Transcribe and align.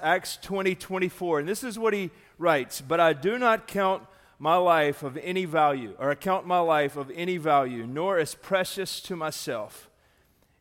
Acts 0.00 0.38
20 0.42 0.74
24. 0.74 1.40
And 1.40 1.48
this 1.48 1.64
is 1.64 1.78
what 1.78 1.92
he 1.92 2.10
writes 2.38 2.80
But 2.80 3.00
I 3.00 3.12
do 3.12 3.38
not 3.38 3.66
count 3.66 4.04
my 4.38 4.56
life 4.56 5.02
of 5.02 5.18
any 5.18 5.44
value, 5.44 5.94
or 5.98 6.10
account 6.10 6.46
my 6.46 6.60
life 6.60 6.96
of 6.96 7.10
any 7.14 7.36
value, 7.36 7.86
nor 7.86 8.18
as 8.18 8.34
precious 8.34 9.00
to 9.02 9.14
myself, 9.14 9.90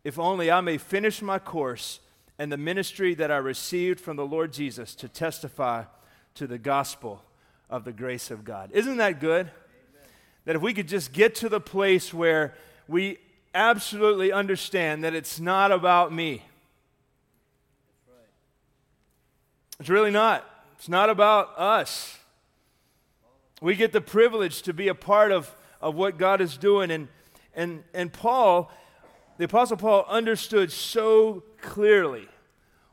if 0.03 0.19
only 0.19 0.51
I 0.51 0.59
may 0.59 0.77
finish 0.77 1.21
my 1.21 1.39
course 1.39 2.01
and 2.37 2.51
the 2.51 2.57
ministry 2.57 3.13
that 3.15 3.31
I 3.31 3.37
received 3.37 3.99
from 3.99 4.17
the 4.17 4.25
Lord 4.25 4.51
Jesus 4.51 4.95
to 4.95 5.07
testify 5.07 5.83
to 6.35 6.47
the 6.47 6.57
gospel 6.57 7.23
of 7.69 7.85
the 7.85 7.93
grace 7.93 8.31
of 8.31 8.43
God. 8.43 8.71
Isn't 8.73 8.97
that 8.97 9.19
good? 9.19 9.47
Amen. 9.47 10.09
That 10.45 10.55
if 10.55 10.61
we 10.61 10.73
could 10.73 10.87
just 10.87 11.13
get 11.13 11.35
to 11.35 11.49
the 11.49 11.61
place 11.61 12.13
where 12.13 12.55
we 12.87 13.19
absolutely 13.53 14.31
understand 14.31 15.03
that 15.03 15.13
it's 15.13 15.39
not 15.39 15.71
about 15.71 16.13
me 16.13 16.43
It's 19.79 19.87
really 19.87 20.11
not. 20.11 20.45
It's 20.77 20.89
not 20.89 21.09
about 21.09 21.57
us. 21.57 22.17
We 23.61 23.75
get 23.75 23.93
the 23.93 24.01
privilege 24.01 24.61
to 24.63 24.73
be 24.73 24.89
a 24.89 24.95
part 24.95 25.31
of, 25.31 25.55
of 25.79 25.95
what 25.95 26.17
God 26.17 26.41
is 26.41 26.57
doing. 26.57 26.91
And, 26.91 27.07
and, 27.55 27.83
and 27.93 28.11
Paul, 28.11 28.71
the 29.37 29.45
Apostle 29.45 29.77
Paul, 29.77 30.05
understood 30.09 30.69
so 30.69 31.43
clearly 31.61 32.27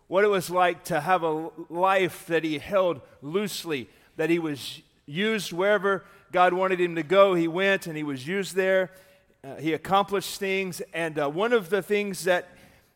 what 0.07 0.23
it 0.23 0.29
was 0.29 0.49
like 0.49 0.85
to 0.85 1.01
have 1.01 1.25
a 1.25 1.51
life 1.69 2.27
that 2.27 2.45
he 2.45 2.59
held 2.59 3.01
loosely, 3.21 3.89
that 4.17 4.31
he 4.31 4.39
was 4.39 4.81
used 5.07 5.53
wherever 5.53 6.05
God 6.31 6.53
wanted 6.53 6.81
him 6.81 6.95
to 6.95 7.03
go. 7.03 7.35
He 7.35 7.49
went 7.49 7.89
and 7.89 7.97
he 7.97 8.05
was 8.05 8.29
used 8.29 8.55
there. 8.55 8.93
Uh, 9.43 9.57
he 9.57 9.73
accomplished 9.73 10.39
things. 10.39 10.81
And 10.95 11.19
uh, 11.19 11.29
one 11.29 11.53
of 11.53 11.69
the 11.69 11.83
things 11.83 12.23
that 12.25 12.49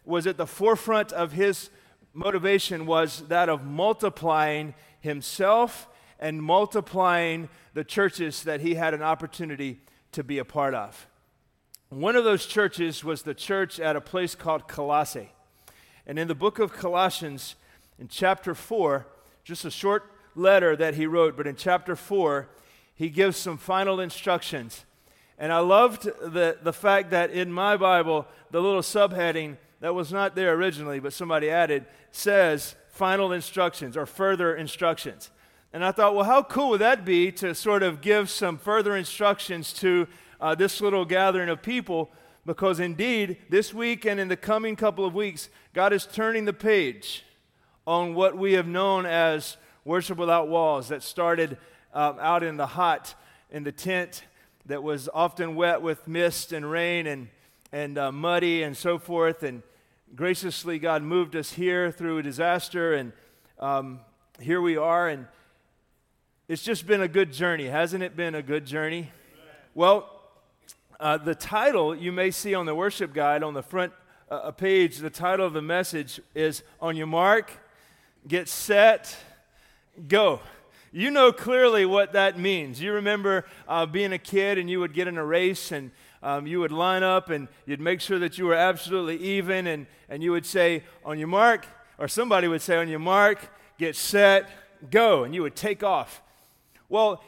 was 0.05 0.29
at 0.29 0.37
the 0.37 0.47
forefront 0.47 1.13
of 1.13 1.33
his 1.33 1.71
motivation 2.13 2.87
was 2.87 3.23
that 3.29 3.49
of 3.49 3.65
multiplying 3.65 4.75
himself 5.01 5.89
and 6.19 6.43
multiplying 6.43 7.49
the 7.75 7.85
churches 7.85 8.43
that 8.43 8.61
he 8.61 8.75
had 8.75 8.95
an 8.95 9.03
opportunity 9.03 9.81
to 10.13 10.23
be 10.23 10.39
a 10.39 10.45
part 10.45 10.75
of. 10.75 11.07
One 11.89 12.15
of 12.15 12.25
those 12.25 12.47
churches 12.47 13.03
was 13.03 13.23
the 13.23 13.35
church 13.35 13.81
at 13.81 13.97
a 13.97 14.01
place 14.01 14.35
called 14.35 14.69
Colossae. 14.69 15.33
And 16.07 16.19
in 16.19 16.29
the 16.29 16.35
book 16.35 16.59
of 16.59 16.73
Colossians, 16.73 17.57
in 17.99 18.09
chapter 18.09 18.55
4, 18.55 19.07
just 19.45 19.65
a 19.65 19.71
short 19.71 20.13
letter 20.35 20.77
that 20.77 20.95
he 20.95 21.07
wrote, 21.07 21.37
but 21.37 21.47
in 21.47 21.57
chapter 21.57 21.97
4, 21.97 22.49
he 22.95 23.09
gives 23.09 23.37
some 23.37 23.57
final 23.57 23.99
instructions. 23.99 24.85
And 25.39 25.53
I 25.53 25.61
loved 25.61 26.05
the, 26.05 26.59
the 26.63 26.73
fact 26.73 27.11
that 27.11 27.31
in 27.31 27.51
my 27.53 27.77
Bible, 27.77 28.27
the 28.51 28.61
little 28.61 28.83
subheading 28.83 29.57
that 29.81 29.95
was 29.95 30.13
not 30.13 30.35
there 30.35 30.53
originally, 30.55 31.01
but 31.01 31.13
somebody 31.13 31.51
added, 31.51 31.87
says 32.13 32.75
final 32.89 33.33
instructions 33.33 33.97
or 33.97 34.07
further 34.07 34.55
instructions. 34.55 35.31
And 35.73 35.85
I 35.85 35.93
thought, 35.93 36.15
well, 36.15 36.25
how 36.25 36.43
cool 36.43 36.71
would 36.71 36.81
that 36.81 37.05
be 37.05 37.31
to 37.33 37.55
sort 37.55 37.83
of 37.83 38.01
give 38.01 38.29
some 38.29 38.59
further 38.59 38.97
instructions 38.97 39.73
to 39.75 40.09
uh, 40.41 40.55
this 40.55 40.81
little 40.81 41.05
gathering 41.05 41.49
of 41.49 41.63
people? 41.63 42.11
Because 42.45 42.81
indeed, 42.81 43.39
this 43.49 43.73
week 43.73 44.05
and 44.05 44.19
in 44.19 44.29
the 44.29 44.37
coming 44.37 44.75
couple 44.75 45.05
of 45.05 45.15
weeks, 45.15 45.49
God 45.73 45.93
is 45.93 46.07
turning 46.07 46.45
the 46.45 46.53
page 46.53 47.25
on 47.87 48.15
what 48.15 48.37
we 48.37 48.55
have 48.55 48.67
known 48.67 49.07
as 49.07 49.57
worship 49.85 50.19
without 50.19 50.49
walls 50.49 50.89
that 50.89 51.03
started 51.03 51.57
um, 51.95 52.19
out 52.21 52.43
in 52.43 52.57
the 52.57 52.67
hot, 52.67 53.15
in 53.51 53.65
the 53.65 53.73
tent 53.73 54.25
that 54.67 54.83
was 54.83 55.09
often 55.15 55.55
wet 55.55 55.83
with 55.83 56.07
mist 56.07 56.53
and 56.53 56.71
rain 56.71 57.07
and, 57.07 57.29
and 57.73 57.97
uh, 57.97 58.13
muddy 58.13 58.63
and 58.63 58.77
so 58.77 58.99
forth. 58.99 59.43
And 59.43 59.63
graciously, 60.15 60.79
God 60.79 61.03
moved 61.03 61.37
us 61.37 61.53
here 61.53 61.91
through 61.91 62.19
a 62.19 62.23
disaster, 62.23 62.95
and 62.95 63.13
um, 63.59 64.01
here 64.41 64.61
we 64.61 64.77
are. 64.77 65.09
And 65.09 65.27
it's 66.49 66.63
just 66.63 66.87
been 66.87 67.01
a 67.01 67.09
good 67.09 67.33
journey, 67.33 67.67
hasn't 67.67 68.03
it 68.03 68.17
been 68.17 68.35
a 68.35 68.43
good 68.43 68.67
journey? 68.67 69.11
Well, 69.75 70.11
uh, 70.99 71.17
the 71.17 71.35
title 71.35 71.95
you 71.95 72.13
may 72.13 72.31
see 72.31 72.55
on 72.55 72.67
the 72.67 72.75
worship 72.75 73.15
guide 73.15 73.43
on 73.43 73.55
the 73.55 73.63
front 73.63 73.93
uh, 74.31 74.51
page, 74.51 74.99
the 74.99 75.11
title 75.11 75.47
of 75.47 75.53
the 75.53 75.63
message 75.63 76.21
is 76.35 76.63
On 76.81 76.97
Your 76.97 77.07
Mark, 77.07 77.53
Get 78.27 78.49
Set, 78.49 79.17
Go. 80.09 80.41
You 80.93 81.13
know 81.13 81.31
clearly 81.31 81.87
what 81.87 82.15
that 82.15 82.37
means. 82.37 82.83
You 82.83 82.95
remember 82.95 83.45
uh, 83.69 83.87
being 83.87 84.13
a 84.13 84.19
kid 84.19 84.59
and 84.59 84.69
you 84.69 84.81
would 84.81 84.93
get 84.93 85.07
in 85.07 85.17
a 85.19 85.25
race 85.25 85.71
and 85.71 85.93
um, 86.23 86.47
you 86.47 86.61
would 86.61 86.73
line 86.73 87.03
up 87.03 87.31
and 87.31 87.49
you'd 87.67 87.81
make 87.81 88.01
sure 88.01 88.19
that 88.19 88.37
you 88.37 88.45
were 88.45 88.55
absolutely 88.55 89.17
even, 89.17 89.67
and, 89.67 89.87
and 90.09 90.23
you 90.23 90.33
would 90.33 90.47
say, 90.47 90.85
On 91.05 91.19
your 91.19 91.29
mark, 91.29 91.67
or 91.99 92.09
somebody 92.09 92.49
would 92.49 92.63
say, 92.63 92.77
On 92.77 92.89
your 92.89 92.99
mark, 92.99 93.51
get 93.79 93.97
set, 93.97 94.49
go, 94.91 95.25
and 95.25 95.35
you 95.35 95.43
would 95.43 95.57
take 95.57 95.83
off. 95.83 96.23
Well, 96.89 97.23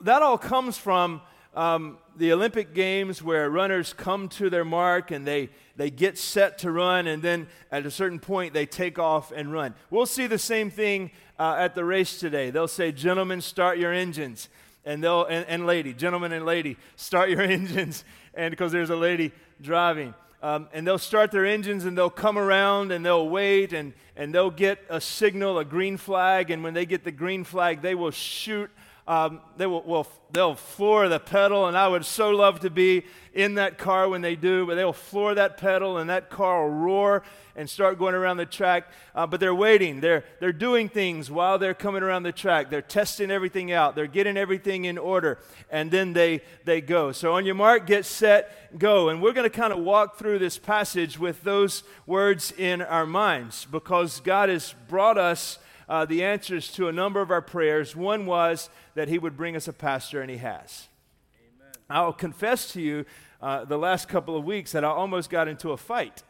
that 0.00 0.22
all 0.22 0.38
comes 0.38 0.78
from 0.78 1.20
um, 1.54 1.98
the 2.16 2.32
Olympic 2.32 2.72
Games 2.72 3.22
where 3.22 3.50
runners 3.50 3.92
come 3.92 4.28
to 4.30 4.48
their 4.48 4.64
mark 4.64 5.10
and 5.10 5.26
they, 5.26 5.50
they 5.76 5.90
get 5.90 6.16
set 6.16 6.58
to 6.58 6.70
run, 6.70 7.06
and 7.06 7.22
then 7.22 7.48
at 7.70 7.84
a 7.84 7.90
certain 7.90 8.18
point 8.18 8.54
they 8.54 8.66
take 8.66 8.98
off 8.98 9.30
and 9.32 9.52
run. 9.52 9.74
We'll 9.90 10.06
see 10.06 10.26
the 10.26 10.38
same 10.38 10.70
thing 10.70 11.10
uh, 11.38 11.56
at 11.58 11.74
the 11.74 11.84
race 11.84 12.18
today. 12.18 12.50
They'll 12.50 12.68
say, 12.68 12.92
Gentlemen, 12.92 13.40
start 13.42 13.78
your 13.78 13.92
engines 13.92 14.48
and 14.84 15.02
they'll 15.02 15.24
and, 15.24 15.46
and 15.48 15.66
lady, 15.66 15.92
gentlemen 15.92 16.32
and 16.32 16.44
lady, 16.44 16.76
start 16.96 17.30
your 17.30 17.40
engines, 17.42 18.04
and 18.34 18.50
because 18.50 18.72
there's 18.72 18.90
a 18.90 18.96
lady 18.96 19.32
driving. 19.60 20.14
Um, 20.42 20.68
and 20.72 20.86
they'll 20.86 20.96
start 20.96 21.32
their 21.32 21.44
engines 21.44 21.84
and 21.84 21.96
they'll 21.96 22.08
come 22.08 22.38
around 22.38 22.92
and 22.92 23.04
they'll 23.04 23.28
wait 23.28 23.74
and, 23.74 23.92
and 24.16 24.34
they'll 24.34 24.50
get 24.50 24.78
a 24.88 24.98
signal, 24.98 25.58
a 25.58 25.66
green 25.66 25.98
flag. 25.98 26.50
And 26.50 26.64
when 26.64 26.72
they 26.72 26.86
get 26.86 27.04
the 27.04 27.12
green 27.12 27.44
flag, 27.44 27.82
they 27.82 27.94
will 27.94 28.10
shoot 28.10 28.70
um, 29.06 29.40
they 29.56 29.66
will, 29.66 29.82
will, 29.82 30.06
they'll 30.30 30.54
floor 30.54 31.08
the 31.08 31.18
pedal, 31.18 31.66
and 31.66 31.76
I 31.76 31.88
would 31.88 32.04
so 32.04 32.30
love 32.30 32.60
to 32.60 32.70
be 32.70 33.04
in 33.32 33.54
that 33.54 33.78
car 33.78 34.08
when 34.08 34.20
they 34.20 34.36
do, 34.36 34.66
but 34.66 34.74
they'll 34.74 34.92
floor 34.92 35.34
that 35.34 35.56
pedal, 35.56 35.98
and 35.98 36.10
that 36.10 36.30
car 36.30 36.62
will 36.62 36.70
roar 36.70 37.22
and 37.56 37.68
start 37.68 37.98
going 37.98 38.14
around 38.14 38.36
the 38.36 38.46
track. 38.46 38.86
Uh, 39.14 39.26
but 39.26 39.40
they're 39.40 39.54
waiting. 39.54 40.00
They're, 40.00 40.24
they're 40.38 40.52
doing 40.52 40.88
things 40.88 41.30
while 41.30 41.58
they're 41.58 41.74
coming 41.74 42.02
around 42.02 42.22
the 42.22 42.32
track. 42.32 42.70
They're 42.70 42.82
testing 42.82 43.30
everything 43.30 43.72
out. 43.72 43.94
They're 43.96 44.06
getting 44.06 44.36
everything 44.36 44.84
in 44.84 44.98
order, 44.98 45.38
and 45.70 45.90
then 45.90 46.12
they, 46.12 46.42
they 46.64 46.80
go. 46.80 47.12
So 47.12 47.34
on 47.34 47.44
your 47.44 47.54
mark, 47.54 47.86
get 47.86 48.04
set, 48.04 48.78
go. 48.78 49.08
And 49.08 49.20
we're 49.20 49.32
going 49.32 49.50
to 49.50 49.56
kind 49.56 49.72
of 49.72 49.80
walk 49.80 50.18
through 50.18 50.38
this 50.38 50.58
passage 50.58 51.18
with 51.18 51.42
those 51.42 51.82
words 52.06 52.52
in 52.52 52.82
our 52.82 53.06
minds 53.06 53.66
because 53.70 54.20
God 54.20 54.48
has 54.48 54.74
brought 54.88 55.18
us 55.18 55.58
uh, 55.90 56.04
the 56.04 56.22
answers 56.22 56.70
to 56.70 56.86
a 56.86 56.92
number 56.92 57.20
of 57.20 57.32
our 57.32 57.42
prayers. 57.42 57.96
One 57.96 58.24
was 58.24 58.70
that 58.94 59.08
He 59.08 59.18
would 59.18 59.36
bring 59.36 59.56
us 59.56 59.66
a 59.66 59.72
pastor, 59.72 60.22
and 60.22 60.30
He 60.30 60.36
has. 60.36 60.88
Amen. 61.34 61.72
I'll 61.90 62.12
confess 62.12 62.72
to 62.74 62.80
you 62.80 63.04
uh, 63.42 63.64
the 63.64 63.76
last 63.76 64.08
couple 64.08 64.36
of 64.36 64.44
weeks 64.44 64.70
that 64.70 64.84
I 64.84 64.88
almost 64.88 65.30
got 65.30 65.48
into 65.48 65.72
a 65.72 65.76
fight. 65.76 66.22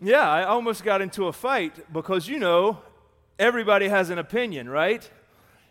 Yeah, 0.00 0.28
I 0.28 0.44
almost 0.44 0.82
got 0.82 1.00
into 1.00 1.26
a 1.26 1.32
fight 1.32 1.92
because, 1.92 2.28
you 2.28 2.40
know, 2.40 2.78
everybody 3.38 3.88
has 3.88 4.10
an 4.10 4.18
opinion, 4.18 4.68
right? 4.68 5.08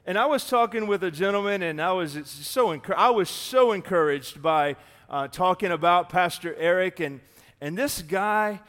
And 0.06 0.18
I 0.18 0.26
was 0.26 0.50
talking 0.50 0.88
with 0.88 1.04
a 1.04 1.12
gentleman, 1.12 1.62
and 1.62 1.82
I 1.82 1.92
was 1.92 2.18
so 2.26 2.82
I 2.96 3.10
was 3.10 3.30
so 3.30 3.74
encouraged 3.74 4.42
by 4.42 4.78
uh, 5.10 5.28
talking 5.28 5.72
about 5.72 6.08
Pastor 6.08 6.56
Eric, 6.56 7.02
and 7.02 7.20
and 7.60 7.78
this 7.78 8.02
guy 8.02 8.62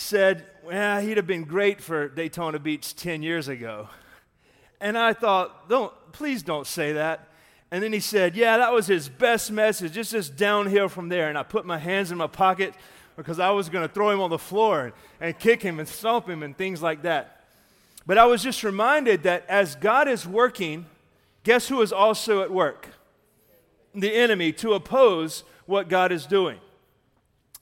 said, 0.00 0.46
well, 0.64 1.00
he'd 1.00 1.16
have 1.16 1.26
been 1.26 1.44
great 1.44 1.80
for 1.80 2.08
Daytona 2.08 2.58
Beach 2.58 2.96
10 2.96 3.22
years 3.22 3.48
ago. 3.48 3.88
And 4.80 4.96
I 4.96 5.12
thought, 5.12 5.68
don't, 5.68 5.92
please 6.12 6.42
don't 6.42 6.66
say 6.66 6.94
that. 6.94 7.28
And 7.70 7.82
then 7.82 7.92
he 7.92 8.00
said, 8.00 8.34
yeah, 8.34 8.56
that 8.56 8.72
was 8.72 8.86
his 8.86 9.08
best 9.08 9.52
message. 9.52 9.96
It's 9.96 10.10
just 10.10 10.36
downhill 10.36 10.88
from 10.88 11.08
there. 11.08 11.28
And 11.28 11.38
I 11.38 11.42
put 11.42 11.64
my 11.64 11.78
hands 11.78 12.10
in 12.10 12.18
my 12.18 12.26
pocket 12.26 12.74
because 13.16 13.38
I 13.38 13.50
was 13.50 13.68
going 13.68 13.86
to 13.86 13.92
throw 13.92 14.10
him 14.10 14.20
on 14.20 14.30
the 14.30 14.38
floor 14.38 14.86
and, 14.86 14.92
and 15.20 15.38
kick 15.38 15.62
him 15.62 15.78
and 15.78 15.86
stomp 15.86 16.28
him 16.28 16.42
and 16.42 16.56
things 16.56 16.82
like 16.82 17.02
that. 17.02 17.44
But 18.06 18.18
I 18.18 18.24
was 18.24 18.42
just 18.42 18.64
reminded 18.64 19.24
that 19.24 19.44
as 19.48 19.76
God 19.76 20.08
is 20.08 20.26
working, 20.26 20.86
guess 21.44 21.68
who 21.68 21.82
is 21.82 21.92
also 21.92 22.42
at 22.42 22.50
work? 22.50 22.88
The 23.94 24.12
enemy 24.12 24.52
to 24.54 24.72
oppose 24.72 25.44
what 25.66 25.88
God 25.88 26.10
is 26.10 26.26
doing. 26.26 26.58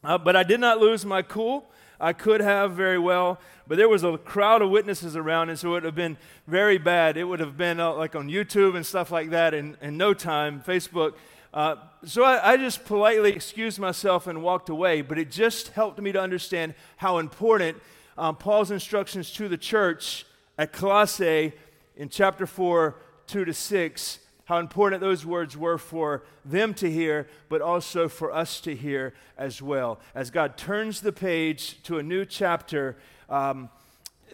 Uh, 0.04 0.16
but 0.16 0.36
I 0.36 0.44
did 0.44 0.60
not 0.60 0.78
lose 0.78 1.04
my 1.04 1.22
cool. 1.22 1.68
I 2.00 2.12
could 2.12 2.40
have 2.40 2.72
very 2.72 2.98
well, 2.98 3.40
but 3.66 3.76
there 3.76 3.88
was 3.88 4.04
a 4.04 4.16
crowd 4.18 4.62
of 4.62 4.70
witnesses 4.70 5.16
around, 5.16 5.50
and 5.50 5.58
so 5.58 5.68
it 5.68 5.72
would 5.72 5.84
have 5.84 5.94
been 5.94 6.16
very 6.46 6.78
bad. 6.78 7.16
It 7.16 7.24
would 7.24 7.40
have 7.40 7.56
been 7.56 7.80
uh, 7.80 7.94
like 7.94 8.14
on 8.14 8.28
YouTube 8.28 8.76
and 8.76 8.86
stuff 8.86 9.10
like 9.10 9.30
that 9.30 9.52
in, 9.52 9.76
in 9.82 9.96
no 9.96 10.14
time, 10.14 10.62
Facebook. 10.66 11.14
Uh, 11.52 11.76
so 12.04 12.22
I, 12.22 12.52
I, 12.52 12.56
just 12.56 12.84
politely 12.84 13.32
excused 13.32 13.78
myself 13.78 14.26
and 14.26 14.42
walked 14.42 14.68
away, 14.68 15.00
but 15.00 15.18
it 15.18 15.30
just 15.30 15.68
helped 15.68 15.98
me 15.98 16.12
to 16.12 16.20
understand 16.20 16.74
how 16.98 17.18
important 17.18 17.78
um, 18.18 18.36
Paul's 18.36 18.70
instructions 18.70 19.32
to 19.32 19.48
the 19.48 19.56
church 19.56 20.26
at 20.58 20.72
Colossae 20.72 21.52
in 21.96 22.10
chapter 22.10 22.46
4, 22.46 22.96
2 23.26 23.44
to 23.46 23.54
6 23.54 24.18
how 24.48 24.56
important 24.56 25.02
those 25.02 25.26
words 25.26 25.58
were 25.58 25.76
for 25.76 26.24
them 26.42 26.72
to 26.72 26.90
hear, 26.90 27.28
but 27.50 27.60
also 27.60 28.08
for 28.08 28.32
us 28.32 28.62
to 28.62 28.74
hear 28.74 29.12
as 29.36 29.60
well. 29.60 30.00
As 30.14 30.30
God 30.30 30.56
turns 30.56 31.02
the 31.02 31.12
page 31.12 31.82
to 31.82 31.98
a 31.98 32.02
new 32.02 32.24
chapter, 32.24 32.96
um, 33.28 33.68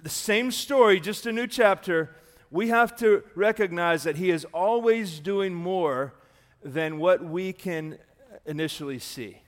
the 0.04 0.08
same 0.08 0.52
story, 0.52 1.00
just 1.00 1.26
a 1.26 1.32
new 1.32 1.48
chapter, 1.48 2.14
we 2.52 2.68
have 2.68 2.96
to 2.98 3.24
recognize 3.34 4.04
that 4.04 4.14
He 4.14 4.30
is 4.30 4.44
always 4.54 5.18
doing 5.18 5.52
more 5.52 6.14
than 6.62 6.98
what 6.98 7.24
we 7.24 7.52
can 7.52 7.98
initially 8.46 9.00
see. 9.00 9.38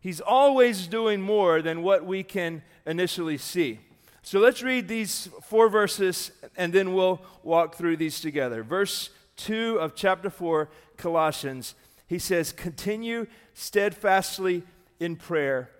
He's 0.00 0.22
always 0.22 0.86
doing 0.86 1.20
more 1.20 1.60
than 1.60 1.82
what 1.82 2.06
we 2.06 2.22
can 2.22 2.62
initially 2.86 3.36
see. 3.36 3.80
So 4.22 4.38
let's 4.40 4.62
read 4.62 4.88
these 4.88 5.28
four 5.42 5.68
verses 5.68 6.30
and 6.56 6.72
then 6.72 6.94
we'll 6.94 7.20
walk 7.42 7.74
through 7.74 7.98
these 7.98 8.22
together. 8.22 8.62
Verse 8.62 9.10
2 9.36 9.78
of 9.78 9.94
chapter 9.94 10.30
4, 10.30 10.68
Colossians, 10.96 11.74
he 12.06 12.18
says, 12.18 12.52
Continue 12.52 13.26
steadfastly 13.52 14.62
in 15.00 15.16
prayer, 15.16 15.70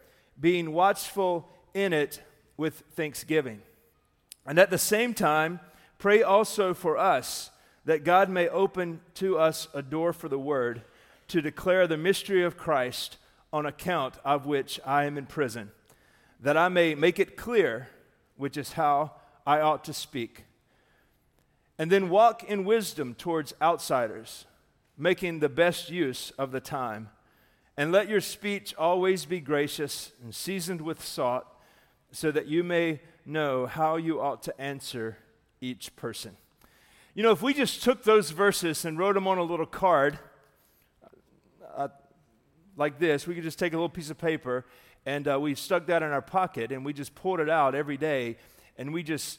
being 0.40 0.72
watchful 0.72 1.48
in 1.72 1.92
it 1.92 2.22
with 2.56 2.82
thanksgiving. 2.92 3.62
And 4.46 4.58
at 4.58 4.70
the 4.70 4.78
same 4.78 5.14
time, 5.14 5.60
pray 5.98 6.22
also 6.22 6.74
for 6.74 6.98
us 6.98 7.50
that 7.84 8.04
God 8.04 8.28
may 8.28 8.48
open 8.48 9.00
to 9.14 9.38
us 9.38 9.68
a 9.74 9.82
door 9.82 10.12
for 10.12 10.28
the 10.28 10.38
word 10.38 10.82
to 11.28 11.40
declare 11.40 11.86
the 11.86 11.96
mystery 11.96 12.42
of 12.42 12.56
Christ, 12.56 13.18
on 13.52 13.66
account 13.66 14.16
of 14.24 14.46
which 14.46 14.80
I 14.84 15.04
am 15.04 15.16
in 15.16 15.26
prison, 15.26 15.70
that 16.40 16.56
I 16.56 16.68
may 16.68 16.96
make 16.96 17.20
it 17.20 17.36
clear, 17.36 17.88
which 18.36 18.56
is 18.56 18.72
how 18.72 19.12
I 19.46 19.60
ought 19.60 19.84
to 19.84 19.92
speak. 19.92 20.44
And 21.78 21.90
then 21.90 22.08
walk 22.08 22.44
in 22.44 22.64
wisdom 22.64 23.14
towards 23.14 23.54
outsiders, 23.60 24.46
making 24.96 25.40
the 25.40 25.48
best 25.48 25.90
use 25.90 26.30
of 26.38 26.52
the 26.52 26.60
time. 26.60 27.10
And 27.76 27.90
let 27.90 28.08
your 28.08 28.20
speech 28.20 28.74
always 28.78 29.24
be 29.24 29.40
gracious 29.40 30.12
and 30.22 30.34
seasoned 30.34 30.80
with 30.80 31.04
salt, 31.04 31.46
so 32.12 32.30
that 32.30 32.46
you 32.46 32.62
may 32.62 33.00
know 33.26 33.66
how 33.66 33.96
you 33.96 34.20
ought 34.20 34.42
to 34.44 34.60
answer 34.60 35.18
each 35.60 35.94
person. 35.96 36.36
You 37.14 37.22
know, 37.22 37.32
if 37.32 37.42
we 37.42 37.54
just 37.54 37.82
took 37.82 38.04
those 38.04 38.30
verses 38.30 38.84
and 38.84 38.98
wrote 38.98 39.14
them 39.14 39.26
on 39.26 39.38
a 39.38 39.42
little 39.42 39.66
card 39.66 40.18
uh, 41.76 41.88
like 42.76 42.98
this, 42.98 43.26
we 43.26 43.34
could 43.34 43.44
just 43.44 43.58
take 43.58 43.72
a 43.72 43.76
little 43.76 43.88
piece 43.88 44.10
of 44.10 44.18
paper 44.18 44.64
and 45.06 45.28
uh, 45.28 45.38
we 45.38 45.54
stuck 45.54 45.86
that 45.86 46.02
in 46.02 46.10
our 46.10 46.22
pocket 46.22 46.72
and 46.72 46.84
we 46.84 46.92
just 46.92 47.14
pulled 47.14 47.40
it 47.40 47.48
out 47.48 47.74
every 47.74 47.96
day 47.96 48.36
and 48.78 48.92
we 48.92 49.02
just 49.02 49.38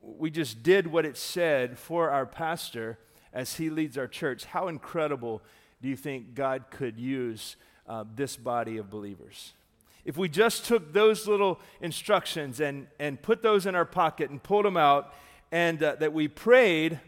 we 0.00 0.30
just 0.30 0.62
did 0.62 0.86
what 0.86 1.04
it 1.04 1.16
said 1.16 1.78
for 1.78 2.10
our 2.10 2.26
pastor 2.26 2.98
as 3.32 3.56
he 3.56 3.70
leads 3.70 3.98
our 3.98 4.06
church. 4.06 4.44
How 4.44 4.68
incredible 4.68 5.42
do 5.80 5.88
you 5.88 5.96
think 5.96 6.34
God 6.34 6.64
could 6.70 6.98
use 6.98 7.56
uh, 7.88 8.04
this 8.14 8.36
body 8.36 8.76
of 8.76 8.90
believers? 8.90 9.52
If 10.04 10.16
we 10.16 10.28
just 10.28 10.64
took 10.64 10.92
those 10.92 11.28
little 11.28 11.60
instructions 11.80 12.60
and, 12.60 12.88
and 12.98 13.20
put 13.20 13.42
those 13.42 13.66
in 13.66 13.74
our 13.74 13.84
pocket 13.84 14.30
and 14.30 14.42
pulled 14.42 14.64
them 14.64 14.76
out, 14.76 15.14
and 15.50 15.82
uh, 15.82 15.96
that 15.96 16.12
we 16.12 16.28
prayed 16.28 17.00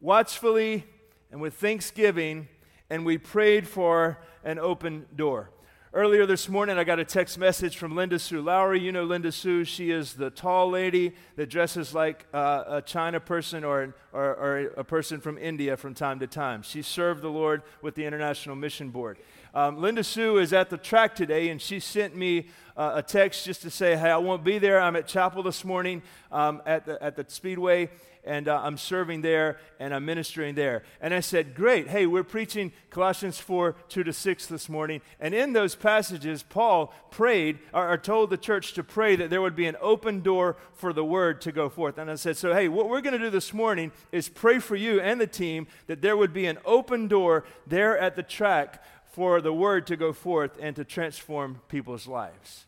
watchfully 0.00 0.84
and 1.30 1.40
with 1.40 1.54
thanksgiving, 1.54 2.48
and 2.88 3.04
we 3.04 3.18
prayed 3.18 3.68
for 3.68 4.18
an 4.44 4.58
open 4.58 5.06
door. 5.14 5.50
Earlier 5.92 6.24
this 6.24 6.48
morning, 6.48 6.78
I 6.78 6.84
got 6.84 7.00
a 7.00 7.04
text 7.04 7.36
message 7.36 7.76
from 7.76 7.96
Linda 7.96 8.20
Sue 8.20 8.40
Lowry. 8.40 8.78
You 8.78 8.92
know 8.92 9.02
Linda 9.02 9.32
Sue. 9.32 9.64
She 9.64 9.90
is 9.90 10.14
the 10.14 10.30
tall 10.30 10.70
lady 10.70 11.16
that 11.34 11.50
dresses 11.50 11.92
like 11.92 12.26
uh, 12.32 12.62
a 12.68 12.82
China 12.82 13.18
person 13.18 13.64
or, 13.64 13.96
or, 14.12 14.22
or, 14.22 14.58
a 14.76 14.84
person 14.84 15.20
from 15.20 15.36
India 15.36 15.76
from 15.76 15.94
time 15.94 16.20
to 16.20 16.28
time. 16.28 16.62
She 16.62 16.80
served 16.82 17.22
the 17.22 17.28
Lord 17.28 17.62
with 17.82 17.96
the 17.96 18.04
International 18.04 18.54
Mission 18.54 18.90
Board. 18.90 19.18
Um, 19.52 19.80
Linda 19.80 20.04
Sue 20.04 20.38
is 20.38 20.52
at 20.52 20.70
the 20.70 20.78
track 20.78 21.16
today, 21.16 21.48
and 21.48 21.60
she 21.60 21.80
sent 21.80 22.14
me 22.14 22.46
uh, 22.76 22.92
a 22.94 23.02
text 23.02 23.44
just 23.44 23.62
to 23.62 23.70
say, 23.70 23.96
Hey, 23.96 24.10
I 24.10 24.18
won't 24.18 24.44
be 24.44 24.60
there. 24.60 24.80
I'm 24.80 24.94
at 24.94 25.08
chapel 25.08 25.42
this 25.42 25.64
morning 25.64 26.02
um, 26.30 26.62
at, 26.66 26.86
the, 26.86 27.02
at 27.02 27.16
the 27.16 27.24
Speedway 27.26 27.90
and 28.24 28.48
uh, 28.48 28.60
I'm 28.62 28.76
serving 28.76 29.22
there 29.22 29.58
and 29.78 29.94
I'm 29.94 30.04
ministering 30.04 30.54
there. 30.54 30.82
And 31.00 31.14
I 31.14 31.20
said, 31.20 31.54
Great. 31.54 31.88
Hey, 31.88 32.06
we're 32.06 32.24
preaching 32.24 32.72
Colossians 32.90 33.38
4 33.38 33.74
2 33.88 34.04
to 34.04 34.12
6 34.12 34.46
this 34.46 34.68
morning. 34.68 35.00
And 35.18 35.34
in 35.34 35.52
those 35.52 35.74
passages, 35.74 36.42
Paul 36.42 36.92
prayed 37.10 37.58
or, 37.72 37.92
or 37.92 37.98
told 37.98 38.30
the 38.30 38.36
church 38.36 38.74
to 38.74 38.84
pray 38.84 39.16
that 39.16 39.30
there 39.30 39.42
would 39.42 39.56
be 39.56 39.66
an 39.66 39.76
open 39.80 40.20
door 40.20 40.56
for 40.72 40.92
the 40.92 41.04
word 41.04 41.40
to 41.42 41.52
go 41.52 41.68
forth. 41.68 41.98
And 41.98 42.10
I 42.10 42.14
said, 42.16 42.36
So, 42.36 42.52
hey, 42.52 42.68
what 42.68 42.88
we're 42.88 43.00
going 43.00 43.18
to 43.18 43.18
do 43.18 43.30
this 43.30 43.54
morning 43.54 43.92
is 44.12 44.28
pray 44.28 44.58
for 44.58 44.76
you 44.76 45.00
and 45.00 45.20
the 45.20 45.26
team 45.26 45.66
that 45.86 46.02
there 46.02 46.16
would 46.16 46.32
be 46.32 46.46
an 46.46 46.58
open 46.64 47.08
door 47.08 47.44
there 47.66 47.98
at 47.98 48.16
the 48.16 48.22
track 48.22 48.82
for 49.12 49.40
the 49.40 49.52
word 49.52 49.86
to 49.88 49.96
go 49.96 50.12
forth 50.12 50.52
and 50.60 50.76
to 50.76 50.84
transform 50.84 51.60
people's 51.68 52.06
lives. 52.06 52.66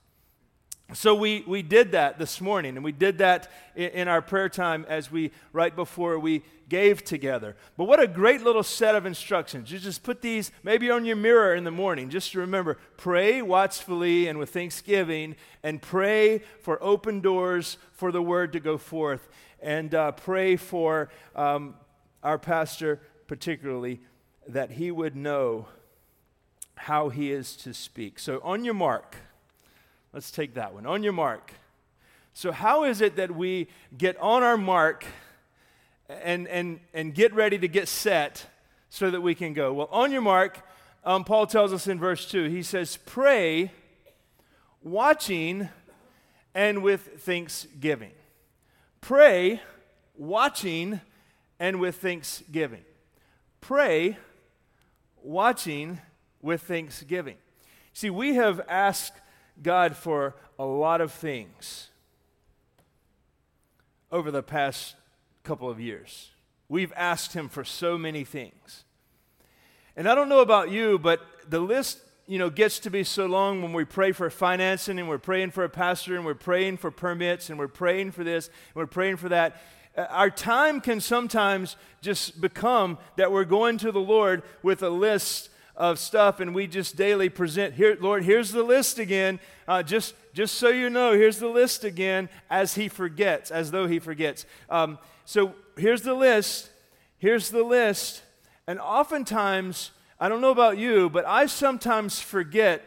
So 0.94 1.14
we, 1.14 1.42
we 1.46 1.62
did 1.62 1.92
that 1.92 2.18
this 2.18 2.38
morning, 2.38 2.76
and 2.76 2.84
we 2.84 2.92
did 2.92 3.18
that 3.18 3.50
in, 3.74 3.90
in, 3.90 4.08
our 4.08 4.20
prayer 4.20 4.50
time 4.50 4.84
as 4.88 5.10
we, 5.10 5.30
right 5.52 5.74
before 5.74 6.18
we 6.18 6.42
gave 6.68 7.02
together. 7.02 7.56
But 7.78 7.84
what 7.84 7.98
a 7.98 8.06
great 8.06 8.42
little 8.42 8.62
set 8.62 8.94
of 8.94 9.06
instructions. 9.06 9.72
You 9.72 9.78
just 9.78 10.02
put 10.02 10.20
these 10.20 10.52
maybe 10.62 10.90
on 10.90 11.06
your 11.06 11.16
mirror 11.16 11.54
in 11.54 11.64
the 11.64 11.70
morning, 11.70 12.10
just 12.10 12.32
to 12.32 12.40
remember 12.40 12.76
pray 12.98 13.40
watchfully 13.40 14.28
and 14.28 14.38
with 14.38 14.50
thanksgiving, 14.50 15.36
and 15.62 15.80
pray 15.80 16.42
for 16.60 16.82
open 16.82 17.20
doors 17.20 17.78
for 17.92 18.12
the 18.12 18.22
word 18.22 18.52
to 18.52 18.60
go 18.60 18.76
forth, 18.76 19.28
and 19.62 19.94
uh, 19.94 20.12
pray 20.12 20.56
for 20.56 21.08
um, 21.34 21.74
our 22.22 22.38
pastor, 22.38 23.00
particularly, 23.28 24.00
that 24.46 24.72
he 24.72 24.90
would 24.90 25.16
know 25.16 25.68
how 26.74 27.08
he 27.08 27.32
is 27.32 27.56
to 27.56 27.72
speak. 27.72 28.18
So 28.18 28.40
on 28.42 28.64
your 28.64 28.74
mark, 28.74 29.16
Let's 30.12 30.30
take 30.30 30.54
that 30.54 30.74
one. 30.74 30.84
On 30.84 31.02
your 31.02 31.12
mark. 31.12 31.52
So, 32.34 32.52
how 32.52 32.84
is 32.84 33.00
it 33.00 33.16
that 33.16 33.30
we 33.30 33.68
get 33.96 34.16
on 34.18 34.42
our 34.42 34.56
mark 34.56 35.04
and, 36.08 36.46
and, 36.48 36.80
and 36.92 37.14
get 37.14 37.34
ready 37.34 37.58
to 37.58 37.68
get 37.68 37.88
set 37.88 38.46
so 38.90 39.10
that 39.10 39.20
we 39.20 39.34
can 39.34 39.52
go? 39.52 39.72
Well, 39.72 39.88
on 39.90 40.12
your 40.12 40.22
mark, 40.22 40.60
um, 41.04 41.24
Paul 41.24 41.46
tells 41.46 41.72
us 41.72 41.86
in 41.86 41.98
verse 41.98 42.30
2, 42.30 42.44
he 42.44 42.62
says, 42.62 42.98
Pray, 43.04 43.72
watching, 44.82 45.68
and 46.54 46.82
with 46.82 47.22
thanksgiving. 47.22 48.12
Pray, 49.00 49.60
watching, 50.14 51.00
and 51.58 51.80
with 51.80 51.96
thanksgiving. 51.96 52.84
Pray, 53.60 54.18
watching, 55.22 56.00
with 56.40 56.62
thanksgiving. 56.62 57.36
See, 57.92 58.10
we 58.10 58.34
have 58.34 58.60
asked 58.68 59.14
God 59.60 59.96
for 59.96 60.34
a 60.58 60.64
lot 60.64 61.00
of 61.00 61.12
things 61.12 61.88
over 64.10 64.30
the 64.30 64.42
past 64.42 64.94
couple 65.42 65.68
of 65.68 65.80
years. 65.80 66.30
We've 66.68 66.92
asked 66.96 67.32
Him 67.32 67.48
for 67.48 67.64
so 67.64 67.98
many 67.98 68.24
things. 68.24 68.84
And 69.96 70.08
I 70.08 70.14
don't 70.14 70.28
know 70.28 70.40
about 70.40 70.70
you, 70.70 70.98
but 70.98 71.20
the 71.48 71.60
list 71.60 71.98
you 72.26 72.38
know 72.38 72.50
gets 72.50 72.78
to 72.80 72.90
be 72.90 73.04
so 73.04 73.26
long 73.26 73.62
when 73.62 73.72
we 73.72 73.84
pray 73.84 74.12
for 74.12 74.30
financing 74.30 74.98
and 74.98 75.08
we're 75.08 75.18
praying 75.18 75.50
for 75.50 75.64
a 75.64 75.68
pastor 75.68 76.16
and 76.16 76.24
we're 76.24 76.34
praying 76.34 76.76
for 76.76 76.90
permits 76.90 77.50
and 77.50 77.58
we're 77.58 77.68
praying 77.68 78.12
for 78.12 78.22
this 78.22 78.46
and 78.46 78.76
we're 78.76 78.86
praying 78.86 79.16
for 79.16 79.28
that 79.28 79.60
uh, 79.96 80.06
our 80.08 80.30
time 80.30 80.80
can 80.80 81.00
sometimes 81.00 81.76
just 82.00 82.40
become 82.40 82.96
that 83.16 83.32
we're 83.32 83.44
going 83.44 83.76
to 83.76 83.90
the 83.90 84.00
lord 84.00 84.42
with 84.62 84.82
a 84.82 84.88
list 84.88 85.50
of 85.76 85.98
stuff 85.98 86.40
and 86.40 86.54
we 86.54 86.66
just 86.66 86.96
daily 86.96 87.28
present 87.28 87.74
here 87.74 87.96
lord 88.00 88.24
here's 88.24 88.52
the 88.52 88.62
list 88.62 88.98
again. 88.98 89.40
Uh, 89.66 89.82
just 89.82 90.14
just 90.34 90.54
so 90.54 90.68
you 90.68 90.90
know 90.90 91.12
here's 91.12 91.38
the 91.38 91.48
list 91.48 91.84
again 91.84 92.28
as 92.50 92.74
he 92.74 92.88
forgets 92.88 93.50
as 93.50 93.70
though 93.70 93.86
he 93.86 93.98
forgets. 93.98 94.44
Um, 94.68 94.98
so 95.24 95.54
here's 95.76 96.02
the 96.02 96.14
list 96.14 96.70
here's 97.18 97.50
the 97.50 97.62
list 97.62 98.22
and 98.66 98.78
oftentimes 98.80 99.92
i 100.20 100.28
don't 100.28 100.40
know 100.40 100.50
about 100.50 100.76
you 100.76 101.08
but 101.08 101.24
i 101.26 101.46
sometimes 101.46 102.20
forget 102.20 102.84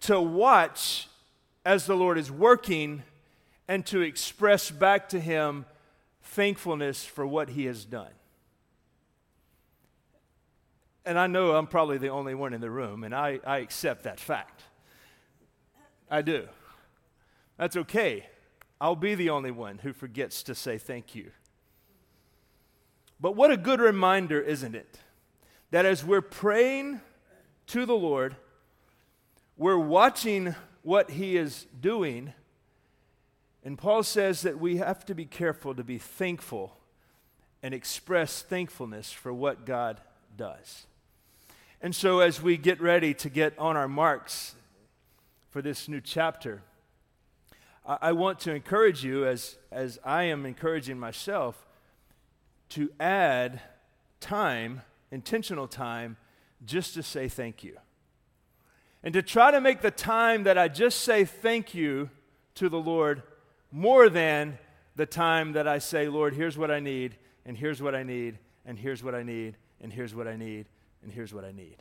to 0.00 0.20
watch 0.20 1.08
as 1.64 1.86
the 1.86 1.96
lord 1.96 2.18
is 2.18 2.30
working 2.30 3.02
and 3.66 3.84
to 3.84 4.00
express 4.00 4.70
back 4.70 5.08
to 5.08 5.18
him 5.18 5.64
thankfulness 6.22 7.04
for 7.04 7.26
what 7.26 7.50
he 7.50 7.64
has 7.64 7.84
done 7.84 8.12
and 11.08 11.18
I 11.18 11.26
know 11.26 11.52
I'm 11.52 11.66
probably 11.66 11.96
the 11.96 12.10
only 12.10 12.34
one 12.34 12.52
in 12.52 12.60
the 12.60 12.70
room, 12.70 13.02
and 13.02 13.14
I, 13.14 13.40
I 13.46 13.58
accept 13.58 14.02
that 14.02 14.20
fact. 14.20 14.62
I 16.10 16.20
do. 16.20 16.46
That's 17.56 17.76
okay. 17.76 18.26
I'll 18.78 18.94
be 18.94 19.14
the 19.14 19.30
only 19.30 19.50
one 19.50 19.78
who 19.78 19.94
forgets 19.94 20.42
to 20.42 20.54
say 20.54 20.76
thank 20.76 21.14
you. 21.14 21.30
But 23.18 23.36
what 23.36 23.50
a 23.50 23.56
good 23.56 23.80
reminder, 23.80 24.38
isn't 24.38 24.74
it? 24.74 25.00
That 25.70 25.86
as 25.86 26.04
we're 26.04 26.20
praying 26.20 27.00
to 27.68 27.86
the 27.86 27.96
Lord, 27.96 28.36
we're 29.56 29.78
watching 29.78 30.54
what 30.82 31.12
He 31.12 31.38
is 31.38 31.66
doing. 31.80 32.34
And 33.64 33.78
Paul 33.78 34.02
says 34.02 34.42
that 34.42 34.60
we 34.60 34.76
have 34.76 35.06
to 35.06 35.14
be 35.14 35.24
careful 35.24 35.74
to 35.74 35.82
be 35.82 35.96
thankful 35.96 36.76
and 37.62 37.72
express 37.72 38.42
thankfulness 38.42 39.10
for 39.10 39.32
what 39.32 39.64
God 39.64 40.02
does. 40.36 40.84
And 41.80 41.94
so, 41.94 42.18
as 42.18 42.42
we 42.42 42.56
get 42.56 42.80
ready 42.80 43.14
to 43.14 43.28
get 43.28 43.56
on 43.56 43.76
our 43.76 43.86
marks 43.86 44.56
for 45.50 45.62
this 45.62 45.88
new 45.88 46.00
chapter, 46.00 46.62
I, 47.86 47.98
I 48.02 48.12
want 48.12 48.40
to 48.40 48.52
encourage 48.52 49.04
you, 49.04 49.24
as, 49.24 49.56
as 49.70 49.98
I 50.04 50.24
am 50.24 50.44
encouraging 50.44 50.98
myself, 50.98 51.68
to 52.70 52.90
add 52.98 53.60
time, 54.18 54.82
intentional 55.12 55.68
time, 55.68 56.16
just 56.66 56.94
to 56.94 57.02
say 57.04 57.28
thank 57.28 57.62
you. 57.62 57.76
And 59.04 59.14
to 59.14 59.22
try 59.22 59.52
to 59.52 59.60
make 59.60 59.80
the 59.80 59.92
time 59.92 60.42
that 60.42 60.58
I 60.58 60.66
just 60.66 61.02
say 61.02 61.24
thank 61.24 61.74
you 61.74 62.10
to 62.56 62.68
the 62.68 62.80
Lord 62.80 63.22
more 63.70 64.08
than 64.08 64.58
the 64.96 65.06
time 65.06 65.52
that 65.52 65.68
I 65.68 65.78
say, 65.78 66.08
Lord, 66.08 66.34
here's 66.34 66.58
what 66.58 66.72
I 66.72 66.80
need, 66.80 67.16
and 67.46 67.56
here's 67.56 67.80
what 67.80 67.94
I 67.94 68.02
need, 68.02 68.38
and 68.66 68.76
here's 68.76 69.04
what 69.04 69.14
I 69.14 69.22
need, 69.22 69.56
and 69.80 69.92
here's 69.92 70.12
what 70.12 70.26
I 70.26 70.34
need, 70.34 70.66
and 71.08 71.14
here's 71.14 71.32
what 71.32 71.42
I 71.42 71.52
need. 71.52 71.76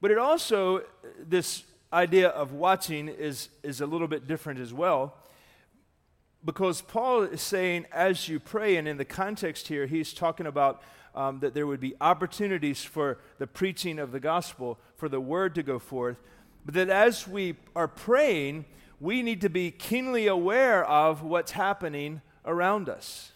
But 0.00 0.12
it 0.12 0.18
also, 0.18 0.82
this 1.18 1.64
idea 1.92 2.28
of 2.28 2.52
watching 2.52 3.08
is, 3.08 3.48
is 3.64 3.80
a 3.80 3.86
little 3.86 4.06
bit 4.06 4.28
different 4.28 4.60
as 4.60 4.72
well. 4.72 5.16
Because 6.44 6.82
Paul 6.82 7.22
is 7.22 7.42
saying, 7.42 7.86
as 7.90 8.28
you 8.28 8.38
pray, 8.38 8.76
and 8.76 8.86
in 8.86 8.96
the 8.96 9.04
context 9.04 9.66
here, 9.66 9.86
he's 9.86 10.12
talking 10.12 10.46
about 10.46 10.82
um, 11.16 11.40
that 11.40 11.52
there 11.52 11.66
would 11.66 11.80
be 11.80 11.96
opportunities 12.00 12.84
for 12.84 13.18
the 13.38 13.48
preaching 13.48 13.98
of 13.98 14.12
the 14.12 14.20
gospel, 14.20 14.78
for 14.94 15.08
the 15.08 15.20
word 15.20 15.56
to 15.56 15.64
go 15.64 15.80
forth. 15.80 16.18
But 16.64 16.74
that 16.74 16.90
as 16.90 17.26
we 17.26 17.56
are 17.74 17.88
praying, 17.88 18.66
we 19.00 19.20
need 19.20 19.40
to 19.40 19.50
be 19.50 19.72
keenly 19.72 20.28
aware 20.28 20.84
of 20.84 21.24
what's 21.24 21.50
happening 21.50 22.22
around 22.44 22.88
us. 22.88 23.32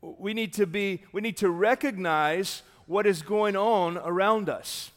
We 0.00 0.32
need 0.32 0.54
to 0.54 0.66
be, 0.66 1.02
we 1.12 1.20
need 1.20 1.36
to 1.38 1.50
recognize 1.50 2.62
what 2.86 3.06
is 3.06 3.22
going 3.22 3.56
on 3.56 3.98
around 3.98 4.48
us. 4.48 4.90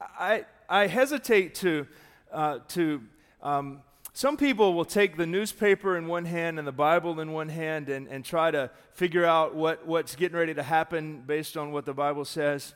I, 0.00 0.44
I 0.68 0.86
hesitate 0.86 1.54
to, 1.56 1.86
uh, 2.32 2.60
to 2.68 3.02
um, 3.42 3.82
some 4.12 4.36
people 4.36 4.74
will 4.74 4.84
take 4.84 5.16
the 5.16 5.26
newspaper 5.26 5.96
in 5.96 6.06
one 6.06 6.24
hand 6.24 6.58
and 6.58 6.66
the 6.66 6.72
Bible 6.72 7.20
in 7.20 7.32
one 7.32 7.48
hand 7.48 7.88
and, 7.88 8.08
and 8.08 8.24
try 8.24 8.50
to 8.50 8.70
figure 8.92 9.24
out 9.24 9.54
what, 9.54 9.86
what's 9.86 10.16
getting 10.16 10.36
ready 10.36 10.54
to 10.54 10.62
happen 10.62 11.22
based 11.26 11.56
on 11.56 11.72
what 11.72 11.84
the 11.84 11.94
Bible 11.94 12.24
says. 12.24 12.74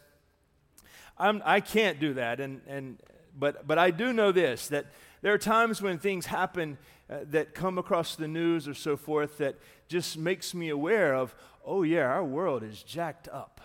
I'm, 1.19 1.43
I 1.45 1.61
can't 1.61 2.01
do 2.01 2.15
that, 2.15 2.41
and, 2.41 2.61
and, 2.67 2.99
but, 3.37 3.67
but 3.67 3.79
I 3.79 3.91
do 3.91 4.13
know 4.13 4.33
this 4.33 4.69
that 4.69 4.87
there 5.23 5.33
are 5.33 5.39
times 5.39 5.81
when 5.81 5.99
things 5.99 6.27
happen 6.27 6.77
uh, 7.09 7.19
that 7.31 7.55
come 7.55 7.79
across 7.79 8.17
the 8.17 8.29
news 8.29 8.67
or 8.67 8.75
so 8.75 8.97
forth 8.97 9.39
that 9.39 9.57
just 9.89 10.17
makes 10.17 10.55
me 10.55 10.69
aware 10.69 11.15
of, 11.15 11.35
oh, 11.65 11.83
yeah, 11.83 12.05
our 12.05 12.25
world 12.25 12.63
is 12.63 12.83
jacked 12.83 13.29
up. 13.29 13.61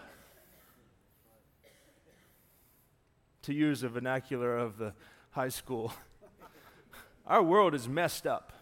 To 3.50 3.56
use 3.56 3.82
the 3.82 3.90
vernacular 3.90 4.56
of 4.56 4.78
the 4.78 4.94
high 5.32 5.50
school. 5.50 5.92
Our 7.26 7.42
world 7.42 7.74
is 7.74 7.90
messed 7.90 8.28
up, 8.28 8.54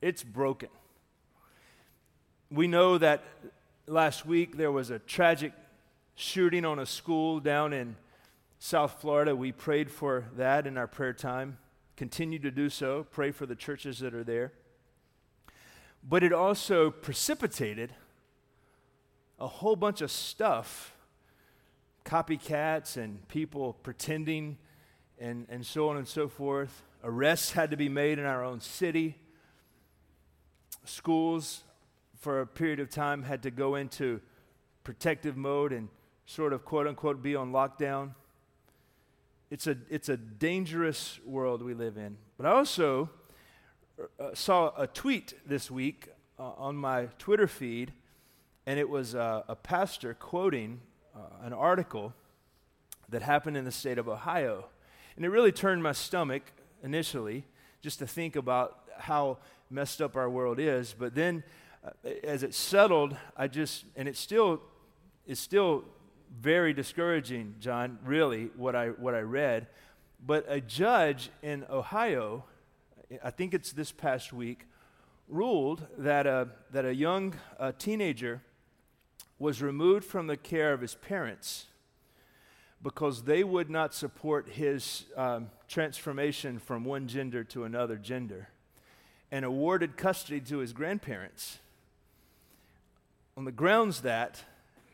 it's 0.00 0.22
broken. 0.22 0.68
We 2.48 2.68
know 2.68 2.98
that 2.98 3.24
last 3.88 4.24
week 4.24 4.56
there 4.56 4.70
was 4.70 4.90
a 4.90 5.00
tragic 5.00 5.52
shooting 6.14 6.64
on 6.64 6.78
a 6.78 6.86
school 6.86 7.40
down 7.40 7.72
in 7.72 7.96
South 8.60 9.00
Florida. 9.00 9.34
We 9.34 9.50
prayed 9.50 9.90
for 9.90 10.26
that 10.36 10.68
in 10.68 10.78
our 10.78 10.86
prayer 10.86 11.14
time. 11.14 11.58
Continue 11.96 12.38
to 12.38 12.52
do 12.52 12.70
so. 12.70 13.08
Pray 13.10 13.32
for 13.32 13.44
the 13.44 13.56
churches 13.56 13.98
that 13.98 14.14
are 14.14 14.22
there. 14.22 14.52
But 16.08 16.22
it 16.22 16.32
also 16.32 16.92
precipitated 16.92 17.92
a 19.40 19.48
whole 19.48 19.74
bunch 19.74 20.00
of 20.00 20.12
stuff 20.12 20.94
copycats 22.04 22.96
and 22.96 23.26
people 23.28 23.74
pretending 23.74 24.58
and, 25.18 25.46
and 25.48 25.64
so 25.64 25.88
on 25.88 25.96
and 25.96 26.08
so 26.08 26.28
forth 26.28 26.82
Arrests 27.04 27.52
had 27.52 27.70
to 27.72 27.76
be 27.76 27.88
made 27.88 28.18
in 28.18 28.24
our 28.24 28.44
own 28.44 28.60
city. 28.60 29.16
Schools, 30.84 31.64
for 32.20 32.40
a 32.40 32.46
period 32.46 32.78
of 32.78 32.90
time, 32.90 33.24
had 33.24 33.42
to 33.42 33.50
go 33.50 33.74
into 33.74 34.20
protective 34.84 35.36
mode 35.36 35.72
and 35.72 35.88
sort 36.26 36.52
of 36.52 36.64
quote 36.64 36.86
unquote 36.86 37.20
be 37.22 37.34
on 37.34 37.50
lockdown. 37.50 38.14
It's 39.50 39.66
a, 39.66 39.76
it's 39.90 40.08
a 40.08 40.16
dangerous 40.16 41.18
world 41.26 41.62
we 41.62 41.74
live 41.74 41.96
in. 41.96 42.16
But 42.36 42.46
I 42.46 42.52
also 42.52 43.10
uh, 44.18 44.30
saw 44.34 44.72
a 44.76 44.86
tweet 44.86 45.34
this 45.44 45.70
week 45.70 46.08
uh, 46.38 46.52
on 46.56 46.76
my 46.76 47.06
Twitter 47.18 47.48
feed, 47.48 47.92
and 48.64 48.78
it 48.78 48.88
was 48.88 49.14
uh, 49.16 49.42
a 49.48 49.56
pastor 49.56 50.14
quoting 50.14 50.80
uh, 51.14 51.18
an 51.42 51.52
article 51.52 52.12
that 53.08 53.22
happened 53.22 53.56
in 53.56 53.64
the 53.64 53.72
state 53.72 53.98
of 53.98 54.08
Ohio. 54.08 54.66
And 55.16 55.24
it 55.24 55.28
really 55.28 55.52
turned 55.52 55.82
my 55.82 55.92
stomach 55.92 56.42
initially, 56.82 57.44
just 57.80 57.98
to 57.98 58.06
think 58.06 58.36
about 58.36 58.78
how 58.98 59.38
messed 59.70 60.00
up 60.00 60.16
our 60.16 60.30
world 60.30 60.58
is. 60.58 60.94
But 60.98 61.14
then, 61.14 61.44
uh, 61.84 62.08
as 62.24 62.42
it 62.42 62.54
settled, 62.54 63.16
I 63.36 63.48
just, 63.48 63.84
and 63.96 64.08
it 64.08 64.16
still, 64.16 64.60
it's 65.26 65.40
still 65.40 65.84
very 66.40 66.72
discouraging, 66.72 67.56
John, 67.60 67.98
really, 68.04 68.50
what 68.56 68.74
I, 68.74 68.88
what 68.88 69.14
I 69.14 69.20
read. 69.20 69.66
But 70.24 70.46
a 70.48 70.60
judge 70.60 71.30
in 71.42 71.66
Ohio, 71.68 72.44
I 73.22 73.30
think 73.30 73.52
it's 73.52 73.72
this 73.72 73.92
past 73.92 74.32
week, 74.32 74.66
ruled 75.28 75.86
that 75.98 76.26
a, 76.26 76.48
that 76.72 76.84
a 76.84 76.94
young 76.94 77.34
uh, 77.58 77.72
teenager 77.78 78.42
was 79.42 79.60
removed 79.60 80.04
from 80.04 80.28
the 80.28 80.36
care 80.36 80.72
of 80.72 80.80
his 80.80 80.94
parents 80.94 81.66
because 82.80 83.24
they 83.24 83.42
would 83.42 83.68
not 83.68 83.92
support 83.92 84.48
his 84.50 85.06
um, 85.16 85.50
transformation 85.66 86.60
from 86.60 86.84
one 86.84 87.08
gender 87.08 87.42
to 87.42 87.64
another 87.64 87.96
gender 87.96 88.50
and 89.32 89.44
awarded 89.44 89.96
custody 89.96 90.40
to 90.40 90.58
his 90.58 90.72
grandparents 90.72 91.58
on 93.36 93.44
the 93.44 93.50
grounds 93.50 94.02
that 94.02 94.44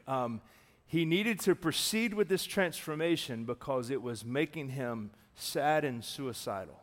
um, 0.07 0.41
he 0.87 1.05
needed 1.05 1.39
to 1.39 1.55
proceed 1.55 2.15
with 2.15 2.31
this 2.31 2.47
transformation 2.47 3.45
because 3.45 3.91
it 3.91 4.01
was 4.01 4.25
making 4.25 4.71
him 4.71 5.11
sad 5.35 5.85
and 5.85 6.03
suicidal. 6.03 6.81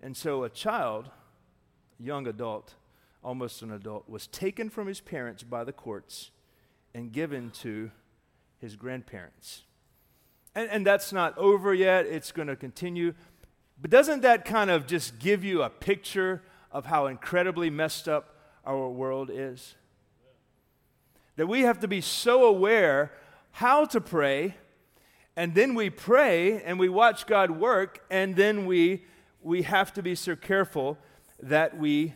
And 0.00 0.16
so 0.16 0.42
a 0.42 0.48
child, 0.48 1.10
young 2.00 2.26
adult, 2.26 2.76
almost 3.22 3.60
an 3.60 3.70
adult, 3.72 4.08
was 4.08 4.26
taken 4.26 4.70
from 4.70 4.86
his 4.86 5.02
parents 5.02 5.42
by 5.42 5.62
the 5.62 5.72
courts 5.72 6.30
and 6.96 7.12
given 7.12 7.50
to 7.50 7.90
his 8.58 8.74
grandparents. 8.74 9.64
And, 10.54 10.70
and 10.70 10.86
that's 10.86 11.12
not 11.12 11.36
over 11.36 11.74
yet, 11.74 12.06
it's 12.06 12.32
going 12.32 12.48
to 12.48 12.56
continue. 12.56 13.12
But 13.78 13.90
doesn't 13.90 14.22
that 14.22 14.46
kind 14.46 14.70
of 14.70 14.86
just 14.86 15.18
give 15.18 15.44
you 15.44 15.60
a 15.60 15.68
picture 15.68 16.42
of 16.72 16.86
how 16.86 17.06
incredibly 17.06 17.68
messed 17.68 18.08
up 18.08 18.34
our 18.64 18.88
world 18.88 19.30
is? 19.30 19.74
That 21.36 21.48
we 21.48 21.60
have 21.60 21.80
to 21.80 21.88
be 21.88 22.00
so 22.00 22.46
aware 22.46 23.12
how 23.50 23.84
to 23.84 24.00
pray, 24.00 24.54
and 25.36 25.54
then 25.54 25.74
we 25.74 25.90
pray 25.90 26.62
and 26.62 26.78
we 26.78 26.88
watch 26.88 27.26
God 27.26 27.50
work, 27.50 28.06
and 28.10 28.36
then 28.36 28.64
we, 28.64 29.04
we 29.42 29.62
have 29.62 29.92
to 29.92 30.02
be 30.02 30.14
so 30.14 30.34
careful 30.34 30.96
that 31.42 31.76
we 31.76 32.14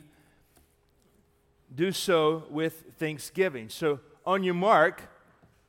do 1.75 1.93
so 1.93 2.45
with 2.49 2.95
thanksgiving. 2.97 3.69
So, 3.69 4.01
on 4.27 4.43
your 4.45 4.55
mark, 4.55 5.03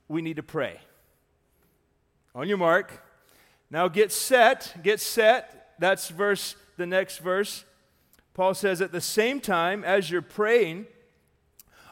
we 0.08 0.22
need 0.22 0.36
to 0.36 0.44
pray. 0.44 0.80
On 2.36 2.48
your 2.48 2.58
mark. 2.58 3.04
Now 3.70 3.88
get 3.88 4.12
set, 4.12 4.76
get 4.84 5.00
set. 5.00 5.74
That's 5.80 6.10
verse 6.10 6.56
the 6.78 6.86
next 6.86 7.20
verse. 7.20 7.64
Paul 8.34 8.54
says 8.54 8.82
at 8.82 8.92
the 8.92 9.02
same 9.02 9.40
time 9.40 9.84
as 9.84 10.10
you're 10.10 10.22
praying, 10.22 10.88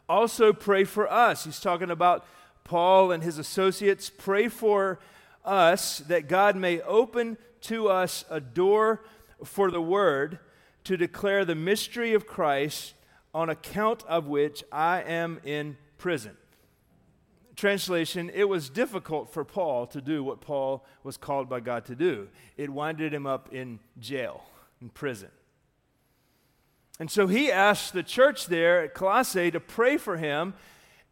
also 0.07 0.53
pray 0.53 0.83
for 0.83 1.11
us. 1.11 1.45
He's 1.45 1.59
talking 1.59 1.91
about 1.91 2.25
Paul 2.63 3.11
and 3.11 3.23
his 3.23 3.37
associates. 3.37 4.09
Pray 4.09 4.47
for 4.47 4.99
us 5.45 5.99
that 5.99 6.27
God 6.27 6.55
may 6.55 6.81
open 6.81 7.37
to 7.61 7.89
us 7.89 8.25
a 8.29 8.39
door 8.39 9.03
for 9.43 9.71
the 9.71 9.81
word 9.81 10.39
to 10.85 10.97
declare 10.97 11.45
the 11.45 11.55
mystery 11.55 12.13
of 12.13 12.25
Christ 12.25 12.93
on 13.33 13.49
account 13.49 14.03
of 14.07 14.27
which 14.27 14.63
I 14.71 15.01
am 15.01 15.39
in 15.43 15.77
prison 15.97 16.35
translation, 17.59 18.31
it 18.33 18.45
was 18.45 18.69
difficult 18.69 19.31
for 19.31 19.43
Paul 19.43 19.85
to 19.87 20.01
do 20.01 20.23
what 20.23 20.41
Paul 20.41 20.85
was 21.03 21.17
called 21.17 21.49
by 21.49 21.59
God 21.59 21.85
to 21.85 21.95
do. 21.95 22.29
It 22.57 22.69
winded 22.69 23.13
him 23.13 23.27
up 23.27 23.53
in 23.53 23.79
jail, 23.99 24.43
in 24.81 24.89
prison. 24.89 25.29
And 26.99 27.11
so 27.11 27.27
he 27.27 27.51
asked 27.51 27.93
the 27.93 28.03
church 28.03 28.47
there 28.47 28.83
at 28.83 28.93
Colossae 28.93 29.51
to 29.51 29.59
pray 29.59 29.97
for 29.97 30.17
him. 30.17 30.53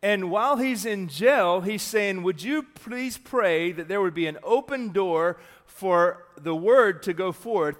And 0.01 0.29
while 0.29 0.57
he's 0.57 0.85
in 0.85 1.07
jail, 1.07 1.61
he's 1.61 1.81
saying, 1.81 2.23
Would 2.23 2.43
you 2.43 2.63
please 2.63 3.17
pray 3.17 3.71
that 3.71 3.87
there 3.87 4.01
would 4.01 4.13
be 4.13 4.27
an 4.27 4.37
open 4.43 4.91
door 4.91 5.37
for 5.65 6.25
the 6.37 6.55
word 6.55 7.03
to 7.03 7.13
go 7.13 7.31
forth? 7.31 7.77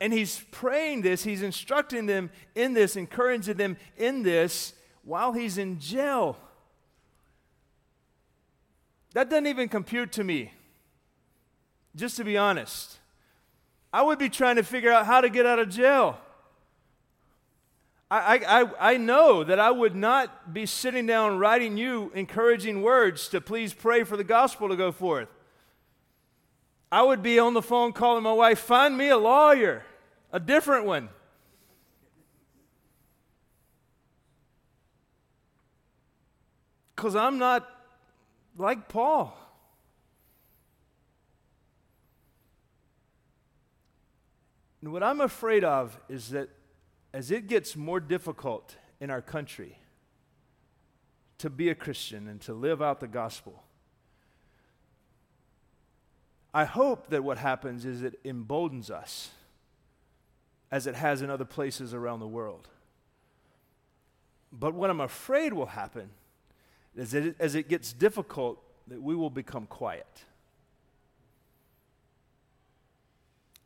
And 0.00 0.12
he's 0.12 0.44
praying 0.52 1.02
this, 1.02 1.24
he's 1.24 1.42
instructing 1.42 2.06
them 2.06 2.30
in 2.54 2.74
this, 2.74 2.96
encouraging 2.96 3.56
them 3.56 3.76
in 3.96 4.22
this 4.22 4.74
while 5.02 5.32
he's 5.32 5.58
in 5.58 5.80
jail. 5.80 6.38
That 9.18 9.30
doesn't 9.30 9.48
even 9.48 9.68
compute 9.68 10.12
to 10.12 10.22
me, 10.22 10.52
just 11.96 12.18
to 12.18 12.24
be 12.24 12.38
honest. 12.38 13.00
I 13.92 14.02
would 14.02 14.16
be 14.16 14.28
trying 14.28 14.54
to 14.54 14.62
figure 14.62 14.92
out 14.92 15.06
how 15.06 15.20
to 15.20 15.28
get 15.28 15.44
out 15.44 15.58
of 15.58 15.70
jail. 15.70 16.18
I, 18.08 18.38
I, 18.46 18.92
I 18.92 18.96
know 18.96 19.42
that 19.42 19.58
I 19.58 19.72
would 19.72 19.96
not 19.96 20.54
be 20.54 20.66
sitting 20.66 21.04
down 21.04 21.40
writing 21.40 21.76
you 21.76 22.12
encouraging 22.14 22.80
words 22.80 23.26
to 23.30 23.40
please 23.40 23.74
pray 23.74 24.04
for 24.04 24.16
the 24.16 24.22
gospel 24.22 24.68
to 24.68 24.76
go 24.76 24.92
forth. 24.92 25.26
I 26.92 27.02
would 27.02 27.20
be 27.20 27.40
on 27.40 27.54
the 27.54 27.60
phone 27.60 27.92
calling 27.92 28.22
my 28.22 28.32
wife, 28.32 28.60
find 28.60 28.96
me 28.96 29.08
a 29.08 29.18
lawyer, 29.18 29.82
a 30.32 30.38
different 30.38 30.84
one. 30.84 31.08
Because 36.94 37.16
I'm 37.16 37.38
not 37.38 37.68
like 38.58 38.88
Paul. 38.88 39.36
And 44.82 44.92
what 44.92 45.02
I'm 45.02 45.20
afraid 45.20 45.64
of 45.64 45.98
is 46.08 46.30
that 46.30 46.50
as 47.12 47.30
it 47.30 47.46
gets 47.46 47.76
more 47.76 48.00
difficult 48.00 48.76
in 49.00 49.10
our 49.10 49.22
country 49.22 49.78
to 51.38 51.48
be 51.48 51.68
a 51.68 51.74
Christian 51.74 52.28
and 52.28 52.40
to 52.42 52.52
live 52.52 52.82
out 52.82 53.00
the 53.00 53.08
gospel, 53.08 53.62
I 56.52 56.64
hope 56.64 57.10
that 57.10 57.22
what 57.24 57.38
happens 57.38 57.84
is 57.84 58.02
it 58.02 58.18
emboldens 58.24 58.90
us 58.90 59.30
as 60.70 60.86
it 60.86 60.94
has 60.94 61.22
in 61.22 61.30
other 61.30 61.44
places 61.44 61.94
around 61.94 62.20
the 62.20 62.28
world. 62.28 62.68
But 64.52 64.74
what 64.74 64.90
I'm 64.90 65.00
afraid 65.00 65.52
will 65.52 65.66
happen 65.66 66.10
that 66.94 67.14
it, 67.14 67.36
as 67.38 67.54
it 67.54 67.68
gets 67.68 67.92
difficult, 67.92 68.62
that 68.88 69.02
we 69.02 69.14
will 69.14 69.30
become 69.30 69.66
quiet. 69.66 70.06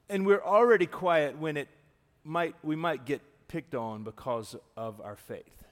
And 0.09 0.27
we're 0.27 0.43
already 0.43 0.87
quiet 0.87 1.39
when 1.39 1.57
it 1.57 1.69
might, 2.25 2.55
we 2.63 2.77
might 2.77 3.07
get 3.07 3.23
picked 3.49 3.75
on 3.75 4.03
because 4.03 4.57
of 4.77 5.01
our 5.01 5.17
faith. 5.17 5.65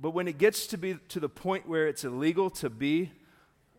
But 0.00 0.10
when 0.10 0.26
it 0.26 0.38
gets 0.38 0.66
to 0.68 0.76
be 0.76 0.98
to 1.08 1.20
the 1.20 1.28
point 1.28 1.68
where 1.68 1.86
it's 1.86 2.04
illegal 2.04 2.50
to 2.50 2.68
be 2.68 3.12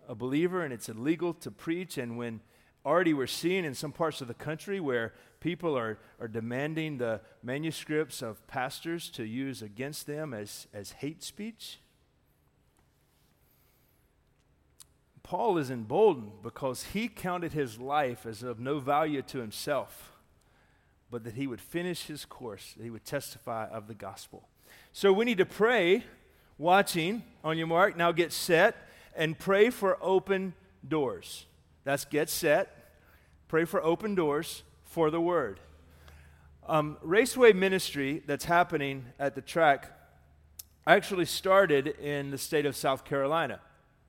a 0.07 0.15
believer 0.15 0.63
and 0.63 0.73
it's 0.73 0.89
illegal 0.89 1.33
to 1.35 1.51
preach, 1.51 1.97
and 1.97 2.17
when 2.17 2.39
already 2.85 3.13
we're 3.13 3.27
seeing 3.27 3.65
in 3.65 3.73
some 3.73 3.91
parts 3.91 4.21
of 4.21 4.27
the 4.27 4.33
country 4.33 4.79
where 4.79 5.13
people 5.39 5.77
are, 5.77 5.99
are 6.19 6.27
demanding 6.27 6.97
the 6.97 7.21
manuscripts 7.41 8.21
of 8.21 8.45
pastors 8.47 9.09
to 9.11 9.23
use 9.23 9.61
against 9.61 10.07
them 10.07 10.33
as, 10.33 10.67
as 10.73 10.93
hate 10.93 11.23
speech, 11.23 11.79
Paul 15.21 15.57
is 15.57 15.71
emboldened 15.71 16.41
because 16.43 16.83
he 16.83 17.07
counted 17.07 17.53
his 17.53 17.79
life 17.79 18.25
as 18.25 18.43
of 18.43 18.59
no 18.59 18.79
value 18.79 19.21
to 19.23 19.39
himself 19.39 20.13
but 21.13 21.25
that 21.25 21.35
he 21.35 21.45
would 21.45 21.61
finish 21.61 22.07
his 22.07 22.25
course, 22.25 22.73
that 22.75 22.83
he 22.83 22.89
would 22.89 23.05
testify 23.05 23.67
of 23.67 23.87
the 23.87 23.93
gospel. 23.93 24.49
So 24.93 25.13
we 25.13 25.25
need 25.25 25.37
to 25.37 25.45
pray, 25.45 26.03
watching 26.57 27.21
on 27.43 27.55
your 27.55 27.67
mark. 27.67 27.95
Now 27.95 28.11
get 28.11 28.33
set 28.33 28.75
and 29.15 29.37
pray 29.37 29.69
for 29.69 29.99
open 30.01 30.55
doors. 30.87 31.45
That's 31.83 32.05
get 32.05 32.29
set, 32.29 32.95
pray 33.47 33.65
for 33.65 33.83
open 33.83 34.15
doors 34.15 34.63
for 34.85 35.09
the 35.09 35.19
word. 35.19 35.59
Um, 36.67 36.97
Raceway 37.01 37.53
ministry 37.53 38.23
that's 38.25 38.45
happening 38.45 39.05
at 39.19 39.35
the 39.35 39.41
track 39.41 39.91
actually 40.87 41.25
started 41.25 41.87
in 41.87 42.31
the 42.31 42.37
state 42.37 42.65
of 42.65 42.75
South 42.75 43.03
Carolina. 43.03 43.59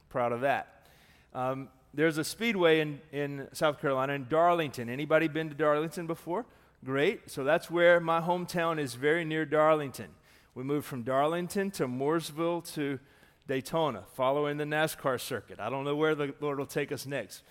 Proud 0.08 0.32
of 0.32 0.42
that. 0.42 0.86
Um, 1.34 1.68
there's 1.92 2.18
a 2.18 2.24
speedway 2.24 2.80
in, 2.80 3.00
in 3.12 3.48
South 3.52 3.80
Carolina 3.80 4.12
in 4.14 4.26
Darlington. 4.28 4.88
Anybody 4.88 5.28
been 5.28 5.48
to 5.48 5.54
Darlington 5.54 6.06
before? 6.06 6.44
Great. 6.84 7.30
So 7.30 7.44
that's 7.44 7.70
where 7.70 7.98
my 8.00 8.20
hometown 8.20 8.78
is 8.78 8.94
very 8.94 9.24
near 9.24 9.44
Darlington. 9.44 10.08
We 10.54 10.62
moved 10.62 10.86
from 10.86 11.02
Darlington 11.02 11.70
to 11.72 11.88
Mooresville 11.88 12.72
to 12.74 12.98
Daytona, 13.46 14.04
following 14.14 14.56
the 14.56 14.64
NASCAR 14.64 15.20
circuit. 15.20 15.60
I 15.60 15.70
don't 15.70 15.84
know 15.84 15.96
where 15.96 16.14
the 16.14 16.34
Lord 16.40 16.58
will 16.58 16.66
take 16.66 16.92
us 16.92 17.06
next. 17.06 17.42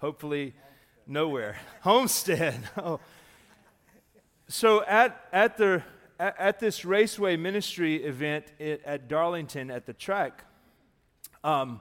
Hopefully, 0.00 0.54
nowhere. 1.06 1.58
Homestead. 1.82 2.68
oh. 2.76 3.00
So 4.48 4.84
at, 4.84 5.20
at, 5.32 5.56
the, 5.56 5.82
at, 6.18 6.36
at, 6.38 6.60
this 6.60 6.84
Raceway 6.84 7.36
Ministry 7.36 8.04
event 8.04 8.46
at 8.60 9.08
Darlington 9.08 9.70
at 9.70 9.86
the 9.86 9.92
track, 9.92 10.44
um, 11.42 11.80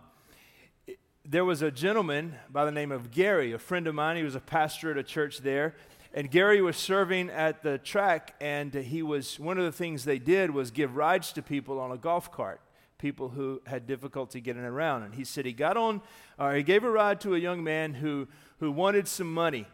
there 1.23 1.45
was 1.45 1.62
a 1.62 1.71
gentleman 1.71 2.36
by 2.49 2.65
the 2.65 2.71
name 2.71 2.91
of 2.91 3.12
Gary, 3.12 3.51
a 3.51 3.60
friend 3.60 3.88
of 3.88 3.95
mine. 3.95 4.17
He 4.17 4.23
was 4.23 4.36
a 4.36 4.39
pastor 4.39 4.91
at 4.91 4.97
a 4.97 5.04
church 5.04 5.39
there 5.39 5.75
and 6.15 6.32
Gary 6.32 6.62
was 6.62 6.78
serving 6.78 7.30
at 7.30 7.62
the 7.62 7.78
track, 7.78 8.36
and 8.39 8.73
he 8.73 9.04
was 9.04 9.38
one 9.38 9.58
of 9.58 9.65
the 9.65 9.71
things 9.71 10.06
they 10.06 10.17
did 10.17 10.49
was 10.49 10.71
give 10.71 10.95
rides 10.95 11.34
to 11.34 11.41
people 11.41 11.78
on 11.78 11.91
a 11.91 11.97
golf 11.97 12.32
cart, 12.32 12.62
people 12.97 13.29
who 13.29 13.62
had 13.65 13.88
difficulty 13.88 14.41
getting 14.41 14.63
around. 14.63 15.03
And 15.03 15.13
he 15.13 15.23
said 15.23 15.45
he 15.45 15.53
got 15.53 15.77
on, 15.77 16.01
or 16.39 16.55
he 16.55 16.63
gave 16.63 16.84
a 16.84 16.89
ride 16.89 17.19
to 17.21 17.36
a 17.36 17.39
young 17.39 17.63
man 17.63 17.93
who 17.93 18.27
who 18.60 18.71
wanted 18.71 19.08
some 19.08 19.34
money, 19.34 19.67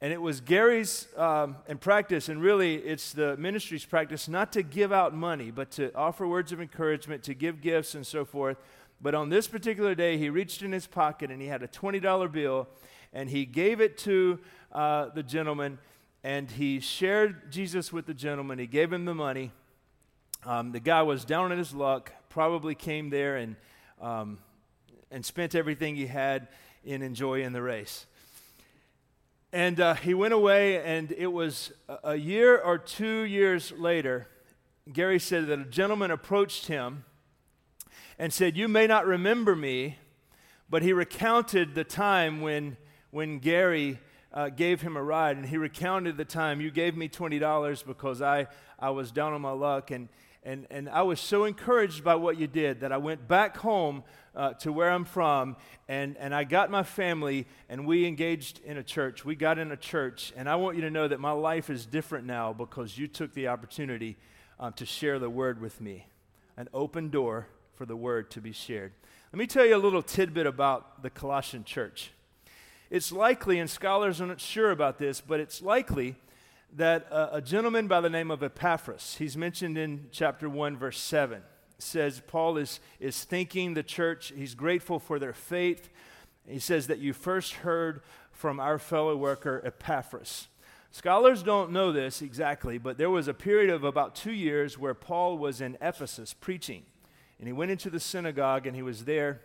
and 0.00 0.12
it 0.12 0.20
was 0.20 0.40
Gary's 0.40 1.08
um, 1.16 1.56
in 1.68 1.78
practice, 1.78 2.28
and 2.28 2.40
really 2.40 2.76
it's 2.76 3.12
the 3.12 3.36
ministry's 3.36 3.84
practice 3.84 4.28
not 4.28 4.52
to 4.52 4.62
give 4.62 4.92
out 4.92 5.14
money, 5.14 5.50
but 5.50 5.70
to 5.72 5.94
offer 5.94 6.26
words 6.26 6.52
of 6.52 6.60
encouragement, 6.60 7.22
to 7.24 7.34
give 7.34 7.60
gifts, 7.60 7.94
and 7.94 8.06
so 8.06 8.24
forth. 8.24 8.58
But 9.00 9.14
on 9.14 9.28
this 9.28 9.46
particular 9.48 9.94
day, 9.94 10.16
he 10.16 10.30
reached 10.30 10.62
in 10.62 10.72
his 10.72 10.86
pocket 10.86 11.30
and 11.30 11.40
he 11.40 11.48
had 11.48 11.62
a 11.62 11.68
$20 11.68 12.32
bill 12.32 12.66
and 13.12 13.28
he 13.28 13.44
gave 13.44 13.80
it 13.80 13.98
to 13.98 14.38
uh, 14.72 15.10
the 15.10 15.22
gentleman 15.22 15.78
and 16.24 16.50
he 16.50 16.80
shared 16.80 17.52
Jesus 17.52 17.92
with 17.92 18.06
the 18.06 18.14
gentleman. 18.14 18.58
He 18.58 18.66
gave 18.66 18.92
him 18.92 19.04
the 19.04 19.14
money. 19.14 19.52
Um, 20.46 20.70
the 20.70 20.78
guy 20.78 21.02
was 21.02 21.24
down 21.24 21.50
on 21.50 21.58
his 21.58 21.74
luck, 21.74 22.12
probably 22.28 22.76
came 22.76 23.10
there 23.10 23.34
and, 23.34 23.56
um, 24.00 24.38
and 25.10 25.26
spent 25.26 25.56
everything 25.56 25.96
he 25.96 26.06
had 26.06 26.46
in 26.84 27.02
enjoying 27.02 27.52
the 27.52 27.60
race. 27.60 28.06
And 29.52 29.80
uh, 29.80 29.94
he 29.94 30.14
went 30.14 30.34
away, 30.34 30.80
and 30.84 31.10
it 31.10 31.26
was 31.32 31.72
a, 32.04 32.14
year 32.14 32.58
or 32.58 32.78
two 32.78 33.22
years 33.22 33.72
later. 33.72 34.28
Gary 34.92 35.18
said 35.18 35.48
that 35.48 35.58
a 35.58 35.64
gentleman 35.64 36.12
approached 36.12 36.68
him 36.68 37.04
and 38.16 38.32
said, 38.32 38.56
You 38.56 38.68
may 38.68 38.86
not 38.86 39.04
remember 39.04 39.56
me, 39.56 39.98
but 40.70 40.82
he 40.82 40.92
recounted 40.92 41.74
the 41.74 41.82
time 41.82 42.40
when, 42.40 42.76
when 43.10 43.40
Gary 43.40 43.98
uh, 44.32 44.50
gave 44.50 44.80
him 44.80 44.96
a 44.96 45.02
ride, 45.02 45.38
and 45.38 45.46
he 45.46 45.56
recounted 45.56 46.16
the 46.16 46.24
time 46.24 46.60
you 46.60 46.70
gave 46.70 46.96
me 46.96 47.08
$20 47.08 47.84
because 47.84 48.22
I, 48.22 48.46
I 48.78 48.90
was 48.90 49.10
down 49.10 49.32
on 49.32 49.40
my 49.40 49.50
luck. 49.50 49.90
And, 49.90 50.08
and, 50.46 50.64
and 50.70 50.88
I 50.88 51.02
was 51.02 51.18
so 51.18 51.44
encouraged 51.44 52.04
by 52.04 52.14
what 52.14 52.38
you 52.38 52.46
did 52.46 52.80
that 52.80 52.92
I 52.92 52.98
went 52.98 53.26
back 53.26 53.56
home 53.56 54.04
uh, 54.36 54.52
to 54.54 54.72
where 54.72 54.90
I'm 54.90 55.04
from, 55.04 55.56
and, 55.88 56.16
and 56.18 56.32
I 56.32 56.44
got 56.44 56.70
my 56.70 56.84
family, 56.84 57.48
and 57.68 57.84
we 57.84 58.06
engaged 58.06 58.60
in 58.64 58.76
a 58.76 58.82
church. 58.84 59.24
We 59.24 59.34
got 59.34 59.58
in 59.58 59.72
a 59.72 59.76
church, 59.76 60.32
and 60.36 60.48
I 60.48 60.54
want 60.54 60.76
you 60.76 60.82
to 60.82 60.90
know 60.90 61.08
that 61.08 61.18
my 61.18 61.32
life 61.32 61.68
is 61.68 61.84
different 61.84 62.26
now 62.26 62.52
because 62.52 62.96
you 62.96 63.08
took 63.08 63.34
the 63.34 63.48
opportunity 63.48 64.16
um, 64.60 64.72
to 64.74 64.86
share 64.86 65.18
the 65.18 65.28
word 65.28 65.60
with 65.60 65.80
me. 65.80 66.06
An 66.56 66.68
open 66.72 67.10
door 67.10 67.48
for 67.74 67.84
the 67.84 67.96
word 67.96 68.30
to 68.30 68.40
be 68.40 68.52
shared. 68.52 68.92
Let 69.32 69.40
me 69.40 69.48
tell 69.48 69.66
you 69.66 69.74
a 69.74 69.78
little 69.78 70.02
tidbit 70.02 70.46
about 70.46 71.02
the 71.02 71.10
Colossian 71.10 71.64
church. 71.64 72.12
It's 72.88 73.10
likely, 73.10 73.58
and 73.58 73.68
scholars 73.68 74.20
are 74.20 74.26
not 74.26 74.40
sure 74.40 74.70
about 74.70 74.98
this, 74.98 75.20
but 75.20 75.40
it's 75.40 75.60
likely 75.60 76.14
that 76.74 77.06
a, 77.10 77.36
a 77.36 77.40
gentleman 77.40 77.88
by 77.88 78.00
the 78.00 78.10
name 78.10 78.30
of 78.30 78.42
Epaphras, 78.42 79.16
he's 79.18 79.36
mentioned 79.36 79.78
in 79.78 80.08
chapter 80.10 80.48
1, 80.48 80.76
verse 80.76 80.98
7, 80.98 81.42
says 81.78 82.22
Paul 82.26 82.56
is, 82.56 82.80
is 83.00 83.24
thanking 83.24 83.74
the 83.74 83.82
church, 83.82 84.32
he's 84.36 84.54
grateful 84.54 84.98
for 84.98 85.18
their 85.18 85.32
faith. 85.32 85.90
He 86.46 86.58
says 86.58 86.86
that 86.86 86.98
you 86.98 87.12
first 87.12 87.54
heard 87.54 88.02
from 88.30 88.60
our 88.60 88.78
fellow 88.78 89.16
worker 89.16 89.60
Epaphras. 89.64 90.48
Scholars 90.90 91.42
don't 91.42 91.72
know 91.72 91.92
this 91.92 92.22
exactly, 92.22 92.78
but 92.78 92.96
there 92.96 93.10
was 93.10 93.28
a 93.28 93.34
period 93.34 93.68
of 93.68 93.84
about 93.84 94.14
two 94.14 94.32
years 94.32 94.78
where 94.78 94.94
Paul 94.94 95.36
was 95.36 95.60
in 95.60 95.76
Ephesus 95.80 96.32
preaching. 96.32 96.84
And 97.38 97.46
he 97.46 97.52
went 97.52 97.70
into 97.70 97.90
the 97.90 98.00
synagogue 98.00 98.66
and 98.66 98.74
he 98.74 98.82
was 98.82 99.04
there 99.04 99.40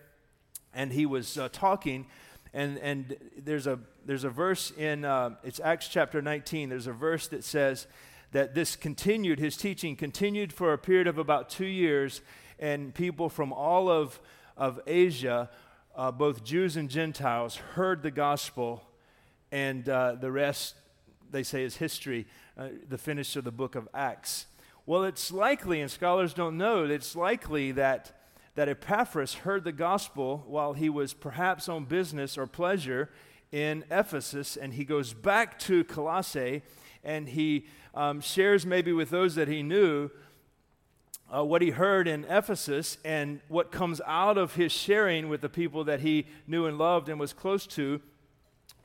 and 0.73 0.93
he 0.93 1.05
was 1.05 1.37
uh, 1.37 1.49
talking. 1.51 2.07
And, 2.53 2.77
and 2.79 3.15
there's, 3.37 3.65
a, 3.65 3.79
there's 4.05 4.23
a 4.23 4.29
verse 4.29 4.71
in, 4.71 5.05
uh, 5.05 5.35
it's 5.43 5.59
Acts 5.59 5.87
chapter 5.87 6.21
19, 6.21 6.69
there's 6.69 6.87
a 6.87 6.93
verse 6.93 7.27
that 7.29 7.43
says 7.43 7.87
that 8.31 8.53
this 8.55 8.75
continued, 8.75 9.39
his 9.39 9.55
teaching 9.55 9.95
continued 9.95 10.51
for 10.51 10.73
a 10.73 10.77
period 10.77 11.07
of 11.07 11.17
about 11.17 11.49
two 11.49 11.65
years, 11.65 12.21
and 12.59 12.93
people 12.93 13.29
from 13.29 13.51
all 13.53 13.89
of, 13.89 14.19
of 14.57 14.79
Asia, 14.85 15.49
uh, 15.95 16.11
both 16.11 16.43
Jews 16.43 16.77
and 16.77 16.89
Gentiles, 16.89 17.55
heard 17.55 18.03
the 18.03 18.11
gospel, 18.11 18.83
and 19.51 19.87
uh, 19.87 20.15
the 20.15 20.31
rest, 20.31 20.75
they 21.29 21.43
say, 21.43 21.63
is 21.63 21.77
history, 21.77 22.25
uh, 22.57 22.67
the 22.87 22.97
finish 22.97 23.35
of 23.35 23.43
the 23.43 23.51
book 23.51 23.75
of 23.75 23.87
Acts. 23.93 24.45
Well, 24.85 25.03
it's 25.03 25.31
likely, 25.31 25.81
and 25.81 25.91
scholars 25.91 26.33
don't 26.33 26.57
know, 26.57 26.85
it's 26.85 27.15
likely 27.15 27.71
that, 27.73 28.11
that 28.55 28.67
Epaphras 28.67 29.33
heard 29.35 29.63
the 29.63 29.71
gospel 29.71 30.43
while 30.47 30.73
he 30.73 30.89
was 30.89 31.13
perhaps 31.13 31.69
on 31.69 31.85
business 31.85 32.37
or 32.37 32.47
pleasure 32.47 33.09
in 33.51 33.83
Ephesus, 33.91 34.57
and 34.57 34.73
he 34.73 34.83
goes 34.83 35.13
back 35.13 35.59
to 35.59 35.83
Colossae 35.83 36.61
and 37.03 37.29
he 37.29 37.65
um, 37.93 38.21
shares 38.21 38.65
maybe 38.65 38.93
with 38.93 39.09
those 39.09 39.35
that 39.35 39.47
he 39.47 39.63
knew 39.63 40.09
uh, 41.33 41.43
what 41.43 41.61
he 41.61 41.71
heard 41.71 42.07
in 42.07 42.25
Ephesus 42.25 42.97
and 43.03 43.39
what 43.47 43.71
comes 43.71 44.01
out 44.05 44.37
of 44.37 44.55
his 44.55 44.71
sharing 44.71 45.29
with 45.29 45.41
the 45.41 45.49
people 45.49 45.83
that 45.85 46.01
he 46.01 46.27
knew 46.45 46.65
and 46.65 46.77
loved 46.77 47.09
and 47.09 47.19
was 47.19 47.33
close 47.33 47.65
to 47.65 48.01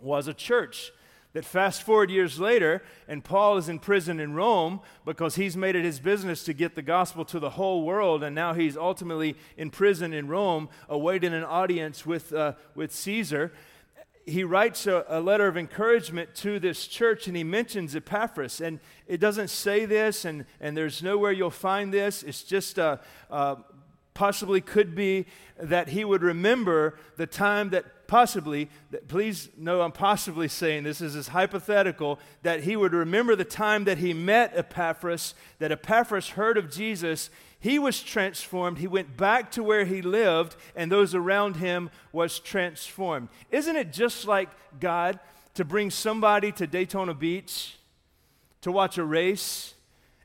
was 0.00 0.29
a 0.29 0.35
church. 0.35 0.92
That 1.37 1.44
fast 1.44 1.83
forward 1.83 2.11
years 2.11 2.40
later, 2.40 2.83
and 3.07 3.22
Paul 3.22 3.59
is 3.59 3.68
in 3.68 3.79
prison 3.79 4.20
in 4.20 4.33
Rome 4.33 4.81
because 5.05 5.35
he's 5.35 5.55
made 5.55 5.77
it 5.77 5.85
his 5.85 6.01
business 6.01 6.42
to 6.44 6.55
get 6.55 6.75
the 6.75 6.81
gospel 6.81 7.27
to 7.27 7.38
the 7.38 7.51
whole 7.51 7.85
world, 7.85 8.22
and 8.22 8.35
now 8.35 8.55
he's 8.55 8.75
ultimately 8.75 9.37
in 9.59 9.68
prison 9.68 10.14
in 10.14 10.29
Rome, 10.29 10.70
awaiting 10.88 11.35
an 11.35 11.44
audience 11.44 12.07
with, 12.07 12.33
uh, 12.33 12.55
with 12.75 12.90
Caesar 12.90 13.53
he 14.25 14.42
writes 14.42 14.88
a, 14.88 15.05
a, 15.09 15.20
letter 15.20 15.46
of 15.46 15.57
encouragement 15.57 16.35
to 16.35 16.59
this 16.59 16.88
church 16.88 17.29
and 17.29 17.37
he 17.37 17.44
mentions 17.44 17.94
Epaphras. 17.94 18.61
And 18.61 18.81
it 19.07 19.20
doesn't 19.20 19.51
say 19.51 19.85
this, 19.85 20.25
and, 20.25 20.46
and 20.61 20.77
there's 20.77 21.01
nowhere 21.01 21.31
you'll 21.31 21.51
find 21.51 21.94
this. 21.94 22.25
It's 22.25 22.42
just 22.42 22.77
uh, 22.77 22.96
uh, 23.31 23.55
possibly 24.16 24.61
could 24.61 24.94
be 24.94 25.26
that 25.59 25.90
he 25.90 26.05
would 26.05 26.22
remember 26.22 26.98
the 27.16 27.26
time 27.26 27.70
that 27.70 28.09
possibly, 28.09 28.68
that, 28.90 29.09
please 29.09 29.48
know 29.57 29.83
I'm 29.83 29.92
possibly 29.92 30.48
saying 30.48 30.85
this, 30.85 30.98
this 30.98 31.14
is 31.14 31.29
hypothetical, 31.29 32.18
that 32.42 32.64
he 32.64 32.76
would 32.76 32.92
remember 32.92 33.37
the 33.37 33.44
time 33.44 33.85
that 33.85 33.98
he 33.98 34.14
met 34.14 34.52
Epaphras, 34.57 35.35
that 35.59 35.70
Epaphras 35.70 36.31
heard 36.31 36.57
of 36.57 36.70
Jesus 36.70 37.31
he 37.59 37.79
was 37.79 38.02
transformed. 38.02 38.79
He 38.79 38.87
went 38.87 39.16
back 39.16 39.50
to 39.52 39.62
where 39.62 39.85
he 39.85 40.02
lived, 40.02 40.57
and 40.74 40.92
those 40.92 41.14
around 41.14 41.57
him 41.57 41.90
was 42.12 42.38
transformed. 42.38 43.29
Isn't 43.50 43.76
it 43.76 43.92
just 43.92 44.26
like 44.26 44.50
God 44.79 45.18
to 45.55 45.64
bring 45.64 45.90
somebody 45.90 46.52
to 46.52 46.66
Daytona 46.66 47.14
Beach 47.14 47.76
to 48.61 48.70
watch 48.70 48.98
a 48.98 49.05
race, 49.05 49.74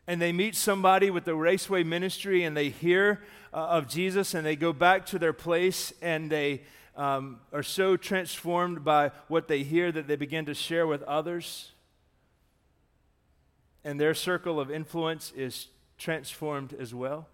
and 0.08 0.22
they 0.22 0.32
meet 0.32 0.56
somebody 0.56 1.10
with 1.10 1.26
the 1.26 1.36
Raceway 1.36 1.84
Ministry, 1.84 2.44
and 2.44 2.56
they 2.56 2.70
hear 2.70 3.24
uh, 3.54 3.58
of 3.58 3.88
Jesus, 3.88 4.34
and 4.34 4.46
they 4.46 4.56
go 4.56 4.74
back 4.74 5.06
to 5.08 5.20
their 5.20 5.34
place, 5.34 5.94
and 6.02 6.30
they 6.30 6.62
um, 6.96 7.40
are 7.52 7.64
so 7.64 7.98
transformed 7.98 8.84
by 8.84 9.12
what 9.28 9.48
they 9.48 9.64
hear 9.64 9.92
that 9.92 10.08
they 10.08 10.16
begin 10.16 10.46
to 10.46 10.54
share 10.54 10.88
with 10.88 11.04
others? 11.04 11.72
And 13.84 14.00
their 14.00 14.14
circle 14.14 14.60
of 14.60 14.70
influence 14.70 15.32
is 15.36 15.68
transformed 15.98 16.74
as 16.74 16.94
well? 16.94 17.28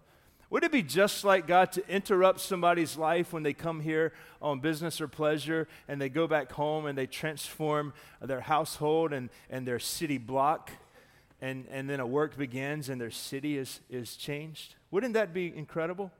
Would 0.50 0.64
it 0.64 0.72
be 0.72 0.82
just 0.82 1.24
like 1.24 1.46
God 1.46 1.72
to 1.72 1.86
interrupt 1.88 2.40
somebody's 2.40 2.96
life 2.96 3.34
when 3.34 3.42
they 3.42 3.52
come 3.52 3.80
here 3.80 4.14
on 4.40 4.60
business 4.60 4.98
or 4.98 5.06
pleasure 5.06 5.68
and 5.88 6.00
they 6.00 6.08
go 6.08 6.26
back 6.26 6.52
home 6.52 6.86
and 6.86 6.96
they 6.96 7.06
transform 7.06 7.92
their 8.22 8.40
household 8.40 9.12
and, 9.12 9.28
and 9.50 9.66
their 9.66 9.78
city 9.78 10.16
block 10.16 10.70
and, 11.40 11.66
and 11.70 11.88
then 11.88 12.00
a 12.00 12.06
work 12.06 12.36
begins 12.36 12.88
and 12.88 13.00
their 13.00 13.10
city 13.10 13.56
is, 13.56 13.80
is 13.88 14.16
changed? 14.16 14.74
Wouldn't 14.90 15.14
that 15.14 15.32
be 15.32 15.54
incredible? 15.54 16.10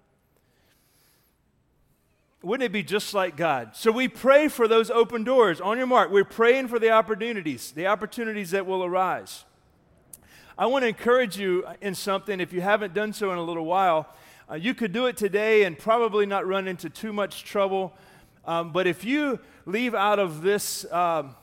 Wouldn't 2.42 2.64
it 2.64 2.72
be 2.72 2.84
just 2.84 3.14
like 3.14 3.36
God? 3.36 3.74
So 3.74 3.90
we 3.90 4.06
pray 4.06 4.46
for 4.46 4.68
those 4.68 4.90
open 4.90 5.24
doors. 5.24 5.60
On 5.60 5.76
your 5.76 5.88
mark, 5.88 6.10
we're 6.10 6.24
praying 6.24 6.68
for 6.68 6.78
the 6.78 6.90
opportunities, 6.90 7.72
the 7.72 7.88
opportunities 7.88 8.52
that 8.52 8.64
will 8.64 8.84
arise. 8.84 9.44
I 10.56 10.66
want 10.66 10.84
to 10.84 10.88
encourage 10.88 11.36
you 11.36 11.64
in 11.80 11.96
something. 11.96 12.40
If 12.40 12.52
you 12.52 12.60
haven't 12.60 12.94
done 12.94 13.12
so 13.12 13.32
in 13.32 13.38
a 13.38 13.42
little 13.42 13.64
while, 13.64 14.08
uh, 14.50 14.54
you 14.54 14.72
could 14.72 14.92
do 14.92 15.06
it 15.06 15.16
today 15.16 15.64
and 15.64 15.76
probably 15.76 16.26
not 16.26 16.46
run 16.46 16.68
into 16.68 16.88
too 16.88 17.12
much 17.12 17.44
trouble. 17.44 17.92
Um, 18.44 18.72
but 18.72 18.86
if 18.86 19.04
you 19.04 19.40
leave 19.66 19.94
out 19.94 20.18
of 20.18 20.42
this 20.42 20.90
um, 20.92 21.34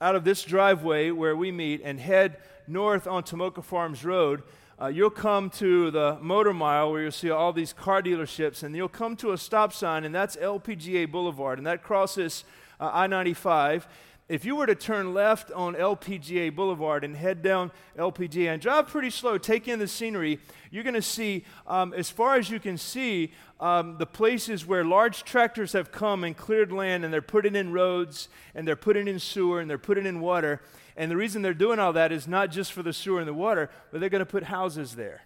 out 0.00 0.16
of 0.16 0.24
this 0.24 0.42
driveway 0.42 1.10
where 1.10 1.36
we 1.36 1.52
meet 1.52 1.82
and 1.84 2.00
head 2.00 2.38
north 2.70 3.06
on 3.06 3.22
Tomoka 3.22 3.62
Farms 3.62 4.04
Road, 4.04 4.42
uh, 4.80 4.86
you'll 4.86 5.10
come 5.10 5.50
to 5.50 5.90
the 5.90 6.16
motor 6.22 6.54
mile 6.54 6.90
where 6.90 7.02
you'll 7.02 7.10
see 7.10 7.30
all 7.30 7.52
these 7.52 7.72
car 7.72 8.02
dealerships, 8.02 8.62
and 8.62 8.74
you'll 8.74 8.88
come 8.88 9.16
to 9.16 9.32
a 9.32 9.38
stop 9.38 9.72
sign, 9.72 10.04
and 10.04 10.14
that's 10.14 10.36
LPGA 10.36 11.10
Boulevard, 11.10 11.58
and 11.58 11.66
that 11.66 11.82
crosses 11.82 12.44
uh, 12.78 12.90
I 12.92 13.06
95 13.06 13.86
if 14.30 14.44
you 14.44 14.54
were 14.54 14.66
to 14.66 14.76
turn 14.76 15.12
left 15.12 15.50
on 15.50 15.74
LPGA 15.74 16.54
Boulevard 16.54 17.02
and 17.02 17.16
head 17.16 17.42
down 17.42 17.72
LPGA 17.98 18.52
and 18.52 18.62
drive 18.62 18.86
pretty 18.86 19.10
slow, 19.10 19.36
take 19.38 19.66
in 19.66 19.80
the 19.80 19.88
scenery, 19.88 20.38
you're 20.70 20.84
going 20.84 20.94
to 20.94 21.02
see, 21.02 21.44
um, 21.66 21.92
as 21.94 22.10
far 22.10 22.36
as 22.36 22.48
you 22.48 22.60
can 22.60 22.78
see, 22.78 23.32
um, 23.58 23.98
the 23.98 24.06
places 24.06 24.64
where 24.64 24.84
large 24.84 25.24
tractors 25.24 25.72
have 25.72 25.90
come 25.90 26.22
and 26.22 26.36
cleared 26.36 26.70
land 26.70 27.04
and 27.04 27.12
they're 27.12 27.20
putting 27.20 27.56
in 27.56 27.72
roads 27.72 28.28
and 28.54 28.68
they're 28.68 28.76
putting 28.76 29.08
in 29.08 29.18
sewer 29.18 29.60
and 29.60 29.68
they're 29.68 29.78
putting 29.78 30.06
in 30.06 30.20
water. 30.20 30.62
And 31.00 31.10
the 31.10 31.16
reason 31.16 31.40
they're 31.40 31.54
doing 31.54 31.78
all 31.78 31.94
that 31.94 32.12
is 32.12 32.28
not 32.28 32.50
just 32.50 32.72
for 32.72 32.82
the 32.82 32.92
sewer 32.92 33.20
and 33.20 33.26
the 33.26 33.32
water, 33.32 33.70
but 33.90 34.00
they're 34.00 34.10
going 34.10 34.18
to 34.18 34.26
put 34.26 34.42
houses 34.42 34.96
there. 34.96 35.22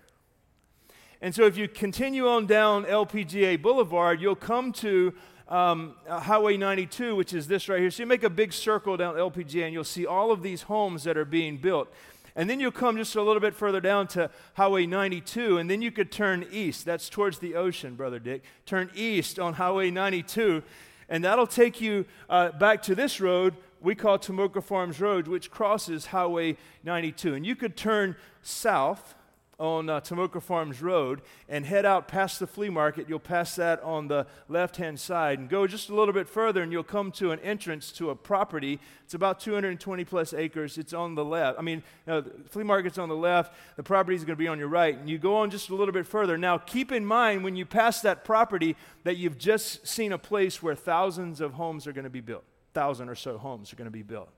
And 1.20 1.34
so 1.34 1.46
if 1.46 1.56
you 1.56 1.66
continue 1.66 2.28
on 2.28 2.46
down 2.46 2.84
LPGA 2.84 3.60
Boulevard, 3.60 4.20
you'll 4.20 4.37
come 4.37 4.70
to 4.74 5.12
um, 5.48 5.96
Highway 6.08 6.56
92, 6.56 7.16
which 7.16 7.34
is 7.34 7.48
this 7.48 7.68
right 7.68 7.80
here. 7.80 7.90
So 7.90 8.04
you 8.04 8.06
make 8.06 8.22
a 8.22 8.30
big 8.30 8.52
circle 8.52 8.96
down 8.96 9.16
LPGA 9.16 9.64
and 9.64 9.72
you'll 9.72 9.82
see 9.82 10.06
all 10.06 10.30
of 10.30 10.42
these 10.42 10.62
homes 10.62 11.02
that 11.02 11.16
are 11.16 11.24
being 11.24 11.56
built. 11.56 11.92
And 12.37 12.48
then 12.48 12.60
you'll 12.60 12.70
come 12.70 12.96
just 12.96 13.16
a 13.16 13.22
little 13.22 13.40
bit 13.40 13.56
further 13.56 13.80
down 13.80 14.06
to 14.08 14.30
Highway 14.52 14.87
92, 14.87 15.58
and 15.58 15.68
then 15.68 15.82
you 15.82 15.90
could 15.90 16.12
turn 16.12 16.46
east. 16.52 16.84
That's 16.84 17.08
towards 17.08 17.40
the 17.40 17.56
ocean, 17.56 17.96
Brother 17.96 18.20
Dick. 18.20 18.44
Turn 18.64 18.92
east 18.94 19.40
on 19.40 19.54
Highway 19.54 19.90
92, 19.90 20.62
and 21.08 21.24
that'll 21.24 21.48
take 21.48 21.80
you 21.80 22.06
uh, 22.30 22.52
back 22.52 22.80
to 22.82 22.94
this 22.94 23.20
road 23.20 23.56
we 23.85 23.94
call 23.94 24.18
Tomoka 24.18 24.62
Farms 24.62 25.01
Road, 25.01 25.29
which 25.29 25.51
crosses 25.51 26.07
Highway 26.07 26.57
92. 26.83 27.35
And 27.35 27.47
you 27.47 27.55
could 27.55 27.77
turn 27.77 28.16
south 28.42 29.14
on 29.59 29.88
uh, 29.88 30.01
Tomoka 30.01 30.42
Farms 30.42 30.83
Road 30.83 31.23
and 31.49 31.64
head 31.64 31.85
out 31.85 32.09
past 32.09 32.40
the 32.40 32.47
flea 32.47 32.70
market. 32.70 33.09
You'll 33.09 33.20
pass 33.20 33.55
that 33.57 33.83
on 33.83 34.09
the 34.09 34.27
left 34.49 34.77
hand 34.77 34.99
side 34.99 35.38
and 35.38 35.49
go 35.49 35.66
just 35.66 35.88
a 35.88 35.94
little 35.94 36.14
bit 36.14 36.29
further, 36.29 36.62
and 36.62 36.73
you'll 36.73 36.83
come 36.83 37.12
to 37.12 37.31
an 37.31 37.38
entrance 37.40 37.92
to 37.92 38.11
a 38.11 38.16
property. 38.16 38.81
It's 39.05 39.14
about 39.14 39.40
220 39.40 40.05
plus 40.05 40.35
acres. 40.35 40.79
It's 40.79 40.92
on 40.92 41.14
the 41.14 41.25
left. 41.25 41.59
I 41.59 41.62
mean, 41.62 41.83
you 42.07 42.12
know, 42.12 42.20
the 42.20 42.49
flea 42.49 42.64
market's 42.64 42.99
on 42.99 43.09
the 43.09 43.16
left, 43.16 43.55
the 43.77 43.83
property 43.83 44.16
is 44.16 44.25
going 44.25 44.37
to 44.37 44.42
be 44.42 44.49
on 44.49 44.59
your 44.59 44.68
right. 44.68 44.97
And 44.97 45.09
you 45.09 45.18
go 45.18 45.37
on 45.37 45.51
just 45.51 45.68
a 45.68 45.75
little 45.75 45.94
bit 45.94 46.07
further. 46.07 46.37
Now, 46.37 46.59
keep 46.59 46.90
in 46.90 47.05
mind 47.05 47.44
when 47.44 47.55
you 47.55 47.66
pass 47.66 48.01
that 48.01 48.25
property 48.25 48.77
that 49.05 49.16
you've 49.16 49.38
just 49.38 49.87
seen 49.87 50.12
a 50.12 50.18
place 50.18 50.62
where 50.62 50.75
thousands 50.75 51.40
of 51.40 51.55
homes 51.55 51.87
are 51.87 51.92
going 51.92 52.05
to 52.05 52.11
be 52.11 52.20
built, 52.20 52.44
thousand 52.74 53.08
or 53.08 53.14
so 53.14 53.38
homes 53.38 53.72
are 53.72 53.76
going 53.76 53.87
to 53.87 53.90
be 53.90 54.02
built 54.02 54.28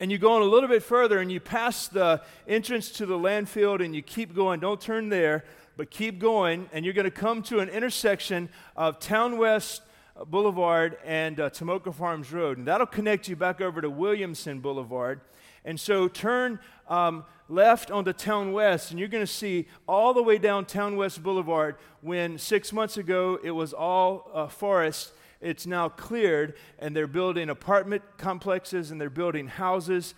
and 0.00 0.10
you 0.10 0.18
go 0.18 0.32
on 0.32 0.42
a 0.42 0.44
little 0.44 0.68
bit 0.68 0.82
further 0.82 1.20
and 1.20 1.30
you 1.30 1.40
pass 1.40 1.88
the 1.88 2.20
entrance 2.48 2.90
to 2.90 3.06
the 3.06 3.16
landfill 3.16 3.82
and 3.82 3.94
you 3.94 4.02
keep 4.02 4.34
going. 4.34 4.60
Don't 4.60 4.80
turn 4.80 5.08
there, 5.08 5.44
but 5.76 5.90
keep 5.90 6.18
going, 6.18 6.68
and 6.72 6.84
you're 6.84 6.94
going 6.94 7.04
to 7.04 7.10
come 7.10 7.42
to 7.42 7.60
an 7.60 7.68
intersection 7.68 8.48
of 8.76 8.98
Town 8.98 9.38
West 9.38 9.82
Boulevard 10.26 10.98
and 11.04 11.40
uh, 11.40 11.50
Tomoka 11.50 11.92
Farms 11.92 12.32
Road, 12.32 12.58
and 12.58 12.66
that'll 12.68 12.86
connect 12.86 13.28
you 13.28 13.34
back 13.34 13.60
over 13.60 13.80
to 13.80 13.90
Williamson 13.90 14.60
Boulevard. 14.60 15.20
And 15.64 15.80
so 15.80 16.06
turn 16.08 16.60
um, 16.88 17.24
left 17.48 17.90
onto 17.90 18.12
Town 18.12 18.52
West, 18.52 18.90
and 18.90 19.00
you're 19.00 19.08
going 19.08 19.24
to 19.24 19.32
see 19.32 19.66
all 19.88 20.14
the 20.14 20.22
way 20.22 20.38
down 20.38 20.66
Town 20.66 20.96
West 20.96 21.22
Boulevard 21.22 21.76
when 22.00 22.38
six 22.38 22.72
months 22.72 22.96
ago 22.96 23.40
it 23.42 23.50
was 23.50 23.72
all 23.72 24.30
uh, 24.32 24.46
forest 24.46 25.12
it's 25.44 25.66
now 25.66 25.88
cleared, 25.88 26.54
and 26.78 26.96
they're 26.96 27.06
building 27.06 27.50
apartment 27.50 28.02
complexes 28.16 28.90
and 28.90 29.00
they're 29.00 29.10
building 29.10 29.46
houses. 29.46 30.14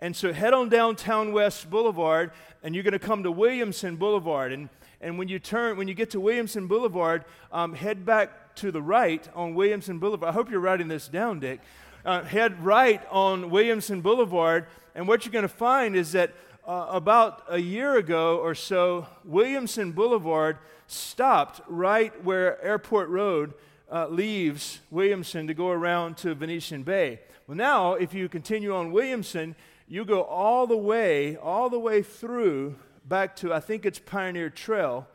And 0.00 0.16
so 0.16 0.32
head 0.32 0.54
on 0.54 0.70
down 0.70 0.96
Town 0.96 1.32
West 1.32 1.68
Boulevard, 1.68 2.30
and 2.62 2.74
you're 2.74 2.84
going 2.84 2.92
to 2.92 2.98
come 2.98 3.22
to 3.22 3.30
Williamson 3.30 3.96
Boulevard. 3.96 4.52
And, 4.52 4.70
and 5.00 5.18
when 5.18 5.28
you 5.28 5.38
turn, 5.38 5.76
when 5.76 5.88
you 5.88 5.94
get 5.94 6.10
to 6.10 6.20
Williamson 6.20 6.66
Boulevard, 6.66 7.26
um, 7.52 7.74
head 7.74 8.06
back 8.06 8.54
to 8.56 8.70
the 8.70 8.80
right 8.80 9.28
on 9.34 9.54
Williamson 9.54 9.98
Boulevard. 9.98 10.30
I 10.30 10.32
hope 10.32 10.50
you're 10.50 10.60
writing 10.60 10.88
this 10.88 11.06
down, 11.06 11.40
Dick. 11.40 11.60
Uh, 12.02 12.22
head 12.22 12.64
right 12.64 13.02
on 13.10 13.50
Williamson 13.50 14.00
Boulevard, 14.00 14.66
and 14.94 15.06
what 15.06 15.26
you're 15.26 15.32
going 15.32 15.42
to 15.42 15.48
find 15.48 15.94
is 15.94 16.12
that 16.12 16.32
uh, 16.66 16.86
about 16.88 17.42
a 17.48 17.58
year 17.58 17.96
ago 17.96 18.38
or 18.38 18.54
so, 18.54 19.06
Williamson 19.24 19.92
Boulevard 19.92 20.56
stopped 20.86 21.60
right 21.68 22.24
where 22.24 22.62
Airport 22.64 23.10
Road 23.10 23.52
uh, 23.90 24.06
leaves 24.08 24.80
Williamson 24.90 25.46
to 25.46 25.54
go 25.54 25.70
around 25.70 26.16
to 26.18 26.34
Venetian 26.34 26.82
Bay. 26.82 27.20
Well, 27.46 27.56
now, 27.56 27.94
if 27.94 28.14
you 28.14 28.28
continue 28.28 28.74
on 28.74 28.92
Williamson, 28.92 29.56
you 29.88 30.04
go 30.04 30.22
all 30.22 30.66
the 30.66 30.76
way, 30.76 31.36
all 31.36 31.68
the 31.68 31.78
way 31.78 32.02
through 32.02 32.76
back 33.04 33.34
to, 33.36 33.52
I 33.52 33.60
think 33.60 33.84
it's 33.84 33.98
Pioneer 33.98 34.50
Trail. 34.50 35.08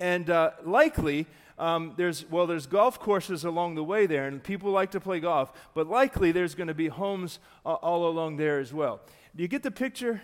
And 0.00 0.28
uh, 0.28 0.52
likely, 0.64 1.26
um, 1.58 1.94
there's, 1.96 2.28
well, 2.28 2.46
there's 2.46 2.66
golf 2.66 2.98
courses 2.98 3.44
along 3.44 3.76
the 3.76 3.84
way 3.84 4.06
there, 4.06 4.26
and 4.26 4.42
people 4.42 4.70
like 4.72 4.90
to 4.92 5.00
play 5.00 5.20
golf, 5.20 5.52
but 5.74 5.88
likely 5.88 6.32
there's 6.32 6.54
going 6.54 6.68
to 6.68 6.74
be 6.74 6.88
homes 6.88 7.38
uh, 7.64 7.74
all 7.74 8.08
along 8.08 8.36
there 8.36 8.58
as 8.58 8.72
well. 8.72 9.00
Do 9.36 9.42
you 9.42 9.48
get 9.48 9.62
the 9.62 9.70
picture? 9.70 10.20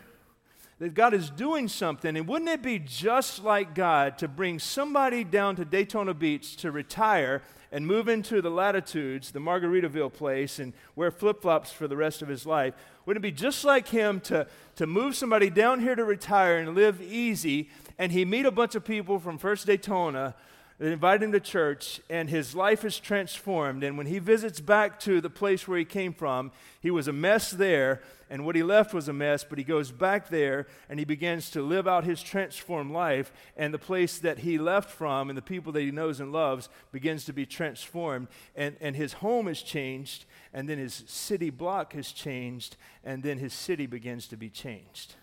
that 0.78 0.94
God 0.94 1.14
is 1.14 1.30
doing 1.30 1.68
something. 1.68 2.16
And 2.16 2.26
wouldn't 2.26 2.50
it 2.50 2.62
be 2.62 2.78
just 2.78 3.44
like 3.44 3.74
God 3.74 4.18
to 4.18 4.28
bring 4.28 4.58
somebody 4.58 5.24
down 5.24 5.56
to 5.56 5.64
Daytona 5.64 6.14
Beach 6.14 6.56
to 6.56 6.70
retire 6.70 7.42
and 7.74 7.88
move 7.88 8.08
into 8.08 8.40
the 8.40 8.50
latitudes, 8.50 9.32
the 9.32 9.40
Margaritaville 9.40 10.12
place, 10.12 10.60
and 10.60 10.72
wear 10.94 11.10
flip 11.10 11.42
flops 11.42 11.72
for 11.72 11.88
the 11.88 11.96
rest 11.96 12.22
of 12.22 12.28
his 12.28 12.46
life? 12.46 12.72
Wouldn't 13.04 13.24
it 13.24 13.28
be 13.28 13.36
just 13.36 13.64
like 13.64 13.88
him 13.88 14.20
to, 14.20 14.46
to 14.76 14.86
move 14.86 15.16
somebody 15.16 15.50
down 15.50 15.80
here 15.80 15.96
to 15.96 16.04
retire 16.04 16.58
and 16.58 16.76
live 16.76 17.02
easy? 17.02 17.68
And 17.98 18.12
he 18.12 18.24
meet 18.24 18.46
a 18.46 18.52
bunch 18.52 18.76
of 18.76 18.84
people 18.84 19.18
from 19.18 19.38
First 19.38 19.66
Daytona 19.66 20.36
they 20.78 20.92
invite 20.92 21.22
him 21.22 21.30
to 21.32 21.40
church, 21.40 22.00
and 22.10 22.28
his 22.28 22.54
life 22.54 22.84
is 22.84 22.98
transformed. 22.98 23.84
And 23.84 23.96
when 23.96 24.08
he 24.08 24.18
visits 24.18 24.60
back 24.60 24.98
to 25.00 25.20
the 25.20 25.30
place 25.30 25.68
where 25.68 25.78
he 25.78 25.84
came 25.84 26.12
from, 26.12 26.50
he 26.80 26.90
was 26.90 27.06
a 27.06 27.12
mess 27.12 27.52
there, 27.52 28.02
and 28.28 28.44
what 28.44 28.56
he 28.56 28.64
left 28.64 28.92
was 28.92 29.06
a 29.06 29.12
mess, 29.12 29.44
but 29.44 29.58
he 29.58 29.64
goes 29.64 29.92
back 29.92 30.28
there 30.28 30.66
and 30.88 30.98
he 30.98 31.04
begins 31.04 31.50
to 31.50 31.62
live 31.62 31.86
out 31.86 32.02
his 32.02 32.22
transformed 32.22 32.90
life. 32.90 33.32
And 33.56 33.72
the 33.72 33.78
place 33.78 34.18
that 34.18 34.38
he 34.38 34.58
left 34.58 34.90
from 34.90 35.28
and 35.28 35.38
the 35.38 35.42
people 35.42 35.72
that 35.72 35.82
he 35.82 35.92
knows 35.92 36.18
and 36.18 36.32
loves 36.32 36.68
begins 36.90 37.24
to 37.26 37.32
be 37.32 37.46
transformed. 37.46 38.26
And, 38.56 38.76
and 38.80 38.96
his 38.96 39.14
home 39.14 39.46
is 39.46 39.62
changed, 39.62 40.24
and 40.52 40.68
then 40.68 40.78
his 40.78 41.04
city 41.06 41.50
block 41.50 41.92
has 41.92 42.10
changed, 42.10 42.76
and 43.04 43.22
then 43.22 43.38
his 43.38 43.52
city 43.52 43.86
begins 43.86 44.26
to 44.28 44.36
be 44.36 44.50
changed. 44.50 45.14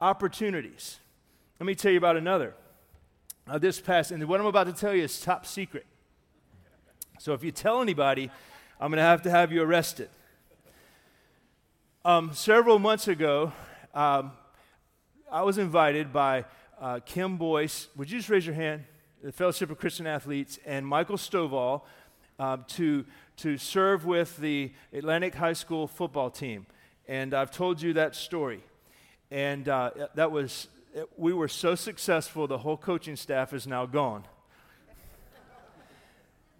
Opportunities. 0.00 0.98
Let 1.58 1.66
me 1.66 1.74
tell 1.74 1.92
you 1.92 1.98
about 1.98 2.16
another. 2.16 2.54
Uh, 3.46 3.58
this 3.58 3.78
past, 3.78 4.10
and 4.10 4.26
what 4.26 4.40
I'm 4.40 4.46
about 4.46 4.68
to 4.68 4.72
tell 4.72 4.94
you 4.94 5.02
is 5.02 5.20
top 5.20 5.44
secret. 5.44 5.84
So 7.18 7.34
if 7.34 7.44
you 7.44 7.50
tell 7.50 7.82
anybody, 7.82 8.30
I'm 8.80 8.90
going 8.90 8.96
to 8.96 9.02
have 9.02 9.20
to 9.24 9.30
have 9.30 9.52
you 9.52 9.60
arrested. 9.60 10.08
Um, 12.06 12.30
several 12.32 12.78
months 12.78 13.06
ago, 13.06 13.52
um, 13.92 14.32
I 15.30 15.42
was 15.42 15.58
invited 15.58 16.10
by 16.10 16.46
uh, 16.80 17.00
Kim 17.04 17.36
Boyce. 17.36 17.88
Would 17.96 18.10
you 18.10 18.16
just 18.16 18.30
raise 18.30 18.46
your 18.46 18.54
hand? 18.54 18.84
The 19.22 19.30
Fellowship 19.30 19.70
of 19.70 19.78
Christian 19.78 20.06
Athletes 20.06 20.58
and 20.64 20.86
Michael 20.86 21.18
Stovall 21.18 21.82
uh, 22.38 22.56
to, 22.68 23.04
to 23.36 23.58
serve 23.58 24.06
with 24.06 24.38
the 24.38 24.72
Atlantic 24.90 25.34
High 25.34 25.52
School 25.52 25.86
football 25.86 26.30
team. 26.30 26.64
And 27.06 27.34
I've 27.34 27.50
told 27.50 27.82
you 27.82 27.92
that 27.92 28.16
story. 28.16 28.62
And 29.30 29.68
uh, 29.68 29.90
that 30.14 30.32
was 30.32 30.68
we 31.16 31.32
were 31.32 31.48
so 31.48 31.74
successful, 31.74 32.46
the 32.46 32.58
whole 32.58 32.76
coaching 32.76 33.16
staff 33.16 33.52
is 33.52 33.66
now 33.66 33.84
gone. 33.86 34.24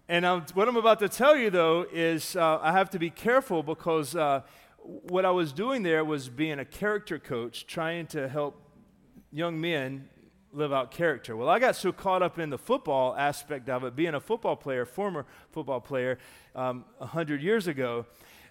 and 0.09 0.27
I'm, 0.27 0.43
what 0.55 0.67
I'm 0.67 0.77
about 0.77 0.99
to 1.01 1.09
tell 1.09 1.37
you, 1.37 1.51
though, 1.51 1.87
is 1.93 2.35
uh, 2.35 2.59
I 2.61 2.73
have 2.73 2.91
to 2.91 2.99
be 2.99 3.11
careful 3.11 3.63
because 3.63 4.17
uh, 4.17 4.41
what 4.83 5.25
I 5.25 5.31
was 5.31 5.53
doing 5.53 5.83
there 5.83 6.05
was 6.05 6.29
being 6.29 6.59
a 6.59 6.65
character 6.65 7.19
coach, 7.19 7.67
trying 7.67 8.07
to 8.09 8.29
help 8.29 8.61
young 9.31 9.61
men 9.61 10.09
live 10.53 10.73
out 10.73 10.91
character. 10.91 11.37
Well, 11.37 11.49
I 11.49 11.59
got 11.59 11.77
so 11.77 11.93
caught 11.93 12.23
up 12.23 12.39
in 12.39 12.51
the 12.51 12.59
football 12.59 13.15
aspect 13.17 13.69
of 13.69 13.85
it, 13.85 13.95
being 13.95 14.15
a 14.15 14.21
football 14.21 14.57
player, 14.57 14.85
former 14.85 15.27
football 15.51 15.81
player, 15.81 16.19
um, 16.55 16.85
100 16.99 17.41
years 17.41 17.67
ago, 17.67 18.07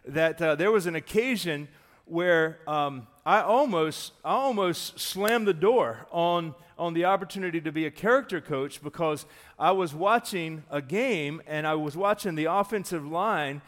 that 0.05 0.41
uh, 0.41 0.55
there 0.55 0.71
was 0.71 0.85
an 0.85 0.95
occasion 0.95 1.67
where 2.05 2.59
um, 2.67 3.07
I 3.25 3.41
almost, 3.41 4.13
I 4.23 4.33
almost 4.33 4.99
slammed 4.99 5.47
the 5.47 5.53
door 5.53 6.05
on, 6.11 6.55
on 6.77 6.93
the 6.93 7.05
opportunity 7.05 7.61
to 7.61 7.71
be 7.71 7.85
a 7.85 7.91
character 7.91 8.41
coach 8.41 8.83
because 8.83 9.25
I 9.57 9.71
was 9.71 9.93
watching 9.93 10.63
a 10.69 10.81
game 10.81 11.41
and 11.47 11.65
I 11.65 11.75
was 11.75 11.95
watching 11.95 12.35
the 12.35 12.45
offensive 12.45 13.05
line 13.05 13.61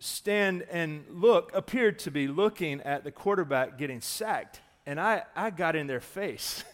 stand 0.00 0.62
and 0.70 1.04
look, 1.10 1.54
appeared 1.54 1.98
to 2.00 2.10
be 2.10 2.26
looking 2.26 2.80
at 2.80 3.04
the 3.04 3.12
quarterback 3.12 3.78
getting 3.78 4.00
sacked. 4.00 4.60
And 4.86 4.98
I, 4.98 5.22
I 5.36 5.50
got 5.50 5.76
in 5.76 5.86
their 5.86 6.00
face. 6.00 6.64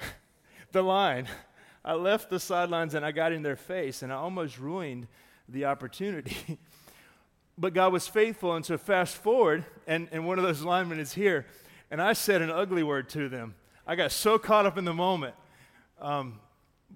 the 0.72 0.82
line. 0.82 1.28
I 1.84 1.94
left 1.94 2.30
the 2.30 2.40
sidelines 2.40 2.94
and 2.94 3.04
I 3.04 3.12
got 3.12 3.32
in 3.32 3.42
their 3.42 3.56
face 3.56 4.02
and 4.02 4.12
I 4.12 4.16
almost 4.16 4.58
ruined 4.58 5.06
the 5.48 5.66
opportunity. 5.66 6.58
But 7.62 7.74
God 7.74 7.92
was 7.92 8.08
faithful, 8.08 8.56
and 8.56 8.66
so 8.66 8.76
fast 8.76 9.14
forward, 9.14 9.64
and, 9.86 10.08
and 10.10 10.26
one 10.26 10.36
of 10.36 10.44
those 10.44 10.62
linemen 10.62 10.98
is 10.98 11.12
here, 11.12 11.46
and 11.92 12.02
I 12.02 12.12
said 12.12 12.42
an 12.42 12.50
ugly 12.50 12.82
word 12.82 13.08
to 13.10 13.28
them. 13.28 13.54
I 13.86 13.94
got 13.94 14.10
so 14.10 14.36
caught 14.36 14.66
up 14.66 14.78
in 14.78 14.84
the 14.84 14.92
moment. 14.92 15.36
Um, 16.00 16.40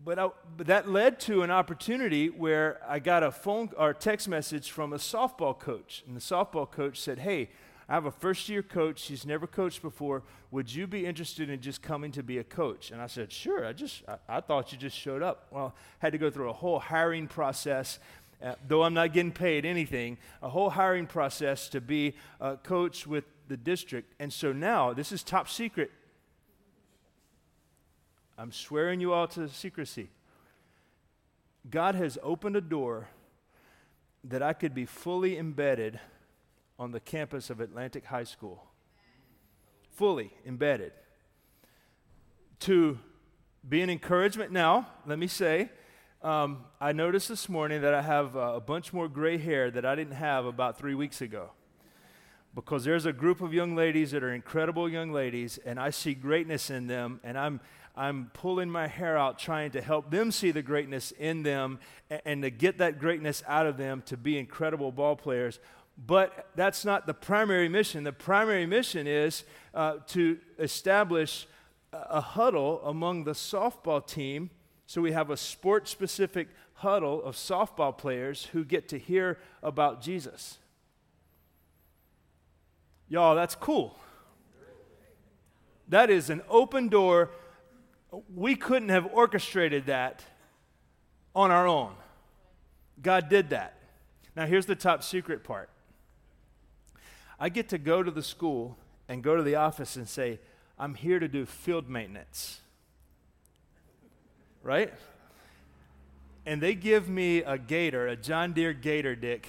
but, 0.05 0.19
I, 0.19 0.31
but 0.57 0.67
that 0.67 0.91
led 0.91 1.21
to 1.21 1.43
an 1.43 1.53
opportunity 1.53 2.31
where 2.31 2.81
I 2.85 2.99
got 2.99 3.23
a 3.23 3.31
phone 3.31 3.71
or 3.79 3.95
text 3.95 4.27
message 4.27 4.73
from 4.73 4.93
a 4.93 4.97
softball 4.97 5.57
coach. 5.57 6.03
And 6.05 6.17
the 6.17 6.21
softball 6.21 6.69
coach 6.69 7.01
said, 7.01 7.21
Hey, 7.21 7.51
I 7.89 7.95
have 7.95 8.07
a 8.07 8.11
first 8.11 8.49
year 8.49 8.65
coach. 8.65 8.99
She's 8.99 9.25
never 9.25 9.47
coached 9.47 9.83
before. 9.83 10.25
Would 10.51 10.75
you 10.75 10.89
be 10.89 11.07
interested 11.07 11.49
in 11.49 11.61
just 11.61 11.81
coming 11.81 12.11
to 12.11 12.25
be 12.25 12.39
a 12.39 12.45
coach? 12.45 12.91
And 12.91 13.01
I 13.01 13.07
said, 13.07 13.31
Sure. 13.31 13.65
I 13.65 13.73
just, 13.73 14.03
I, 14.09 14.39
I 14.39 14.41
thought 14.41 14.73
you 14.73 14.79
just 14.79 14.97
showed 14.99 15.23
up. 15.23 15.47
Well, 15.53 15.77
had 16.01 16.11
to 16.11 16.19
go 16.19 16.29
through 16.29 16.51
a 16.51 16.55
whole 16.55 16.81
hiring 16.81 17.29
process 17.29 18.01
uh, 18.43 18.55
though 18.67 18.83
I'm 18.83 18.95
not 18.95 19.13
getting 19.13 19.33
paid 19.33 19.65
anything, 19.65 20.19
a 20.43 20.49
whole 20.49 20.71
hiring 20.71 21.07
process 21.07 21.69
to 21.71 21.81
be 21.81 22.15
a 22.41 22.57
coach 22.57 23.07
with 23.07 23.25
the 23.49 23.57
district. 23.57 24.15
And 24.21 24.33
so 24.33 24.53
now, 24.53 24.93
this 24.93 25.13
is 25.13 25.23
top 25.23 25.49
secret. 25.49 25.91
I'm 28.39 28.53
swearing 28.53 29.01
you 29.01 29.13
all 29.13 29.27
to 29.29 29.49
secrecy. 29.49 30.11
God 31.71 31.95
has 31.95 32.19
opened 32.23 32.57
a 32.57 32.61
door 32.61 33.09
that 34.25 34.43
I 34.43 34.53
could 34.53 34.75
be 34.75 34.85
fully 34.85 35.39
embedded 35.39 35.99
on 36.79 36.91
the 36.91 37.01
campus 37.01 37.49
of 37.49 37.61
Atlantic 37.61 38.05
High 38.05 38.25
School. 38.25 38.63
Fully 39.91 40.33
embedded. 40.45 40.93
To 42.61 42.99
be 43.67 43.81
an 43.81 43.91
encouragement 43.91 44.53
now, 44.53 44.89
let 45.07 45.19
me 45.19 45.27
say, 45.27 45.71
um, 46.23 46.65
I 46.81 46.93
noticed 46.93 47.29
this 47.29 47.49
morning 47.49 47.83
that 47.83 47.95
I 47.95 48.03
have 48.03 48.37
uh, 48.37 48.55
a 48.57 48.61
bunch 48.61 48.93
more 48.93 49.09
gray 49.09 49.39
hair 49.39 49.71
that 49.71 49.85
I 49.85 49.95
didn't 49.95 50.15
have 50.15 50.47
about 50.47 50.79
three 50.79 50.95
weeks 50.95 51.21
ago. 51.21 51.51
Because 52.55 52.85
there's 52.85 53.05
a 53.05 53.13
group 53.13 53.43
of 53.43 53.53
young 53.53 53.77
ladies 53.77 54.13
that 54.13 54.25
are 54.25 54.33
incredible 54.33 54.89
young 54.89 55.13
ladies, 55.13 55.59
and 55.65 55.79
I 55.79 55.91
see 55.91 56.15
greatness 56.15 56.71
in 56.71 56.87
them, 56.87 57.21
and 57.23 57.37
I'm, 57.37 57.61
I'm 57.95 58.31
pulling 58.33 58.71
my 58.71 58.87
hair 58.87 59.19
out 59.19 59.39
trying 59.39 59.73
to 59.73 59.83
help 59.83 60.11
them 60.11 60.33
see 60.33 60.53
the 60.53 60.63
greatness 60.63 61.13
in 61.13 61.43
them 61.43 61.81
and, 62.09 62.23
and 62.25 62.43
to 62.43 62.51
get 62.51 62.79
that 62.79 62.99
greatness 62.99 63.43
out 63.47 63.67
of 63.67 63.77
them 63.77 64.03
to 64.07 64.17
be 64.17 64.39
incredible 64.39 64.91
ball 64.91 65.17
players. 65.17 65.61
But 65.99 66.49
that's 66.57 66.85
not 66.85 67.07
the 67.07 67.15
primary 67.15 67.69
mission. 67.69 68.05
The 68.05 68.13
primary 68.13 68.67
mission 68.67 69.07
is 69.07 69.45
uh, 69.75 69.99
to 70.09 70.39
establish 70.59 71.47
a, 71.93 71.99
a 71.99 72.21
huddle 72.21 72.81
among 72.85 73.25
the 73.25 73.33
softball 73.33 74.07
team 74.07 74.51
so 74.87 75.01
we 75.03 75.13
have 75.13 75.31
a 75.31 75.37
sport 75.37 75.89
specific 75.89 76.49
huddle 76.75 77.23
of 77.23 77.35
softball 77.35 77.97
players 77.97 78.47
who 78.53 78.65
get 78.65 78.89
to 78.89 78.99
hear 78.99 79.39
about 79.63 80.01
Jesus. 80.01 80.59
Y'all, 83.09 83.35
that's 83.35 83.55
cool. 83.55 83.99
That 85.89 86.11
is 86.11 86.31
an 86.31 86.43
open 86.49 86.89
door. 86.89 87.31
We 88.35 88.57
couldn't 88.57 88.89
have 88.89 89.09
orchestrated 89.13 89.87
that 89.87 90.23
on 91.35 91.51
our 91.51 91.67
own. 91.67 91.95
God 93.03 93.29
did 93.29 93.51
that. 93.51 93.79
Now, 94.35 94.47
here's 94.47 94.67
the 94.67 94.75
top 94.75 95.03
secret 95.03 95.45
part 95.45 95.71
I 97.39 97.49
get 97.49 97.69
to 97.71 97.79
go 97.79 98.03
to 98.03 98.11
the 98.11 98.23
school 98.23 98.79
and 99.09 99.23
go 99.23 99.37
to 99.37 99.43
the 99.43 99.55
office 99.55 99.97
and 99.97 100.09
say, 100.09 100.41
I'm 100.79 100.95
here 100.95 101.19
to 101.19 101.29
do 101.29 101.47
field 101.47 101.89
maintenance 101.89 102.61
right? 104.67 104.93
And 106.45 106.61
they 106.61 106.75
give 106.75 107.09
me 107.09 107.39
a 107.39 107.57
gator, 107.57 108.09
a 108.09 108.17
John 108.17 108.53
Deere 108.53 108.73
gator, 108.73 109.15
Dick. 109.15 109.47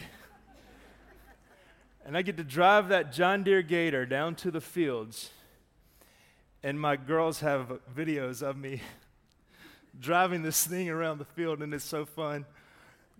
and 2.05 2.15
I 2.15 2.21
get 2.21 2.37
to 2.37 2.43
drive 2.43 2.89
that 2.89 3.11
John 3.11 3.41
Deere 3.41 3.63
gator 3.63 4.05
down 4.05 4.35
to 4.35 4.51
the 4.51 4.61
fields. 4.61 5.31
And 6.61 6.79
my 6.79 6.95
girls 6.97 7.39
have 7.39 7.79
videos 7.95 8.43
of 8.43 8.57
me 8.57 8.81
driving 9.99 10.43
this 10.43 10.67
thing 10.67 10.87
around 10.87 11.17
the 11.17 11.25
field, 11.25 11.63
and 11.63 11.73
it's 11.73 11.83
so 11.83 12.05
fun. 12.05 12.45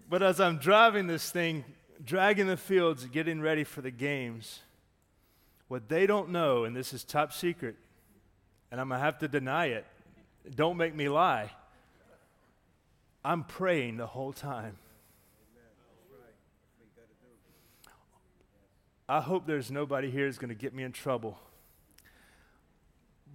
But 0.08 0.22
as 0.22 0.40
I'm 0.40 0.60
driving 0.60 1.08
this 1.08 1.32
thing, 1.32 1.66
dragging 2.06 2.46
the 2.46 2.58
fields, 2.58 3.06
getting 3.06 3.42
ready 3.42 3.64
for 3.64 3.82
the 3.82 3.92
games, 3.92 4.60
what 5.68 5.90
they 5.90 6.06
don't 6.06 6.30
know, 6.30 6.64
and 6.64 6.76
this 6.76 6.94
is 6.94 7.04
top 7.04 7.34
secret, 7.34 7.76
and 8.72 8.80
I'm 8.80 8.90
going 8.90 9.00
to 9.00 9.04
have 9.04 9.18
to 9.20 9.28
deny 9.28 9.68
it, 9.68 9.86
don't 10.56 10.78
make 10.78 10.94
me 10.94 11.10
lie 11.10 11.50
I'm 13.28 13.44
praying 13.44 13.98
the 13.98 14.08
whole 14.08 14.32
time. 14.32 14.78
I 19.10 19.20
hope 19.20 19.46
there's 19.46 19.70
nobody 19.70 20.10
here 20.10 20.28
who's 20.28 20.38
going 20.38 20.48
to 20.48 20.56
get 20.56 20.74
me 20.74 20.84
in 20.84 20.94
trouble. 20.94 21.38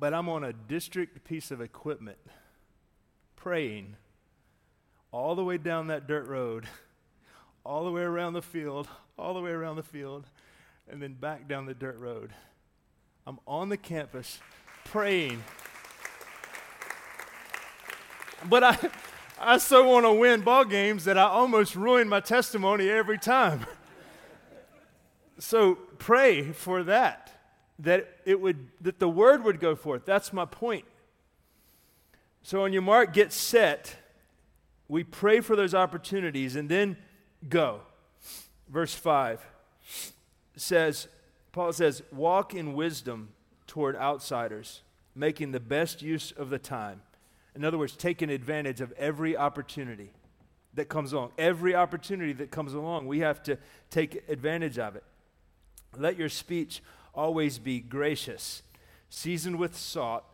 But 0.01 0.15
I'm 0.15 0.31
on 0.31 0.45
a 0.45 0.55
district 0.55 1.25
piece 1.25 1.51
of 1.51 1.61
equipment 1.61 2.17
praying 3.37 3.97
all 5.11 5.35
the 5.35 5.45
way 5.45 5.59
down 5.59 5.89
that 5.89 6.09
dirt 6.09 6.27
road, 6.27 6.67
all 7.67 7.85
the 7.85 7.91
way 7.91 8.01
around 8.01 8.33
the 8.33 8.41
field, 8.41 8.89
all 9.19 9.35
the 9.35 9.43
way 9.43 9.51
around 9.51 9.77
the 9.77 9.83
field, 9.83 10.25
and 10.91 11.03
then 11.03 11.13
back 11.13 11.47
down 11.47 11.67
the 11.67 11.75
dirt 11.75 11.99
road. 11.99 12.33
I'm 13.27 13.39
on 13.47 13.69
the 13.69 13.77
campus 13.77 14.39
praying. 14.87 15.45
But 18.49 18.65
I, 18.65 18.91
I 19.43 19.59
so 19.59 19.89
want 19.89 20.07
to 20.07 20.13
win 20.13 20.43
ball 20.43 20.65
games 20.65 21.05
that 21.05 21.19
I 21.19 21.25
almost 21.25 21.75
ruin 21.75 22.09
my 22.09 22.21
testimony 22.21 22.89
every 22.89 23.19
time. 23.19 23.67
so 25.39 25.75
pray 25.99 26.53
for 26.53 26.85
that, 26.85 27.33
that 27.81 28.19
it 28.25 28.41
would, 28.41 28.69
that 28.81 29.01
the 29.01 29.09
word 29.09 29.43
would 29.43 29.59
go 29.59 29.75
forth. 29.75 30.05
That's 30.05 30.33
my 30.33 30.45
point. 30.45 30.85
So 32.43 32.63
on 32.63 32.73
your 32.73 32.83
mark, 32.83 33.13
get 33.13 33.33
set. 33.33 33.97
We 34.87 35.03
pray 35.03 35.41
for 35.41 35.57
those 35.57 35.75
opportunities 35.75 36.55
and 36.55 36.69
then 36.69 36.97
go. 37.49 37.81
Verse 38.69 38.95
5 38.95 39.45
says, 40.57 41.09
Paul 41.51 41.73
says, 41.73 42.03
walk 42.13 42.55
in 42.55 42.75
wisdom 42.75 43.31
toward 43.67 43.97
outsiders, 43.97 44.83
making 45.17 45.51
the 45.51 45.61
best 45.61 46.01
use 46.01 46.31
of 46.31 46.49
the 46.49 46.59
time. 46.59 47.03
In 47.55 47.65
other 47.65 47.79
words, 47.79 47.97
taking 47.97 48.31
advantage 48.31 48.81
of 48.81 48.93
every 48.93 49.37
opportunity 49.37 50.11
that 50.75 50.89
comes 50.89 51.13
along. 51.13 51.33
Every 51.37 51.75
opportunity 51.75 52.33
that 52.35 52.51
comes 52.51 52.73
along, 52.73 53.07
we 53.07 53.21
have 53.21 53.43
to 53.45 53.59
take 53.91 54.29
advantage 54.29 54.79
of 54.79 54.97
it. 54.97 55.05
Let 55.97 56.17
your 56.17 56.31
speech 56.31 56.83
always 57.15 57.59
be 57.59 57.81
gracious, 57.81 58.63
seasoned 59.11 59.59
with 59.59 59.77
salt, 59.77 60.25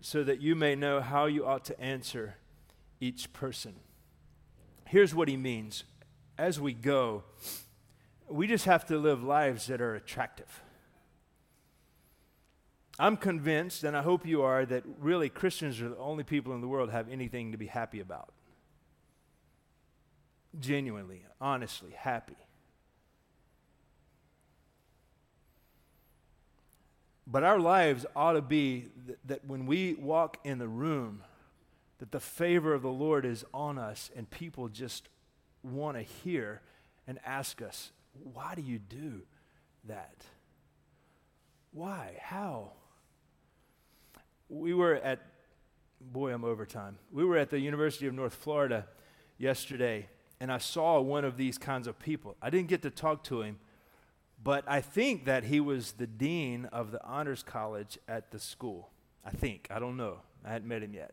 so 0.00 0.22
that 0.24 0.40
you 0.40 0.54
may 0.54 0.74
know 0.74 1.00
how 1.00 1.26
you 1.26 1.44
ought 1.44 1.64
to 1.66 1.80
answer 1.80 2.36
each 3.00 3.32
person. 3.32 3.74
Here's 4.86 5.14
what 5.14 5.28
he 5.28 5.36
means 5.36 5.84
as 6.38 6.58
we 6.58 6.72
go, 6.72 7.24
we 8.28 8.46
just 8.46 8.64
have 8.64 8.86
to 8.86 8.96
live 8.96 9.22
lives 9.22 9.66
that 9.66 9.80
are 9.80 9.94
attractive. 9.94 10.62
I'm 13.00 13.16
convinced, 13.16 13.82
and 13.82 13.96
I 13.96 14.02
hope 14.02 14.26
you 14.26 14.42
are, 14.42 14.66
that 14.66 14.84
really 14.98 15.30
Christians 15.30 15.80
are 15.80 15.88
the 15.88 15.96
only 15.96 16.22
people 16.22 16.54
in 16.54 16.60
the 16.60 16.68
world 16.68 16.90
have 16.90 17.08
anything 17.08 17.52
to 17.52 17.58
be 17.58 17.66
happy 17.66 18.00
about. 18.00 18.28
Genuinely, 20.58 21.24
honestly, 21.40 21.92
happy. 21.96 22.36
But 27.26 27.42
our 27.42 27.58
lives 27.58 28.04
ought 28.14 28.34
to 28.34 28.42
be 28.42 28.88
that, 29.06 29.18
that 29.24 29.44
when 29.46 29.64
we 29.64 29.94
walk 29.94 30.36
in 30.44 30.58
the 30.58 30.68
room, 30.68 31.22
that 32.00 32.12
the 32.12 32.20
favor 32.20 32.74
of 32.74 32.82
the 32.82 32.90
Lord 32.90 33.24
is 33.24 33.46
on 33.54 33.78
us 33.78 34.10
and 34.14 34.28
people 34.28 34.68
just 34.68 35.08
want 35.62 35.96
to 35.96 36.02
hear 36.02 36.60
and 37.06 37.18
ask 37.24 37.62
us, 37.62 37.92
why 38.34 38.54
do 38.54 38.60
you 38.62 38.78
do 38.78 39.22
that? 39.86 40.24
Why? 41.72 42.18
How? 42.20 42.72
We 44.50 44.74
were 44.74 44.96
at, 44.96 45.20
boy, 46.00 46.34
I'm 46.34 46.44
over 46.44 46.66
time. 46.66 46.98
We 47.12 47.24
were 47.24 47.38
at 47.38 47.50
the 47.50 47.60
University 47.60 48.06
of 48.08 48.14
North 48.14 48.34
Florida 48.34 48.86
yesterday, 49.38 50.08
and 50.40 50.50
I 50.50 50.58
saw 50.58 51.00
one 51.00 51.24
of 51.24 51.36
these 51.36 51.56
kinds 51.56 51.86
of 51.86 51.98
people. 52.00 52.36
I 52.42 52.50
didn't 52.50 52.68
get 52.68 52.82
to 52.82 52.90
talk 52.90 53.22
to 53.24 53.42
him, 53.42 53.60
but 54.42 54.64
I 54.66 54.80
think 54.80 55.24
that 55.26 55.44
he 55.44 55.60
was 55.60 55.92
the 55.92 56.06
dean 56.06 56.66
of 56.66 56.90
the 56.90 57.02
honors 57.04 57.44
college 57.44 57.96
at 58.08 58.32
the 58.32 58.40
school. 58.40 58.90
I 59.24 59.30
think. 59.30 59.68
I 59.70 59.78
don't 59.78 59.96
know. 59.96 60.18
I 60.44 60.50
hadn't 60.50 60.68
met 60.68 60.82
him 60.82 60.94
yet. 60.94 61.12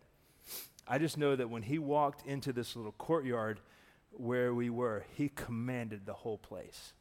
I 0.88 0.98
just 0.98 1.18
know 1.18 1.36
that 1.36 1.50
when 1.50 1.62
he 1.62 1.78
walked 1.78 2.26
into 2.26 2.54
this 2.54 2.76
little 2.76 2.94
courtyard 2.94 3.60
where 4.12 4.54
we 4.54 4.70
were, 4.70 5.06
he 5.16 5.30
commanded 5.30 6.06
the 6.06 6.14
whole 6.14 6.38
place. 6.38 6.94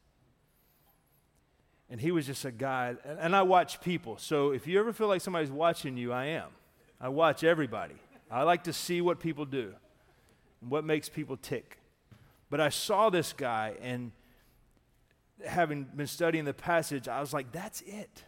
And 1.89 2.01
he 2.01 2.11
was 2.11 2.27
just 2.27 2.45
a 2.45 2.51
guy, 2.51 2.97
and, 3.05 3.19
and 3.19 3.37
I 3.37 3.43
watch 3.43 3.81
people. 3.81 4.19
So 4.19 4.51
if 4.51 4.67
you 4.67 4.81
ever 4.81 4.93
feel 4.93 5.07
like 5.09 5.21
somebody's 5.21 5.51
watching 5.51 5.97
you, 5.97 6.13
I 6.13 6.27
am. 6.27 6.49
I 7.01 7.09
watch 7.09 7.45
everybody. 7.45 7.95
I 8.31 8.43
like 8.43 8.65
to 8.65 8.73
see 8.73 9.01
what 9.01 9.21
people 9.21 9.45
do 9.45 9.73
and 10.61 10.71
what 10.71 10.85
makes 10.85 11.09
people 11.09 11.37
tick. 11.37 11.79
But 12.51 12.61
I 12.61 12.71
saw 12.71 13.11
this 13.11 13.33
guy, 13.33 13.75
and 13.81 14.13
having 15.45 15.85
been 15.85 16.07
studying 16.07 16.45
the 16.45 16.55
passage, 16.55 17.09
I 17.09 17.21
was 17.21 17.33
like, 17.33 17.53
that's 17.53 17.83
it. 17.83 18.25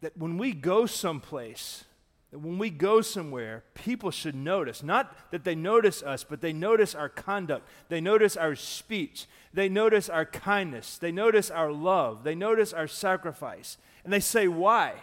That 0.00 0.16
when 0.16 0.38
we 0.38 0.52
go 0.52 0.86
someplace, 0.86 1.84
that 2.30 2.40
when 2.40 2.58
we 2.58 2.70
go 2.70 3.00
somewhere, 3.00 3.62
people 3.74 4.10
should 4.10 4.34
notice. 4.34 4.82
Not 4.82 5.14
that 5.30 5.44
they 5.44 5.54
notice 5.54 6.02
us, 6.02 6.24
but 6.24 6.40
they 6.40 6.52
notice 6.52 6.94
our 6.94 7.08
conduct. 7.08 7.68
They 7.88 8.00
notice 8.00 8.36
our 8.36 8.56
speech. 8.56 9.26
They 9.54 9.68
notice 9.68 10.08
our 10.08 10.24
kindness. 10.24 10.98
They 10.98 11.12
notice 11.12 11.50
our 11.50 11.70
love. 11.70 12.24
They 12.24 12.34
notice 12.34 12.72
our 12.72 12.88
sacrifice. 12.88 13.78
And 14.02 14.12
they 14.12 14.20
say, 14.20 14.48
Why? 14.48 14.94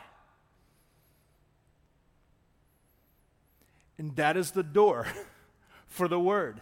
And 3.98 4.16
that 4.18 4.36
is 4.36 4.52
the 4.52 4.64
door 4.64 5.08
for 5.88 6.08
the 6.08 6.20
word. 6.20 6.60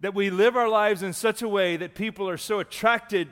That 0.00 0.14
we 0.14 0.28
live 0.28 0.56
our 0.56 0.68
lives 0.68 1.02
in 1.02 1.12
such 1.12 1.40
a 1.40 1.48
way 1.48 1.76
that 1.76 1.94
people 1.94 2.28
are 2.28 2.36
so 2.36 2.58
attracted 2.58 3.28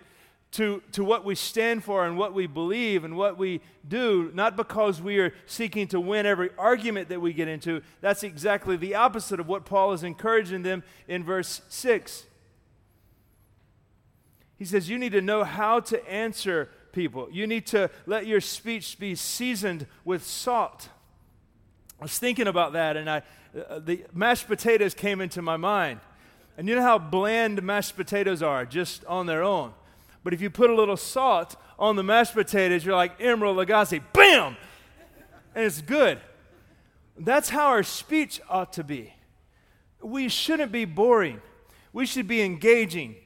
to, 0.55 0.81
to 0.93 1.03
what 1.03 1.25
we 1.25 1.35
stand 1.35 1.83
for 1.83 2.07
and 2.07 2.17
what 2.17 2.33
we 2.33 2.47
believe 2.47 3.05
and 3.05 3.17
what 3.17 3.37
we 3.37 3.61
do, 3.87 4.31
not 4.35 4.57
because 4.57 5.03
we 5.03 5.19
are 5.19 5.35
seeking 5.47 5.89
to 5.89 5.99
win 5.99 6.27
every 6.27 6.51
argument 6.57 7.09
that 7.09 7.21
we 7.21 7.33
get 7.33 7.49
into. 7.49 7.83
That's 8.01 8.23
exactly 8.23 8.77
the 8.77 8.95
opposite 8.95 9.41
of 9.41 9.49
what 9.49 9.65
Paul 9.65 9.93
is 9.95 10.05
encouraging 10.05 10.63
them 10.63 10.85
in 11.09 11.25
verse 11.25 11.61
6. 11.69 12.27
He 14.57 14.65
says, 14.65 14.89
You 14.89 14.97
need 14.97 15.11
to 15.11 15.21
know 15.21 15.43
how 15.43 15.81
to 15.81 16.09
answer 16.09 16.71
people, 16.93 17.29
you 17.33 17.49
need 17.49 17.67
to 17.67 17.91
let 18.07 18.29
your 18.29 18.41
speech 18.41 18.97
be 19.01 19.17
seasoned 19.17 19.87
with 20.05 20.25
salt. 20.25 20.89
I 21.99 22.05
was 22.05 22.17
thinking 22.17 22.47
about 22.47 22.75
that, 22.75 22.97
and 22.97 23.11
I, 23.11 23.23
uh, 23.69 23.81
the 23.81 24.05
mashed 24.13 24.47
potatoes 24.47 24.95
came 24.95 25.21
into 25.21 25.43
my 25.43 25.57
mind. 25.57 25.99
And 26.57 26.69
you 26.69 26.77
know 26.77 26.83
how 26.83 26.99
bland 26.99 27.61
mashed 27.65 27.97
potatoes 27.97 28.41
are 28.41 28.65
just 28.65 29.05
on 29.07 29.27
their 29.27 29.43
own? 29.43 29.73
But 30.25 30.33
if 30.33 30.41
you 30.41 30.51
put 30.51 30.71
a 30.71 30.75
little 30.75 30.97
salt 30.97 31.55
on 31.79 31.97
the 31.97 32.03
mashed 32.03 32.33
potatoes, 32.33 32.85
you're 32.85 32.97
like 32.97 33.19
Emeril 33.19 33.65
Lagasse, 33.65 34.03
bam! 34.13 34.57
And 35.55 35.65
it's 35.65 35.83
good. 35.83 36.19
That's 37.17 37.51
how 37.51 37.67
our 37.67 37.83
speech 37.83 38.41
ought 38.49 38.73
to 38.73 38.83
be. 38.83 39.13
We 40.03 40.29
shouldn't 40.29 40.73
be 40.73 40.87
boring. 40.87 41.41
We 41.93 42.07
should 42.07 42.27
be 42.27 42.43
engaging. 42.43 43.17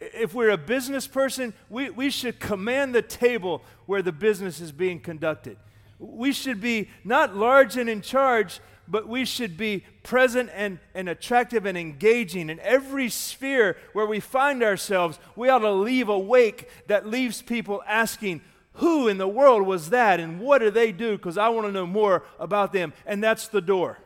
If 0.00 0.32
we're 0.32 0.50
a 0.50 0.58
business 0.58 1.06
person, 1.06 1.52
we, 1.68 1.90
we 1.90 2.08
should 2.08 2.40
command 2.40 2.94
the 2.94 3.02
table 3.02 3.62
where 3.86 4.00
the 4.00 4.12
business 4.12 4.60
is 4.60 4.72
being 4.72 5.00
conducted. 5.00 5.58
We 5.98 6.32
should 6.32 6.60
be 6.60 6.88
not 7.04 7.36
large 7.36 7.76
and 7.76 7.88
in 7.88 8.00
charge, 8.00 8.60
but 8.86 9.08
we 9.08 9.24
should 9.24 9.56
be 9.56 9.84
present 10.02 10.50
and, 10.54 10.78
and 10.94 11.08
attractive 11.08 11.66
and 11.66 11.76
engaging 11.76 12.50
in 12.50 12.60
every 12.60 13.08
sphere 13.08 13.76
where 13.92 14.06
we 14.06 14.20
find 14.20 14.62
ourselves. 14.62 15.18
We 15.36 15.48
ought 15.48 15.60
to 15.60 15.72
leave 15.72 16.08
a 16.08 16.18
wake 16.18 16.68
that 16.86 17.06
leaves 17.06 17.42
people 17.42 17.82
asking, 17.86 18.42
Who 18.74 19.08
in 19.08 19.18
the 19.18 19.28
world 19.28 19.66
was 19.66 19.90
that 19.90 20.20
and 20.20 20.40
what 20.40 20.58
do 20.58 20.70
they 20.70 20.92
do? 20.92 21.16
Because 21.16 21.38
I 21.38 21.48
want 21.48 21.66
to 21.66 21.72
know 21.72 21.86
more 21.86 22.24
about 22.38 22.72
them. 22.72 22.92
And 23.06 23.22
that's 23.22 23.48
the 23.48 23.62
door. 23.62 23.98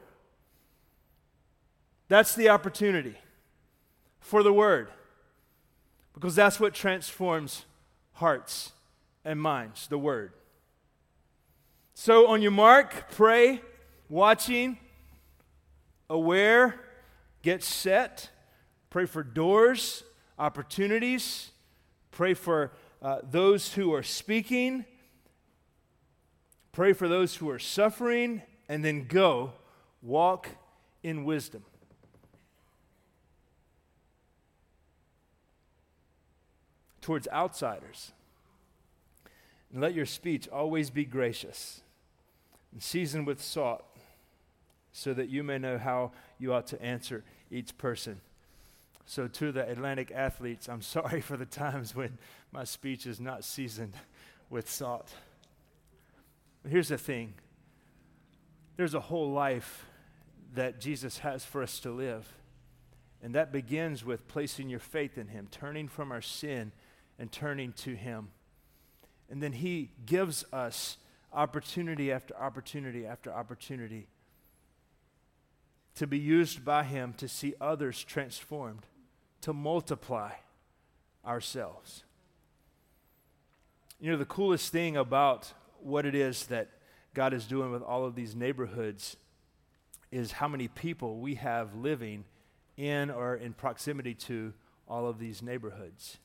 That's 2.08 2.34
the 2.34 2.48
opportunity 2.48 3.16
for 4.20 4.42
the 4.42 4.52
word. 4.52 4.88
Because 6.14 6.34
that's 6.34 6.58
what 6.58 6.74
transforms 6.74 7.64
hearts 8.14 8.72
and 9.24 9.40
minds, 9.40 9.86
the 9.88 9.98
word. 9.98 10.32
So, 11.94 12.28
on 12.28 12.42
your 12.42 12.52
mark, 12.52 13.10
pray 13.10 13.60
watching, 14.08 14.78
aware, 16.08 16.80
get 17.42 17.62
set, 17.62 18.30
pray 18.90 19.06
for 19.06 19.22
doors, 19.22 20.04
opportunities, 20.38 21.50
pray 22.10 22.34
for 22.34 22.72
uh, 23.02 23.18
those 23.22 23.74
who 23.74 23.92
are 23.92 24.02
speaking, 24.02 24.84
pray 26.72 26.92
for 26.92 27.08
those 27.08 27.36
who 27.36 27.48
are 27.50 27.58
suffering, 27.58 28.42
and 28.68 28.84
then 28.84 29.06
go 29.06 29.52
walk 30.02 30.48
in 31.02 31.24
wisdom. 31.24 31.64
Towards 37.00 37.28
outsiders. 37.28 38.12
And 39.72 39.80
let 39.80 39.94
your 39.94 40.06
speech 40.06 40.48
always 40.48 40.90
be 40.90 41.04
gracious 41.04 41.82
and 42.72 42.82
seasoned 42.82 43.26
with 43.26 43.42
salt 43.42 43.84
so 44.98 45.14
that 45.14 45.28
you 45.28 45.44
may 45.44 45.58
know 45.58 45.78
how 45.78 46.10
you 46.40 46.52
ought 46.52 46.66
to 46.66 46.82
answer 46.82 47.22
each 47.52 47.78
person. 47.78 48.20
So, 49.06 49.28
to 49.28 49.52
the 49.52 49.66
Atlantic 49.68 50.10
athletes, 50.10 50.68
I'm 50.68 50.82
sorry 50.96 51.20
for 51.20 51.36
the 51.36 51.46
times 51.46 51.94
when 51.94 52.18
my 52.50 52.64
speech 52.64 53.06
is 53.06 53.20
not 53.20 53.44
seasoned 53.44 53.94
with 54.50 54.68
salt. 54.68 55.10
But 56.62 56.72
here's 56.72 56.88
the 56.88 56.98
thing 56.98 57.34
there's 58.76 58.94
a 58.94 59.00
whole 59.00 59.30
life 59.30 59.86
that 60.54 60.80
Jesus 60.80 61.18
has 61.18 61.44
for 61.44 61.62
us 61.62 61.78
to 61.80 61.90
live. 61.90 62.26
And 63.22 63.34
that 63.34 63.52
begins 63.52 64.04
with 64.04 64.28
placing 64.28 64.68
your 64.68 64.78
faith 64.78 65.18
in 65.18 65.28
Him, 65.28 65.48
turning 65.50 65.88
from 65.88 66.12
our 66.12 66.22
sin 66.22 66.72
and 67.18 67.30
turning 67.30 67.72
to 67.72 67.94
Him. 67.94 68.28
And 69.30 69.42
then 69.42 69.52
He 69.52 69.90
gives 70.06 70.44
us 70.52 70.96
opportunity 71.32 72.10
after 72.10 72.36
opportunity 72.36 73.06
after 73.06 73.32
opportunity 73.32 74.06
to 75.98 76.06
be 76.06 76.18
used 76.18 76.64
by 76.64 76.84
Him 76.84 77.12
to 77.14 77.26
see 77.26 77.54
others 77.60 78.04
transformed, 78.04 78.86
to 79.40 79.52
multiply 79.52 80.30
ourselves. 81.26 82.04
You 83.98 84.12
know, 84.12 84.16
the 84.16 84.24
coolest 84.24 84.70
thing 84.70 84.96
about 84.96 85.52
what 85.80 86.06
it 86.06 86.14
is 86.14 86.46
that 86.46 86.68
God 87.14 87.34
is 87.34 87.46
doing 87.46 87.72
with 87.72 87.82
all 87.82 88.04
of 88.04 88.14
these 88.14 88.36
neighborhoods 88.36 89.16
is 90.12 90.30
how 90.30 90.46
many 90.46 90.68
people 90.68 91.18
we 91.18 91.34
have 91.34 91.74
living 91.74 92.24
in 92.76 93.10
or 93.10 93.34
in 93.34 93.52
proximity 93.52 94.14
to 94.14 94.52
all 94.86 95.08
of 95.08 95.18
these 95.18 95.42
neighborhoods. 95.42 96.18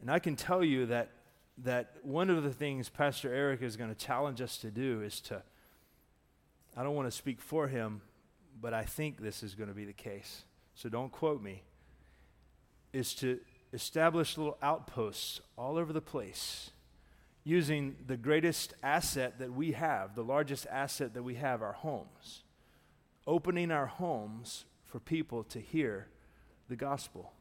And 0.00 0.08
I 0.08 0.20
can 0.20 0.36
tell 0.36 0.62
you 0.62 0.86
that, 0.86 1.10
that 1.58 1.96
one 2.02 2.30
of 2.30 2.44
the 2.44 2.52
things 2.52 2.88
Pastor 2.88 3.34
Eric 3.34 3.60
is 3.60 3.76
going 3.76 3.92
to 3.92 3.96
challenge 3.96 4.40
us 4.40 4.56
to 4.58 4.70
do 4.70 5.02
is 5.02 5.20
to, 5.22 5.42
I 6.76 6.84
don't 6.84 6.94
want 6.94 7.08
to 7.08 7.16
speak 7.16 7.40
for 7.40 7.66
him, 7.66 8.00
but 8.64 8.72
I 8.72 8.84
think 8.84 9.20
this 9.20 9.42
is 9.42 9.54
going 9.54 9.68
to 9.68 9.74
be 9.74 9.84
the 9.84 9.92
case. 9.92 10.44
So 10.74 10.88
don't 10.88 11.12
quote 11.12 11.42
me. 11.42 11.64
Is 12.94 13.12
to 13.16 13.38
establish 13.74 14.38
little 14.38 14.56
outposts 14.62 15.42
all 15.58 15.76
over 15.76 15.92
the 15.92 16.00
place 16.00 16.70
using 17.44 17.94
the 18.06 18.16
greatest 18.16 18.72
asset 18.82 19.38
that 19.38 19.52
we 19.52 19.72
have, 19.72 20.14
the 20.14 20.24
largest 20.24 20.66
asset 20.70 21.12
that 21.12 21.22
we 21.22 21.34
have, 21.34 21.60
our 21.60 21.74
homes. 21.74 22.42
Opening 23.26 23.70
our 23.70 23.84
homes 23.84 24.64
for 24.86 24.98
people 24.98 25.44
to 25.44 25.60
hear 25.60 26.08
the 26.70 26.76
gospel 26.76 27.34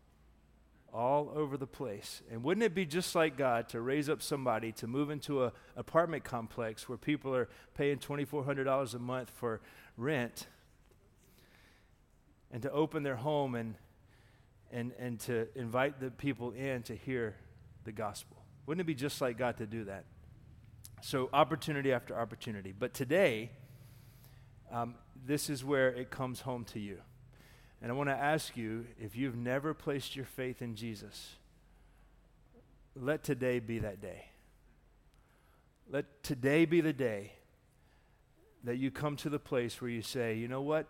all 0.93 1.32
over 1.34 1.55
the 1.55 1.65
place. 1.65 2.21
And 2.30 2.43
wouldn't 2.43 2.65
it 2.65 2.76
be 2.76 2.86
just 2.86 3.15
like 3.15 3.38
God 3.38 3.69
to 3.69 3.80
raise 3.80 4.09
up 4.09 4.21
somebody 4.21 4.74
to 4.74 4.88
move 4.88 5.09
into 5.09 5.45
an 5.45 5.51
apartment 5.78 6.26
complex 6.26 6.89
where 6.89 6.97
people 6.97 7.34
are 7.34 7.47
paying 7.76 7.99
$2,400 7.99 8.93
a 8.93 8.99
month 8.99 9.30
for 9.30 9.61
rent 9.95 10.47
and 12.54 12.62
to 12.62 12.72
open 12.72 13.04
their 13.04 13.18
home 13.18 13.56
and, 13.56 13.76
and, 14.72 14.93
and 14.97 15.20
to 15.22 15.47
invite 15.56 15.99
the 15.99 16.12
people 16.12 16.51
in 16.51 16.84
to 16.84 16.95
hear 16.95 17.36
the 17.84 17.91
gospel? 17.91 18.38
Wouldn't 18.66 18.80
it 18.82 18.88
be 18.88 18.95
just 18.95 19.20
like 19.20 19.38
God 19.38 19.58
to 19.58 19.66
do 19.66 19.84
that? 19.86 20.06
So, 21.01 21.30
opportunity 21.34 21.91
after 21.91 22.18
opportunity. 22.18 22.72
But 22.78 22.93
today, 22.93 23.49
um, 24.72 24.95
this 25.26 25.49
is 25.49 25.66
where 25.66 25.89
it 25.89 26.10
comes 26.10 26.41
home 26.41 26.64
to 26.66 26.80
you. 26.80 26.99
And 27.82 27.91
I 27.91 27.95
want 27.95 28.08
to 28.08 28.16
ask 28.16 28.56
you 28.56 28.86
if 28.97 29.16
you've 29.18 29.36
never 29.36 29.74
placed 29.74 30.16
your 30.16 30.24
faith 30.24 30.62
in 30.62 30.76
Jesus, 30.76 31.36
let 32.95 33.24
today 33.24 33.60
be 33.60 33.80
that 33.80 33.99
day. 33.99 34.26
Let 35.91 36.24
today 36.24 36.64
be 36.64 36.80
the 36.80 36.93
day 36.93 37.34
that 38.64 38.78
you 38.78 38.91
come 38.91 39.18
to 39.18 39.30
the 39.30 39.39
place 39.39 39.82
where 39.82 39.91
you 39.91 40.01
say, 40.01 40.36
you 40.36 40.47
know 40.47 40.62
what? 40.62 40.88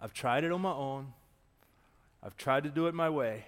I've 0.00 0.14
tried 0.14 0.44
it 0.44 0.52
on 0.52 0.62
my 0.62 0.72
own, 0.72 1.12
I've 2.22 2.36
tried 2.36 2.64
to 2.64 2.70
do 2.70 2.86
it 2.86 2.94
my 2.94 3.10
way. 3.10 3.44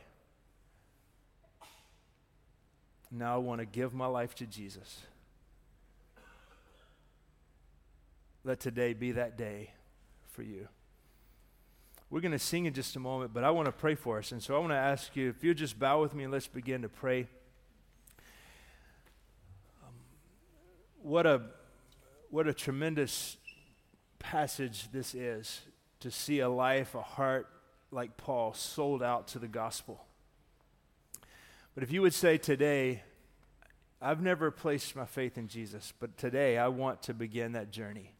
Now 3.11 3.35
I 3.35 3.39
want 3.39 3.61
to 3.61 3.67
give 3.67 3.93
my 3.93 4.07
life 4.07 4.35
to 4.37 4.47
Jesus. 4.47 5.03
Let 8.45 8.59
today 8.59 8.95
be 8.95 9.13
that 9.13 9.37
day 9.37 9.71
for 10.31 10.43
you. 10.43 10.69
We're 12.11 12.21
going 12.21 12.33
to 12.33 12.39
sing 12.39 12.67
in 12.67 12.75
just 12.75 12.97
a 12.97 12.99
moment, 12.99 13.33
but 13.33 13.45
I 13.45 13.51
want 13.51 13.67
to 13.67 13.73
pray 13.73 13.95
for 13.95 14.19
us. 14.19 14.33
And 14.33 14.43
so 14.43 14.55
I 14.57 14.59
want 14.59 14.73
to 14.73 14.77
ask 14.77 15.15
you 15.15 15.29
if 15.29 15.45
you'll 15.45 15.55
just 15.55 15.79
bow 15.79 16.01
with 16.01 16.15
me 16.15 16.25
and 16.25 16.33
let's 16.33 16.47
begin 16.47 16.83
to 16.83 16.89
pray. 16.89 17.27
Um, 19.83 19.95
what 21.03 21.27
a 21.27 21.43
what 22.31 22.47
a 22.47 22.55
tremendous 22.55 23.37
passage 24.19 24.91
this 24.91 25.15
is 25.15 25.61
to 26.03 26.11
see 26.11 26.41
a 26.41 26.49
life, 26.49 26.95
a 26.95 27.03
heart 27.03 27.49
like 27.93 28.17
Paul 28.17 28.55
sold 28.55 29.03
out 29.03 29.29
to 29.29 29.39
the 29.39 29.47
gospel. 29.47 30.05
But 31.75 31.85
if 31.85 31.93
you 31.93 32.03
would 32.03 32.13
say 32.13 32.39
today, 32.39 33.03
I've 34.01 34.21
never 34.21 34.51
placed 34.51 34.97
my 34.97 35.05
faith 35.05 35.39
in 35.39 35.47
Jesus, 35.47 35.93
but 36.01 36.19
today 36.19 36.59
I 36.59 36.69
want 36.69 37.03
to 37.05 37.15
begin 37.15 37.53
that 37.53 37.71
journey. 37.71 38.15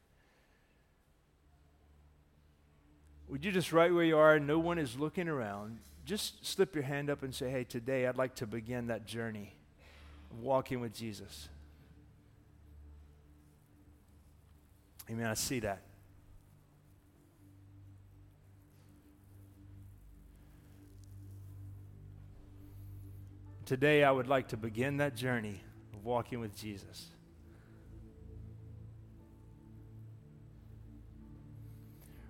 Would 3.29 3.45
you 3.45 3.51
just 3.51 3.73
right 3.73 3.93
where 3.93 4.05
you 4.05 4.17
are, 4.17 4.39
no 4.39 4.61
one 4.61 4.79
is 4.79 4.97
looking 4.97 5.29
around, 5.29 5.79
just 6.05 6.47
slip 6.47 6.77
your 6.77 6.85
hand 6.85 7.11
up 7.11 7.25
and 7.25 7.35
say, 7.35 7.51
Hey, 7.51 7.65
today 7.65 8.07
I'd 8.07 8.17
like 8.17 8.37
to 8.37 8.47
begin 8.47 8.87
that 8.89 9.07
journey 9.07 9.55
of 10.31 10.41
walking 10.41 10.81
with 10.81 10.95
Jesus. 10.95 11.49
Amen. 15.11 15.27
I 15.27 15.35
see 15.35 15.61
that. 15.61 15.83
Today, 23.73 24.05
I 24.05 24.11
would 24.11 24.29
like 24.29 24.49
to 24.49 24.59
begin 24.59 24.99
that 24.99 25.17
journey 25.17 25.59
of 25.95 26.05
walking 26.05 26.41
with 26.41 26.55
Jesus. 26.55 27.07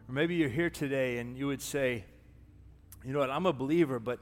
Or 0.09 0.15
maybe 0.15 0.37
you're 0.37 0.49
here 0.49 0.71
today 0.71 1.19
and 1.19 1.37
you 1.37 1.49
would 1.49 1.61
say, 1.61 2.05
you 3.05 3.13
know 3.13 3.19
what, 3.19 3.29
I'm 3.29 3.47
a 3.47 3.53
believer, 3.53 3.99
but 3.99 4.21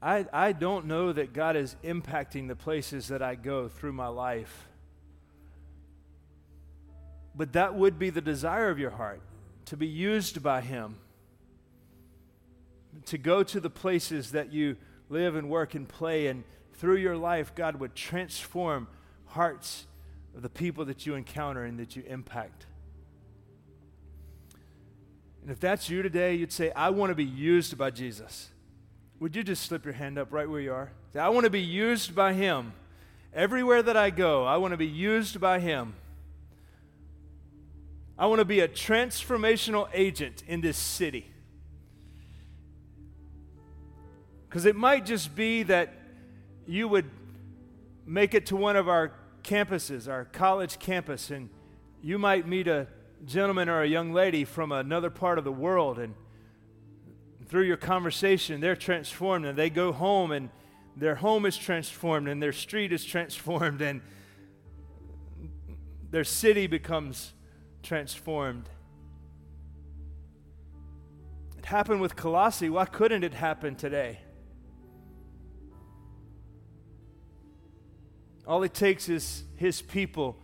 I, 0.00 0.24
I 0.32 0.52
don't 0.52 0.86
know 0.86 1.12
that 1.12 1.34
God 1.34 1.56
is 1.56 1.76
impacting 1.84 2.48
the 2.48 2.56
places 2.56 3.08
that 3.08 3.20
I 3.20 3.34
go 3.34 3.68
through 3.68 3.92
my 3.92 4.08
life. 4.08 4.70
But 7.34 7.52
that 7.52 7.74
would 7.74 7.98
be 7.98 8.08
the 8.08 8.22
desire 8.22 8.70
of 8.70 8.78
your 8.78 8.92
heart 8.92 9.20
to 9.66 9.76
be 9.76 9.88
used 9.88 10.42
by 10.42 10.62
Him, 10.62 10.96
to 13.04 13.18
go 13.18 13.42
to 13.42 13.60
the 13.60 13.68
places 13.68 14.32
that 14.32 14.50
you 14.50 14.78
live 15.08 15.36
and 15.36 15.48
work 15.50 15.74
and 15.74 15.88
play, 15.88 16.26
and 16.26 16.44
through 16.74 16.96
your 16.96 17.16
life, 17.16 17.54
God 17.54 17.76
would 17.76 17.94
transform 17.94 18.88
hearts 19.26 19.86
of 20.36 20.42
the 20.42 20.48
people 20.48 20.84
that 20.86 21.06
you 21.06 21.14
encounter 21.14 21.64
and 21.64 21.78
that 21.78 21.96
you 21.96 22.02
impact. 22.06 22.66
And 25.42 25.50
if 25.50 25.60
that's 25.60 25.90
you 25.90 26.02
today, 26.02 26.34
you'd 26.34 26.52
say, 26.52 26.72
I 26.72 26.90
want 26.90 27.10
to 27.10 27.14
be 27.14 27.24
used 27.24 27.76
by 27.76 27.90
Jesus. 27.90 28.48
Would 29.20 29.36
you 29.36 29.42
just 29.42 29.62
slip 29.64 29.84
your 29.84 29.94
hand 29.94 30.18
up 30.18 30.32
right 30.32 30.48
where 30.48 30.60
you 30.60 30.72
are? 30.72 30.90
Say, 31.12 31.20
I 31.20 31.28
want 31.28 31.44
to 31.44 31.50
be 31.50 31.60
used 31.60 32.14
by 32.14 32.32
Him. 32.32 32.72
Everywhere 33.32 33.82
that 33.82 33.96
I 33.96 34.10
go, 34.10 34.44
I 34.44 34.56
want 34.56 34.72
to 34.72 34.78
be 34.78 34.86
used 34.86 35.40
by 35.40 35.60
Him. 35.60 35.94
I 38.18 38.26
want 38.26 38.38
to 38.38 38.44
be 38.44 38.60
a 38.60 38.68
transformational 38.68 39.88
agent 39.92 40.42
in 40.46 40.60
this 40.60 40.76
city. 40.76 41.26
Because 44.54 44.66
it 44.66 44.76
might 44.76 45.04
just 45.04 45.34
be 45.34 45.64
that 45.64 45.92
you 46.64 46.86
would 46.86 47.10
make 48.06 48.34
it 48.34 48.46
to 48.46 48.56
one 48.56 48.76
of 48.76 48.88
our 48.88 49.10
campuses, 49.42 50.08
our 50.08 50.26
college 50.26 50.78
campus, 50.78 51.32
and 51.32 51.50
you 52.00 52.20
might 52.20 52.46
meet 52.46 52.68
a 52.68 52.86
gentleman 53.24 53.68
or 53.68 53.82
a 53.82 53.88
young 53.88 54.12
lady 54.12 54.44
from 54.44 54.70
another 54.70 55.10
part 55.10 55.38
of 55.38 55.44
the 55.44 55.50
world, 55.50 55.98
and 55.98 56.14
through 57.48 57.64
your 57.64 57.76
conversation, 57.76 58.60
they're 58.60 58.76
transformed, 58.76 59.44
and 59.44 59.58
they 59.58 59.70
go 59.70 59.90
home, 59.90 60.30
and 60.30 60.50
their 60.96 61.16
home 61.16 61.46
is 61.46 61.56
transformed, 61.56 62.28
and 62.28 62.40
their 62.40 62.52
street 62.52 62.92
is 62.92 63.04
transformed, 63.04 63.82
and 63.82 64.02
their 66.12 66.22
city 66.22 66.68
becomes 66.68 67.32
transformed. 67.82 68.70
It 71.58 71.64
happened 71.64 72.00
with 72.00 72.14
Colossae. 72.14 72.70
Why 72.70 72.84
couldn't 72.84 73.24
it 73.24 73.34
happen 73.34 73.74
today? 73.74 74.20
All 78.46 78.62
it 78.62 78.74
takes 78.74 79.08
is 79.08 79.44
his 79.56 79.80
people 79.80 80.36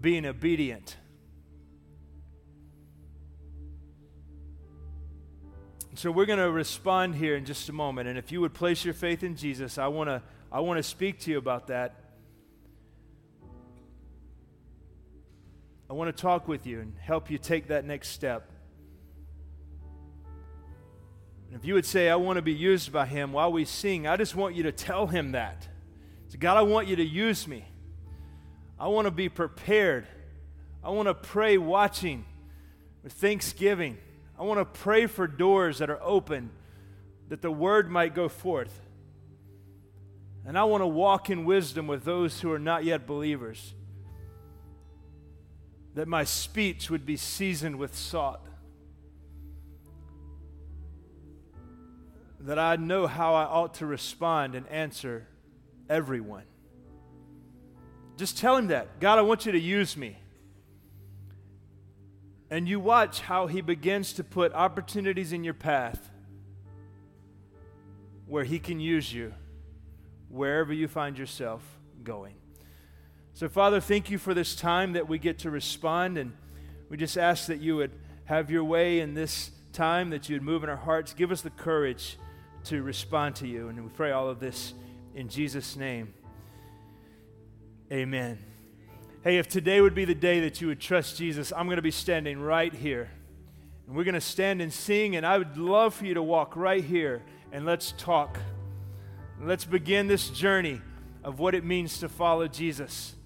being 0.00 0.26
obedient. 0.26 0.96
So 5.94 6.12
we're 6.12 6.26
going 6.26 6.38
to 6.38 6.50
respond 6.50 7.16
here 7.16 7.34
in 7.34 7.44
just 7.44 7.68
a 7.68 7.72
moment. 7.72 8.08
And 8.08 8.16
if 8.16 8.30
you 8.30 8.40
would 8.40 8.54
place 8.54 8.84
your 8.84 8.94
faith 8.94 9.24
in 9.24 9.34
Jesus, 9.34 9.78
I 9.78 9.88
want 9.88 10.08
to 10.08 10.22
I 10.50 10.60
want 10.60 10.78
to 10.78 10.82
speak 10.82 11.18
to 11.20 11.30
you 11.30 11.38
about 11.38 11.66
that. 11.66 11.96
I 15.90 15.94
want 15.94 16.14
to 16.14 16.22
talk 16.22 16.46
with 16.46 16.66
you 16.66 16.80
and 16.80 16.94
help 17.00 17.30
you 17.30 17.38
take 17.38 17.68
that 17.68 17.84
next 17.84 18.10
step. 18.10 18.50
And 21.46 21.56
if 21.56 21.64
you 21.64 21.74
would 21.74 21.86
say, 21.86 22.10
I 22.10 22.16
want 22.16 22.36
to 22.36 22.42
be 22.42 22.52
used 22.52 22.92
by 22.92 23.06
him 23.06 23.32
while 23.32 23.50
we 23.50 23.64
sing, 23.64 24.06
I 24.06 24.16
just 24.16 24.34
want 24.36 24.54
you 24.54 24.62
to 24.64 24.72
tell 24.72 25.06
him 25.06 25.32
that. 25.32 25.66
So 26.28 26.38
God, 26.38 26.56
I 26.56 26.62
want 26.62 26.88
you 26.88 26.96
to 26.96 27.04
use 27.04 27.48
me. 27.48 27.64
I 28.78 28.88
want 28.88 29.06
to 29.06 29.10
be 29.10 29.28
prepared. 29.28 30.06
I 30.84 30.90
want 30.90 31.08
to 31.08 31.14
pray 31.14 31.58
watching 31.58 32.24
with 33.02 33.12
thanksgiving. 33.14 33.98
I 34.38 34.44
want 34.44 34.60
to 34.60 34.64
pray 34.64 35.06
for 35.06 35.26
doors 35.26 35.78
that 35.78 35.90
are 35.90 36.00
open 36.02 36.50
that 37.28 37.42
the 37.42 37.50
word 37.50 37.90
might 37.90 38.14
go 38.14 38.28
forth. 38.28 38.80
And 40.46 40.56
I 40.56 40.64
want 40.64 40.82
to 40.82 40.86
walk 40.86 41.28
in 41.28 41.44
wisdom 41.44 41.86
with 41.86 42.04
those 42.04 42.40
who 42.40 42.52
are 42.52 42.58
not 42.58 42.84
yet 42.84 43.06
believers. 43.06 43.74
That 45.94 46.08
my 46.08 46.24
speech 46.24 46.88
would 46.90 47.04
be 47.04 47.16
seasoned 47.16 47.76
with 47.76 47.96
salt. 47.96 48.40
That 52.40 52.58
I 52.58 52.76
know 52.76 53.06
how 53.06 53.34
I 53.34 53.44
ought 53.44 53.74
to 53.74 53.86
respond 53.86 54.54
and 54.54 54.66
answer 54.68 55.26
everyone. 55.88 56.44
Just 58.16 58.38
tell 58.38 58.56
him 58.56 58.68
that. 58.68 59.00
God, 59.00 59.18
I 59.18 59.22
want 59.22 59.46
you 59.46 59.52
to 59.52 59.60
use 59.60 59.96
me. 59.96 60.18
And 62.50 62.68
you 62.68 62.80
watch 62.80 63.20
how 63.20 63.46
he 63.46 63.60
begins 63.60 64.14
to 64.14 64.24
put 64.24 64.52
opportunities 64.54 65.32
in 65.32 65.44
your 65.44 65.54
path 65.54 66.10
where 68.26 68.44
he 68.44 68.58
can 68.58 68.80
use 68.80 69.12
you 69.12 69.34
wherever 70.28 70.72
you 70.72 70.88
find 70.88 71.18
yourself 71.18 71.62
going. 72.02 72.34
So, 73.34 73.48
Father, 73.48 73.80
thank 73.80 74.10
you 74.10 74.18
for 74.18 74.34
this 74.34 74.56
time 74.56 74.94
that 74.94 75.08
we 75.08 75.18
get 75.18 75.40
to 75.40 75.50
respond. 75.50 76.18
And 76.18 76.32
we 76.88 76.96
just 76.96 77.16
ask 77.16 77.46
that 77.46 77.60
you 77.60 77.76
would 77.76 77.92
have 78.24 78.50
your 78.50 78.64
way 78.64 79.00
in 79.00 79.14
this 79.14 79.50
time, 79.72 80.10
that 80.10 80.28
you 80.28 80.34
would 80.34 80.42
move 80.42 80.64
in 80.64 80.70
our 80.70 80.76
hearts. 80.76 81.14
Give 81.14 81.30
us 81.30 81.42
the 81.42 81.50
courage 81.50 82.18
to 82.64 82.82
respond 82.82 83.36
to 83.36 83.46
you. 83.46 83.68
And 83.68 83.82
we 83.82 83.90
pray 83.90 84.10
all 84.10 84.28
of 84.28 84.40
this 84.40 84.74
in 85.18 85.28
Jesus' 85.28 85.74
name. 85.74 86.14
Amen. 87.90 88.38
Hey, 89.24 89.38
if 89.38 89.48
today 89.48 89.80
would 89.80 89.94
be 89.94 90.04
the 90.04 90.14
day 90.14 90.38
that 90.40 90.60
you 90.60 90.68
would 90.68 90.78
trust 90.78 91.18
Jesus, 91.18 91.52
I'm 91.56 91.66
going 91.66 91.74
to 91.74 91.82
be 91.82 91.90
standing 91.90 92.40
right 92.40 92.72
here. 92.72 93.10
And 93.88 93.96
we're 93.96 94.04
going 94.04 94.14
to 94.14 94.20
stand 94.20 94.62
and 94.62 94.72
sing, 94.72 95.16
and 95.16 95.26
I 95.26 95.36
would 95.36 95.56
love 95.56 95.94
for 95.94 96.06
you 96.06 96.14
to 96.14 96.22
walk 96.22 96.54
right 96.54 96.84
here 96.84 97.24
and 97.50 97.66
let's 97.66 97.94
talk. 97.98 98.38
Let's 99.42 99.64
begin 99.64 100.06
this 100.06 100.30
journey 100.30 100.80
of 101.24 101.40
what 101.40 101.56
it 101.56 101.64
means 101.64 101.98
to 101.98 102.08
follow 102.08 102.46
Jesus 102.46 103.16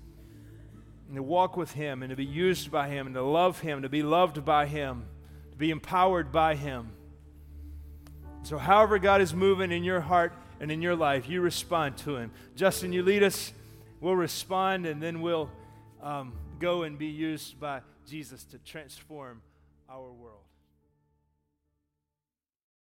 and 1.09 1.17
to 1.17 1.23
walk 1.23 1.59
with 1.59 1.73
Him 1.73 2.03
and 2.03 2.09
to 2.09 2.17
be 2.17 2.25
used 2.25 2.71
by 2.71 2.89
Him 2.89 3.05
and 3.05 3.15
to 3.15 3.23
love 3.23 3.61
Him, 3.61 3.83
to 3.83 3.91
be 3.91 4.03
loved 4.03 4.47
by 4.47 4.65
Him, 4.65 5.05
to 5.51 5.59
be 5.59 5.71
empowered 5.71 6.33
by 6.33 6.55
Him. 6.55 6.93
So, 8.45 8.57
however, 8.57 8.99
God 8.99 9.21
is 9.21 9.35
moving 9.35 9.71
in 9.71 9.85
your 9.85 10.01
heart 10.01 10.33
and 10.63 10.71
in 10.71 10.81
your 10.81 10.95
life, 10.95 11.29
you 11.29 11.41
respond 11.41 11.99
to 11.99 12.17
Him. 12.17 12.31
Justin, 12.55 12.93
you 12.93 13.03
lead 13.03 13.25
us, 13.25 13.53
we'll 14.01 14.15
respond, 14.15 14.87
and 14.87 15.03
then 15.03 15.21
we'll 15.21 15.51
um, 16.01 16.33
go 16.61 16.85
and 16.85 16.97
be 16.97 17.09
used 17.09 17.59
by 17.59 17.81
Jesus 18.09 18.45
to 18.45 18.59
transform 18.59 19.43
our 19.91 20.13
world. 20.13 20.42